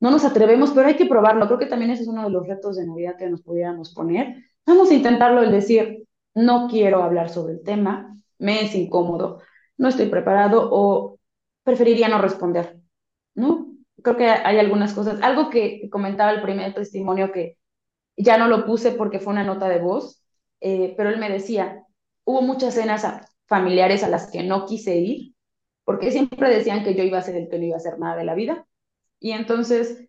no 0.00 0.10
nos 0.10 0.24
atrevemos, 0.24 0.70
pero 0.72 0.88
hay 0.88 0.96
que 0.96 1.06
probarlo. 1.06 1.46
Creo 1.46 1.58
que 1.58 1.66
también 1.66 1.90
ese 1.90 2.02
es 2.02 2.08
uno 2.08 2.24
de 2.24 2.30
los 2.30 2.46
retos 2.46 2.76
de 2.76 2.86
Navidad 2.86 3.16
que 3.18 3.28
nos 3.30 3.42
pudiéramos 3.42 3.92
poner. 3.94 4.36
Vamos 4.66 4.90
a 4.90 4.94
intentarlo, 4.94 5.42
el 5.42 5.50
decir, 5.52 6.06
no 6.34 6.68
quiero 6.70 7.02
hablar 7.02 7.30
sobre 7.30 7.54
el 7.54 7.62
tema, 7.62 8.16
me 8.38 8.62
es 8.62 8.74
incómodo, 8.74 9.40
no 9.76 9.88
estoy 9.88 10.06
preparado 10.06 10.68
o 10.70 11.17
preferiría 11.68 12.08
no 12.08 12.18
responder, 12.18 12.80
¿no? 13.34 13.74
Creo 14.02 14.16
que 14.16 14.26
hay 14.26 14.58
algunas 14.58 14.94
cosas. 14.94 15.20
Algo 15.20 15.50
que 15.50 15.90
comentaba 15.90 16.30
el 16.30 16.40
primer 16.40 16.72
testimonio 16.72 17.30
que 17.30 17.58
ya 18.16 18.38
no 18.38 18.48
lo 18.48 18.64
puse 18.64 18.92
porque 18.92 19.20
fue 19.20 19.34
una 19.34 19.44
nota 19.44 19.68
de 19.68 19.78
voz, 19.78 20.24
eh, 20.60 20.94
pero 20.96 21.10
él 21.10 21.18
me 21.18 21.28
decía, 21.28 21.84
hubo 22.24 22.40
muchas 22.40 22.72
cenas 22.72 23.06
familiares 23.44 24.02
a 24.02 24.08
las 24.08 24.30
que 24.30 24.42
no 24.42 24.64
quise 24.64 24.96
ir 24.96 25.34
porque 25.84 26.10
siempre 26.10 26.48
decían 26.48 26.84
que 26.84 26.94
yo 26.94 27.04
iba 27.04 27.18
a 27.18 27.22
ser 27.22 27.36
el 27.36 27.50
que 27.50 27.58
no 27.58 27.64
iba 27.64 27.76
a 27.76 27.78
hacer 27.78 27.98
nada 27.98 28.16
de 28.16 28.24
la 28.24 28.34
vida 28.34 28.66
y 29.20 29.32
entonces 29.32 30.08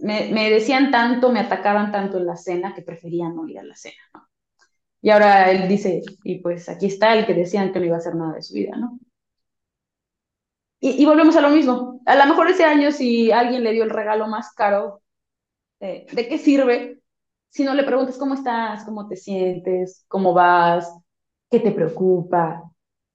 me, 0.00 0.50
decían 0.50 0.90
tanto, 0.90 1.30
me 1.30 1.40
atacaban 1.40 1.92
tanto 1.92 2.16
en 2.16 2.26
la 2.26 2.36
cena 2.36 2.74
que 2.74 2.82
prefería 2.82 3.28
no 3.28 3.46
ir 3.46 3.58
a 3.58 3.64
la 3.64 3.76
cena, 3.76 4.02
¿no? 4.14 4.28
Y 5.02 5.10
ahora 5.10 5.50
él 5.50 5.68
dice, 5.68 6.02
y 6.24 6.38
pues 6.40 6.68
aquí 6.68 6.86
está 6.86 7.14
el 7.14 7.26
que 7.26 7.34
decían 7.34 7.72
que 7.72 7.80
no 7.80 7.86
iba 7.86 7.96
a 7.96 7.98
hacer 7.98 8.14
nada 8.14 8.34
de 8.34 8.42
su 8.42 8.54
vida, 8.54 8.76
¿no? 8.76 8.98
Y, 10.80 11.04
volvemos 11.06 11.36
a 11.36 11.40
lo 11.40 11.50
mismo. 11.50 12.00
A 12.06 12.16
lo 12.16 12.26
mejor 12.26 12.48
ese 12.48 12.64
año 12.64 12.92
si 12.92 13.32
alguien 13.32 13.64
le 13.64 13.72
dio 13.72 13.84
el 13.84 13.90
regalo 13.90 14.28
más 14.28 14.52
caro, 14.52 15.02
eh, 15.80 16.06
¿de 16.12 16.28
qué 16.28 16.38
sirve? 16.38 17.00
Si 17.48 17.64
no 17.64 17.74
le 17.74 17.84
preguntas 17.84 18.18
cómo 18.18 18.34
estás, 18.34 18.84
cómo 18.84 19.08
te 19.08 19.16
sientes, 19.16 20.04
cómo 20.08 20.34
vas, 20.34 20.92
qué 21.50 21.60
te 21.60 21.72
preocupa. 21.72 22.62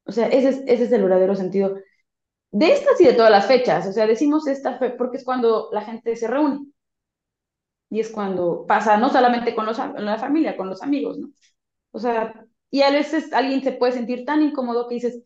O 0.06 0.12
sea, 0.12 0.28
ese 0.28 0.50
es, 0.50 0.58
ese 0.68 0.84
es 0.86 0.92
el 0.92 1.04
verdadero 1.04 1.36
sentido 1.36 1.76
de 2.52 2.74
estas 2.74 3.00
y 3.02 3.06
de 3.06 3.14
todas 3.14 3.32
las 3.32 3.48
fechas. 3.48 3.88
O 3.88 3.94
sea, 3.94 4.08
decimos 4.08 4.48
esta 4.48 4.78
fe 4.78 4.92
porque 4.92 5.18
es 5.18 5.26
cuando 5.26 5.70
la 5.72 5.82
gente 5.82 6.16
se 6.16 6.28
reúne. 6.28 6.66
Y 7.90 8.00
es 8.00 8.10
cuando 8.10 8.66
pasa, 8.68 8.98
no 8.98 9.10
solamente 9.10 9.54
con, 9.54 9.66
los, 9.66 9.78
la 9.78 10.18
familia, 10.18 10.56
con 10.56 10.70
los 10.70 10.82
amigos, 10.82 11.18
¿no? 11.20 11.30
O 11.92 12.00
sea, 12.00 12.46
y 12.70 12.84
a 12.84 12.92
veces 12.92 13.34
alguien 13.34 13.62
se 13.64 13.74
puede 13.74 13.94
sentir 13.94 14.26
tan 14.26 14.42
incómodo 14.42 14.88
que 14.88 14.96
dices, 14.96 15.22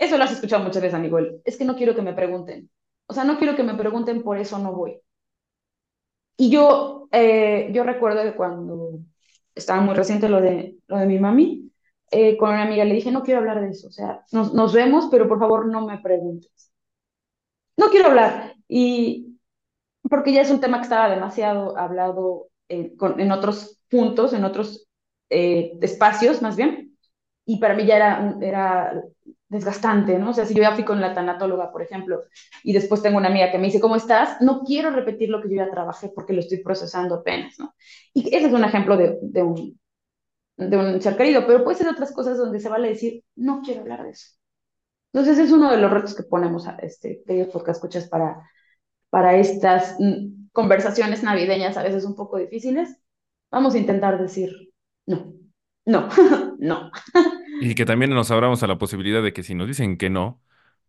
eso 0.00 0.16
lo 0.16 0.24
has 0.24 0.32
escuchado 0.32 0.64
muchas 0.64 0.82
veces, 0.82 0.94
amigo, 0.94 1.18
es 1.44 1.56
que 1.58 1.64
no 1.64 1.76
quiero 1.76 1.94
que 1.94 2.02
me 2.02 2.14
pregunten. 2.14 2.70
O 3.06 3.12
sea, 3.12 3.24
no 3.24 3.38
quiero 3.38 3.54
que 3.54 3.62
me 3.62 3.74
pregunten, 3.74 4.22
por 4.22 4.38
eso 4.38 4.58
no 4.58 4.72
voy. 4.72 4.98
Y 6.38 6.50
yo, 6.50 7.08
eh, 7.12 7.68
yo 7.72 7.84
recuerdo 7.84 8.22
que 8.22 8.34
cuando 8.34 9.00
estaba 9.54 9.82
muy 9.82 9.94
reciente 9.94 10.28
lo 10.28 10.40
de, 10.40 10.78
lo 10.86 10.96
de 10.96 11.06
mi 11.06 11.18
mami, 11.18 11.70
eh, 12.10 12.38
con 12.38 12.48
una 12.48 12.62
amiga 12.62 12.84
le 12.84 12.94
dije, 12.94 13.12
no 13.12 13.22
quiero 13.22 13.40
hablar 13.40 13.60
de 13.60 13.68
eso, 13.68 13.88
o 13.88 13.92
sea, 13.92 14.24
nos, 14.32 14.54
nos 14.54 14.72
vemos, 14.72 15.08
pero 15.10 15.28
por 15.28 15.38
favor 15.38 15.66
no 15.66 15.86
me 15.86 15.98
preguntes. 15.98 16.72
No 17.76 17.90
quiero 17.90 18.06
hablar. 18.08 18.54
Y 18.68 19.38
porque 20.08 20.32
ya 20.32 20.40
es 20.40 20.50
un 20.50 20.60
tema 20.60 20.78
que 20.78 20.84
estaba 20.84 21.10
demasiado 21.10 21.76
hablado 21.76 22.48
en, 22.68 23.32
otros 23.32 23.80
puntos, 23.90 24.32
en 24.32 24.44
otros 24.44 24.88
eh, 25.28 25.72
espacios 25.82 26.40
más 26.40 26.56
bien, 26.56 26.96
y 27.44 27.58
para 27.58 27.74
mí 27.74 27.84
ya 27.84 27.96
era, 27.96 28.36
era 28.40 29.04
desgastante, 29.50 30.18
¿no? 30.18 30.30
O 30.30 30.32
sea, 30.32 30.46
si 30.46 30.54
yo 30.54 30.62
ya 30.62 30.74
fui 30.74 30.84
con 30.84 31.00
la 31.00 31.12
tanatóloga, 31.12 31.72
por 31.72 31.82
ejemplo, 31.82 32.22
y 32.62 32.72
después 32.72 33.02
tengo 33.02 33.18
una 33.18 33.28
amiga 33.28 33.50
que 33.50 33.58
me 33.58 33.66
dice, 33.66 33.80
¿cómo 33.80 33.96
estás? 33.96 34.40
No 34.40 34.62
quiero 34.62 34.90
repetir 34.90 35.28
lo 35.28 35.42
que 35.42 35.50
yo 35.50 35.56
ya 35.56 35.70
trabajé 35.70 36.08
porque 36.14 36.32
lo 36.32 36.40
estoy 36.40 36.58
procesando 36.58 37.16
apenas, 37.16 37.58
¿no? 37.58 37.74
Y 38.14 38.28
ese 38.34 38.46
es 38.46 38.52
un 38.52 38.64
ejemplo 38.64 38.96
de, 38.96 39.42
un, 39.42 39.78
de 40.56 40.76
un 40.76 41.02
ser 41.02 41.16
querido, 41.16 41.46
pero 41.46 41.64
puede 41.64 41.78
ser 41.78 41.88
otras 41.88 42.12
cosas 42.12 42.38
donde 42.38 42.60
se 42.60 42.68
vale 42.68 42.90
decir, 42.90 43.24
no 43.34 43.60
quiero 43.62 43.80
hablar 43.80 44.04
de 44.04 44.10
eso. 44.10 44.28
Entonces 45.12 45.38
es 45.38 45.50
uno 45.50 45.70
de 45.72 45.78
los 45.78 45.90
retos 45.90 46.14
que 46.14 46.22
ponemos 46.22 46.68
a 46.68 46.76
este, 46.76 47.22
queridos 47.26 47.48
podcast 47.48 47.78
escuchas 47.78 48.08
para, 48.08 48.48
para 49.10 49.36
estas 49.36 49.96
mm, 49.98 50.48
conversaciones 50.52 51.24
navideñas 51.24 51.76
a 51.76 51.82
veces 51.82 52.04
un 52.04 52.14
poco 52.14 52.38
difíciles. 52.38 52.96
Vamos 53.50 53.74
a 53.74 53.78
intentar 53.78 54.20
decir, 54.20 54.52
no, 55.06 55.34
no, 55.86 56.08
no. 56.60 56.90
Y 57.60 57.74
que 57.74 57.84
también 57.84 58.10
nos 58.10 58.30
abramos 58.30 58.62
a 58.62 58.66
la 58.66 58.78
posibilidad 58.78 59.22
de 59.22 59.32
que 59.32 59.42
si 59.42 59.54
nos 59.54 59.66
dicen 59.66 59.96
que 59.96 60.10
no, 60.10 60.40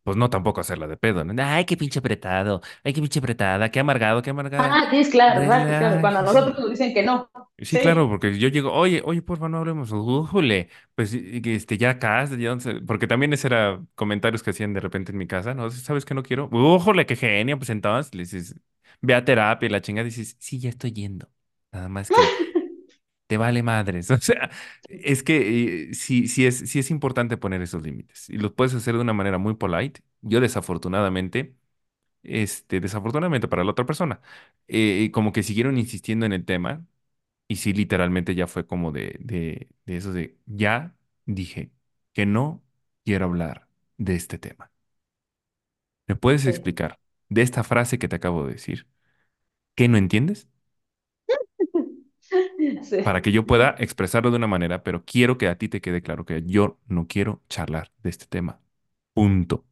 pues 0.04 0.18
no 0.18 0.30
tampoco 0.30 0.62
hacerla 0.62 0.88
de 0.88 0.98
pedo, 0.98 1.24
¿no? 1.24 1.34
Ay, 1.44 1.66
qué 1.66 1.78
pinche 1.78 2.00
apretado, 2.00 2.62
ay, 2.84 2.94
qué 2.94 3.02
pinche 3.02 3.20
apretada, 3.20 3.70
qué 3.70 3.80
amargado, 3.80 4.22
qué 4.22 4.32
amargada. 4.32 4.74
Ah, 4.74 4.88
sí, 4.90 5.10
claro, 5.12 5.44
claro, 5.44 5.68
claro. 5.68 6.02
Cuando 6.02 6.20
a 6.20 6.24
nosotros 6.24 6.60
nos 6.60 6.70
dicen 6.72 6.94
que 6.94 7.04
no. 7.04 7.30
Sí, 7.60 7.78
claro, 7.78 8.10
porque 8.10 8.38
yo 8.38 8.48
llego, 8.48 8.72
oye, 8.72 9.02
oye, 9.06 9.22
porfa, 9.22 9.48
no 9.48 9.60
hablemos, 9.60 9.92
ujule, 9.92 10.70
pues 10.96 11.14
este, 11.14 11.78
ya 11.78 11.92
acá, 11.92 12.26
ya 12.26 12.58
porque 12.88 13.08
también 13.08 13.34
ese 13.34 13.48
era 13.48 13.80
comentarios 13.96 14.42
que 14.42 14.50
hacían 14.50 14.74
de 14.74 14.80
repente 14.80 15.12
en 15.12 15.18
mi 15.20 15.28
casa, 15.28 15.54
¿no? 15.54 15.70
¿Sabes 15.70 16.06
que 16.06 16.16
no 16.16 16.24
quiero? 16.24 16.50
Ujule, 16.52 17.06
qué 17.06 17.16
genio, 17.16 17.58
pues 17.58 17.70
entonces 17.70 18.16
le 18.16 18.24
dices, 18.24 18.56
ve 19.02 19.14
a 19.14 19.24
terapia 19.24 19.68
y 19.68 19.70
la 19.70 19.82
chinga 19.82 20.04
dices, 20.04 20.36
sí, 20.40 20.60
ya 20.60 20.70
estoy 20.70 20.94
yendo. 20.94 21.30
Nada 21.72 21.88
más 21.88 22.10
que 22.10 22.16
te 23.32 23.38
vale 23.38 23.64
madres. 23.64 24.12
O 24.12 24.18
sea, 24.20 24.50
es 24.90 25.24
que 25.24 25.90
eh, 25.92 25.94
sí, 25.94 26.28
sí, 26.28 26.46
es, 26.46 26.58
sí 26.70 26.80
es 26.80 26.92
importante 26.92 27.38
poner 27.38 27.62
esos 27.62 27.82
límites 27.84 28.30
y 28.30 28.38
los 28.38 28.52
puedes 28.54 28.74
hacer 28.76 28.96
de 28.96 29.02
una 29.02 29.14
manera 29.14 29.38
muy 29.38 29.56
polite. 29.56 30.02
Yo 30.22 30.42
desafortunadamente, 30.42 31.56
este, 32.24 32.80
desafortunadamente 32.82 33.48
para 33.50 33.64
la 33.66 33.72
otra 33.72 33.86
persona, 33.86 34.22
eh, 34.68 35.12
como 35.14 35.34
que 35.34 35.44
siguieron 35.44 35.78
insistiendo 35.78 36.26
en 36.26 36.34
el 36.34 36.46
tema 36.46 36.86
y 37.48 37.58
sí, 37.58 37.74
literalmente 37.74 38.36
ya 38.36 38.48
fue 38.48 38.68
como 38.68 38.92
de, 38.92 39.18
de, 39.22 39.70
de 39.86 39.98
eso 39.98 40.14
de, 40.14 40.38
ya 40.48 40.96
dije 41.26 41.72
que 42.14 42.26
no 42.28 42.64
quiero 43.06 43.26
hablar 43.28 43.68
de 43.98 44.16
este 44.16 44.38
tema. 44.40 44.72
¿Me 46.08 46.16
puedes 46.16 46.46
explicar 46.46 47.00
de 47.30 47.42
esta 47.42 47.64
frase 47.64 47.98
que 48.00 48.08
te 48.08 48.16
acabo 48.18 48.46
de 48.46 48.54
decir? 48.54 48.88
¿Qué 49.76 49.90
no 49.90 49.98
entiendes? 50.00 50.50
para 53.02 53.22
que 53.22 53.32
yo 53.32 53.46
pueda 53.46 53.76
expresarlo 53.80 54.32
de 54.32 54.38
una 54.38 54.48
manera, 54.48 54.84
pero 54.84 55.04
quiero 55.06 55.38
que 55.38 55.48
a 55.48 55.58
ti 55.58 55.70
te 55.70 55.82
quede 55.82 56.02
claro 56.02 56.26
que 56.26 56.44
yo 56.44 56.80
no 56.88 57.08
quiero 57.08 57.42
charlar 57.50 57.92
de 58.04 58.10
este 58.10 58.26
tema. 58.28 58.60
Punto. 59.14 59.66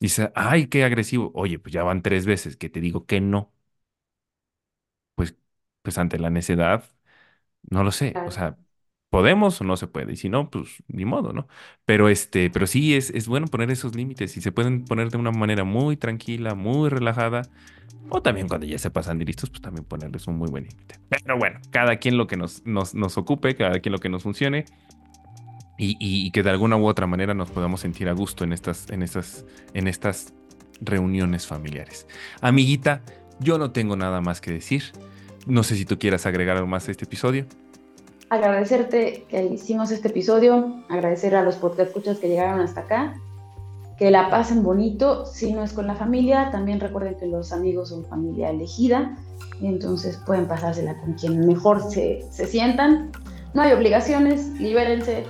Dice, 0.00 0.30
ay, 0.34 0.66
qué 0.68 0.84
agresivo. 0.84 1.30
Oye, 1.34 1.58
pues 1.58 1.72
ya 1.72 1.82
van 1.82 2.02
tres 2.02 2.24
veces 2.26 2.56
que 2.56 2.68
te 2.70 2.80
digo 2.80 3.06
que 3.06 3.20
no. 3.20 3.52
Pues, 5.14 5.36
pues 5.82 5.98
ante 5.98 6.18
la 6.18 6.30
necedad, 6.30 6.84
no 7.70 7.84
lo 7.84 7.92
sé. 7.92 8.22
O 8.24 8.30
sea, 8.32 8.58
podemos 9.10 9.60
o 9.60 9.64
no 9.64 9.76
se 9.76 9.86
puede. 9.86 10.12
Y 10.14 10.16
si 10.16 10.28
no, 10.28 10.50
pues 10.50 10.82
ni 10.88 11.04
modo, 11.04 11.32
¿no? 11.32 11.48
Pero 11.84 12.08
este, 12.08 12.50
pero 12.50 12.66
sí 12.66 12.94
es, 12.94 13.10
es 13.10 13.28
bueno 13.28 13.46
poner 13.48 13.70
esos 13.70 13.94
límites 13.94 14.36
y 14.36 14.40
se 14.40 14.52
pueden 14.52 14.84
poner 14.84 15.10
de 15.10 15.18
una 15.18 15.32
manera 15.32 15.64
muy 15.64 15.96
tranquila, 15.96 16.54
muy 16.54 16.88
relajada. 16.90 17.42
O 18.10 18.22
también 18.22 18.48
cuando 18.48 18.66
ya 18.66 18.78
se 18.78 18.90
pasan 18.90 19.18
de 19.18 19.24
listos, 19.26 19.50
pues 19.50 19.62
también 19.62 19.84
ponerles 19.84 20.26
un 20.28 20.36
muy 20.38 20.48
buen 20.50 20.64
límite. 20.64 20.96
Pero 21.08 21.38
bueno, 21.38 21.60
cada 21.70 21.96
quien 21.98 22.16
lo 22.18 22.26
que 22.26 22.36
nos, 22.36 22.64
nos, 22.66 22.94
nos 22.94 23.18
ocupe, 23.18 23.54
cada 23.56 23.80
quien 23.80 23.92
lo 23.92 23.98
que 23.98 24.08
nos 24.08 24.22
funcione. 24.22 24.66
y, 25.76 25.96
y- 26.00 26.30
que 26.32 26.42
de 26.42 26.50
alguna 26.50 26.76
u 26.76 26.86
otra 26.86 27.06
manera 27.06 27.34
nos 27.34 27.50
podamos 27.50 27.80
sentir 27.80 28.08
a 28.08 28.12
gusto 28.12 28.44
en 28.44 28.52
estas, 28.52 28.90
en 28.90 29.02
estas, 29.02 29.44
en 29.74 29.86
estas 29.88 30.34
reuniones 30.80 31.46
familiares. 31.46 32.06
Amiguita, 32.40 33.02
yo 33.40 33.58
no 33.58 33.70
tengo 33.70 33.96
nada 33.96 34.20
más 34.20 34.40
que 34.40 34.50
decir. 34.50 34.84
No 35.46 35.62
sé 35.62 35.76
si 35.76 35.84
tú 35.84 35.98
quieras 35.98 36.26
agregar 36.26 36.56
algo 36.56 36.68
más 36.68 36.88
a 36.88 36.90
este 36.90 37.04
episodio. 37.04 37.46
Agradecerte 38.30 39.24
que 39.28 39.44
hicimos 39.44 39.90
este 39.90 40.08
episodio, 40.08 40.84
agradecer 40.90 41.34
a 41.34 41.42
los 41.42 41.56
podcast 41.56 41.88
escuchas 41.88 42.18
que 42.18 42.28
llegaron 42.28 42.60
hasta 42.60 42.82
acá, 42.82 43.14
que 43.98 44.10
la 44.10 44.28
pasen 44.28 44.62
bonito, 44.62 45.24
si 45.24 45.52
no 45.52 45.64
es 45.64 45.72
con 45.72 45.86
la 45.86 45.94
familia, 45.94 46.50
también 46.50 46.78
recuerden 46.78 47.16
que 47.16 47.26
los 47.26 47.52
amigos 47.52 47.88
son 47.88 48.04
familia 48.04 48.50
elegida, 48.50 49.16
y 49.62 49.66
entonces 49.66 50.20
pueden 50.26 50.46
pasársela 50.46 50.96
con 50.98 51.14
quien 51.14 51.46
mejor 51.46 51.82
se, 51.90 52.22
se 52.30 52.46
sientan. 52.46 53.10
No 53.54 53.62
hay 53.62 53.72
obligaciones, 53.72 54.48
libérense, 54.60 55.24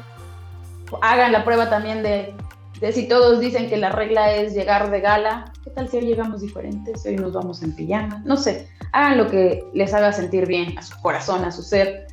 hagan 1.00 1.30
la 1.30 1.44
prueba 1.44 1.70
también 1.70 2.02
de, 2.02 2.34
de 2.80 2.92
si 2.92 3.06
todos 3.06 3.38
dicen 3.38 3.68
que 3.68 3.76
la 3.76 3.90
regla 3.90 4.34
es 4.34 4.54
llegar 4.54 4.90
de 4.90 5.00
gala, 5.00 5.52
¿qué 5.62 5.70
tal 5.70 5.88
si 5.88 5.98
hoy 5.98 6.06
llegamos 6.06 6.40
diferentes? 6.40 7.06
Hoy 7.06 7.14
nos 7.14 7.32
vamos 7.32 7.62
en 7.62 7.76
pijama, 7.76 8.22
no 8.24 8.36
sé, 8.36 8.68
hagan 8.92 9.18
lo 9.18 9.28
que 9.28 9.64
les 9.72 9.94
haga 9.94 10.12
sentir 10.12 10.46
bien 10.46 10.76
a 10.76 10.82
su 10.82 11.00
corazón, 11.00 11.44
a 11.44 11.52
su 11.52 11.62
ser. 11.62 12.08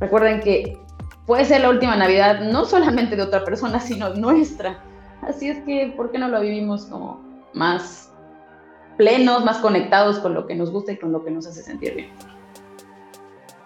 Recuerden 0.00 0.40
que 0.40 0.78
puede 1.26 1.44
ser 1.44 1.60
la 1.62 1.70
última 1.70 1.96
Navidad 1.96 2.40
no 2.40 2.64
solamente 2.64 3.16
de 3.16 3.22
otra 3.22 3.44
persona, 3.44 3.80
sino 3.80 4.10
nuestra. 4.14 4.78
Así 5.22 5.48
es 5.48 5.58
que, 5.64 5.92
¿por 5.96 6.10
qué 6.12 6.18
no 6.18 6.28
lo 6.28 6.40
vivimos 6.40 6.86
como 6.86 7.20
más 7.54 8.12
plenos, 8.96 9.44
más 9.44 9.58
conectados 9.58 10.18
con 10.20 10.34
lo 10.34 10.46
que 10.46 10.54
nos 10.54 10.70
gusta 10.70 10.92
y 10.92 10.96
con 10.98 11.12
lo 11.12 11.24
que 11.24 11.30
nos 11.30 11.46
hace 11.46 11.62
sentir 11.62 11.94
bien? 11.94 12.10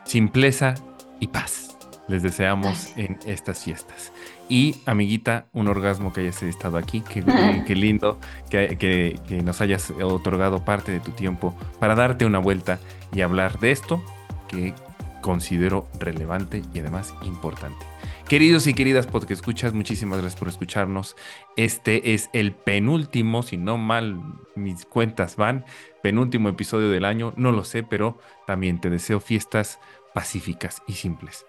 Simpleza 0.05 0.75
y 1.21 1.29
paz. 1.29 1.77
Les 2.09 2.23
deseamos 2.23 2.93
en 2.97 3.19
estas 3.27 3.63
fiestas. 3.63 4.13
Y, 4.49 4.77
amiguita, 4.87 5.47
un 5.53 5.69
orgasmo 5.69 6.13
que 6.13 6.23
hayas 6.23 6.43
estado 6.43 6.77
aquí. 6.77 7.01
Qué, 7.03 7.23
qué- 7.25 7.63
qué 7.67 7.75
lindo 7.77 8.19
que, 8.51 8.77
que- 8.77 9.19
que 9.27 9.43
nos 9.43 9.61
hayas 9.61 9.91
otorgado 10.03 10.65
parte 10.65 10.93
de 10.93 11.01
tu 11.01 11.13
tiempo 11.13 11.55
para 11.79 11.95
darte 11.95 12.27
una 12.27 12.39
vuelta 12.39 12.79
y 13.15 13.21
hablar 13.23 13.59
de 13.61 13.71
esto 13.71 14.03
que 14.49 14.75
considero 15.23 15.89
relevante 15.99 16.63
y 16.75 16.81
además 16.81 17.15
importante. 17.23 17.87
Queridos 18.29 18.67
y 18.67 18.75
queridas 18.75 19.07
porque 19.07 19.33
escuchas, 19.33 19.73
muchísimas 19.73 20.19
gracias 20.21 20.39
por 20.39 20.49
escucharnos. 20.49 21.17
Este 21.57 22.13
es 22.15 22.29
el 22.35 22.53
penúltimo, 22.53 23.43
si 23.43 23.57
no 23.57 23.79
mal 23.79 24.21
mis 24.55 24.85
cuentas 24.85 25.37
van, 25.37 25.65
penúltimo 26.03 26.49
episodio 26.51 26.91
del 26.91 27.05
año, 27.07 27.33
no 27.37 27.53
lo 27.53 27.65
sé, 27.65 27.83
pero 27.83 28.19
también 28.47 28.81
te 28.81 28.91
deseo 28.91 29.21
fiestas 29.21 29.79
pacíficas 30.15 30.83
y 30.87 30.93
simples. 30.95 31.47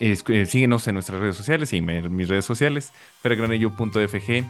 Es- 0.00 0.24
eh, 0.28 0.46
síguenos 0.46 0.86
en 0.88 0.94
nuestras 0.94 1.20
redes 1.20 1.36
sociales 1.36 1.72
y 1.72 1.78
en 1.78 2.14
mis 2.16 2.28
redes 2.28 2.44
sociales, 2.44 2.92
fergranello.fg, 3.22 4.44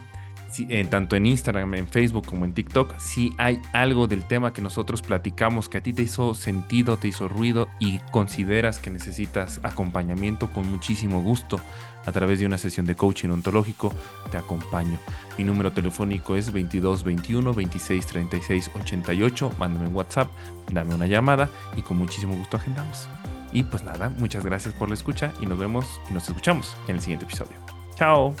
si- 0.49 0.67
eh, 0.69 0.85
tanto 0.89 1.15
en 1.15 1.25
Instagram, 1.25 1.73
en 1.75 1.87
Facebook 1.87 2.25
como 2.25 2.45
en 2.45 2.53
TikTok. 2.53 2.97
Si 2.99 3.33
hay 3.37 3.61
algo 3.73 4.07
del 4.07 4.23
tema 4.23 4.53
que 4.53 4.61
nosotros 4.61 5.01
platicamos 5.01 5.69
que 5.69 5.77
a 5.79 5.81
ti 5.83 5.93
te 5.93 6.03
hizo 6.03 6.33
sentido, 6.35 6.97
te 6.97 7.07
hizo 7.07 7.27
ruido 7.27 7.67
y 7.79 7.99
consideras 8.11 8.79
que 8.79 8.89
necesitas 8.89 9.59
acompañamiento, 9.63 10.51
con 10.51 10.69
muchísimo 10.69 11.21
gusto, 11.21 11.59
a 12.05 12.11
través 12.11 12.39
de 12.39 12.45
una 12.45 12.57
sesión 12.59 12.85
de 12.85 12.95
coaching 12.95 13.29
ontológico, 13.29 13.91
te 14.29 14.37
acompaño. 14.37 14.99
Mi 15.39 15.43
número 15.43 15.71
telefónico 15.71 16.35
es 16.35 16.51
22 16.53 17.03
21 17.03 17.53
26 17.53 18.05
36 18.05 18.69
88. 18.79 19.51
Mándame 19.57 19.87
un 19.87 19.95
WhatsApp, 19.95 20.29
dame 20.71 20.93
una 20.93 21.07
llamada 21.07 21.49
y 21.75 21.81
con 21.81 21.97
muchísimo 21.97 22.35
gusto 22.35 22.57
agendamos. 22.57 23.07
Y 23.51 23.63
pues 23.63 23.83
nada, 23.83 24.09
muchas 24.19 24.45
gracias 24.45 24.73
por 24.75 24.89
la 24.89 24.93
escucha 24.95 25.33
y 25.41 25.45
nos 25.47 25.57
vemos 25.57 25.85
y 26.09 26.13
nos 26.13 26.27
escuchamos 26.27 26.75
en 26.87 26.95
el 26.97 27.01
siguiente 27.01 27.25
episodio. 27.25 27.57
Chao. 27.95 28.35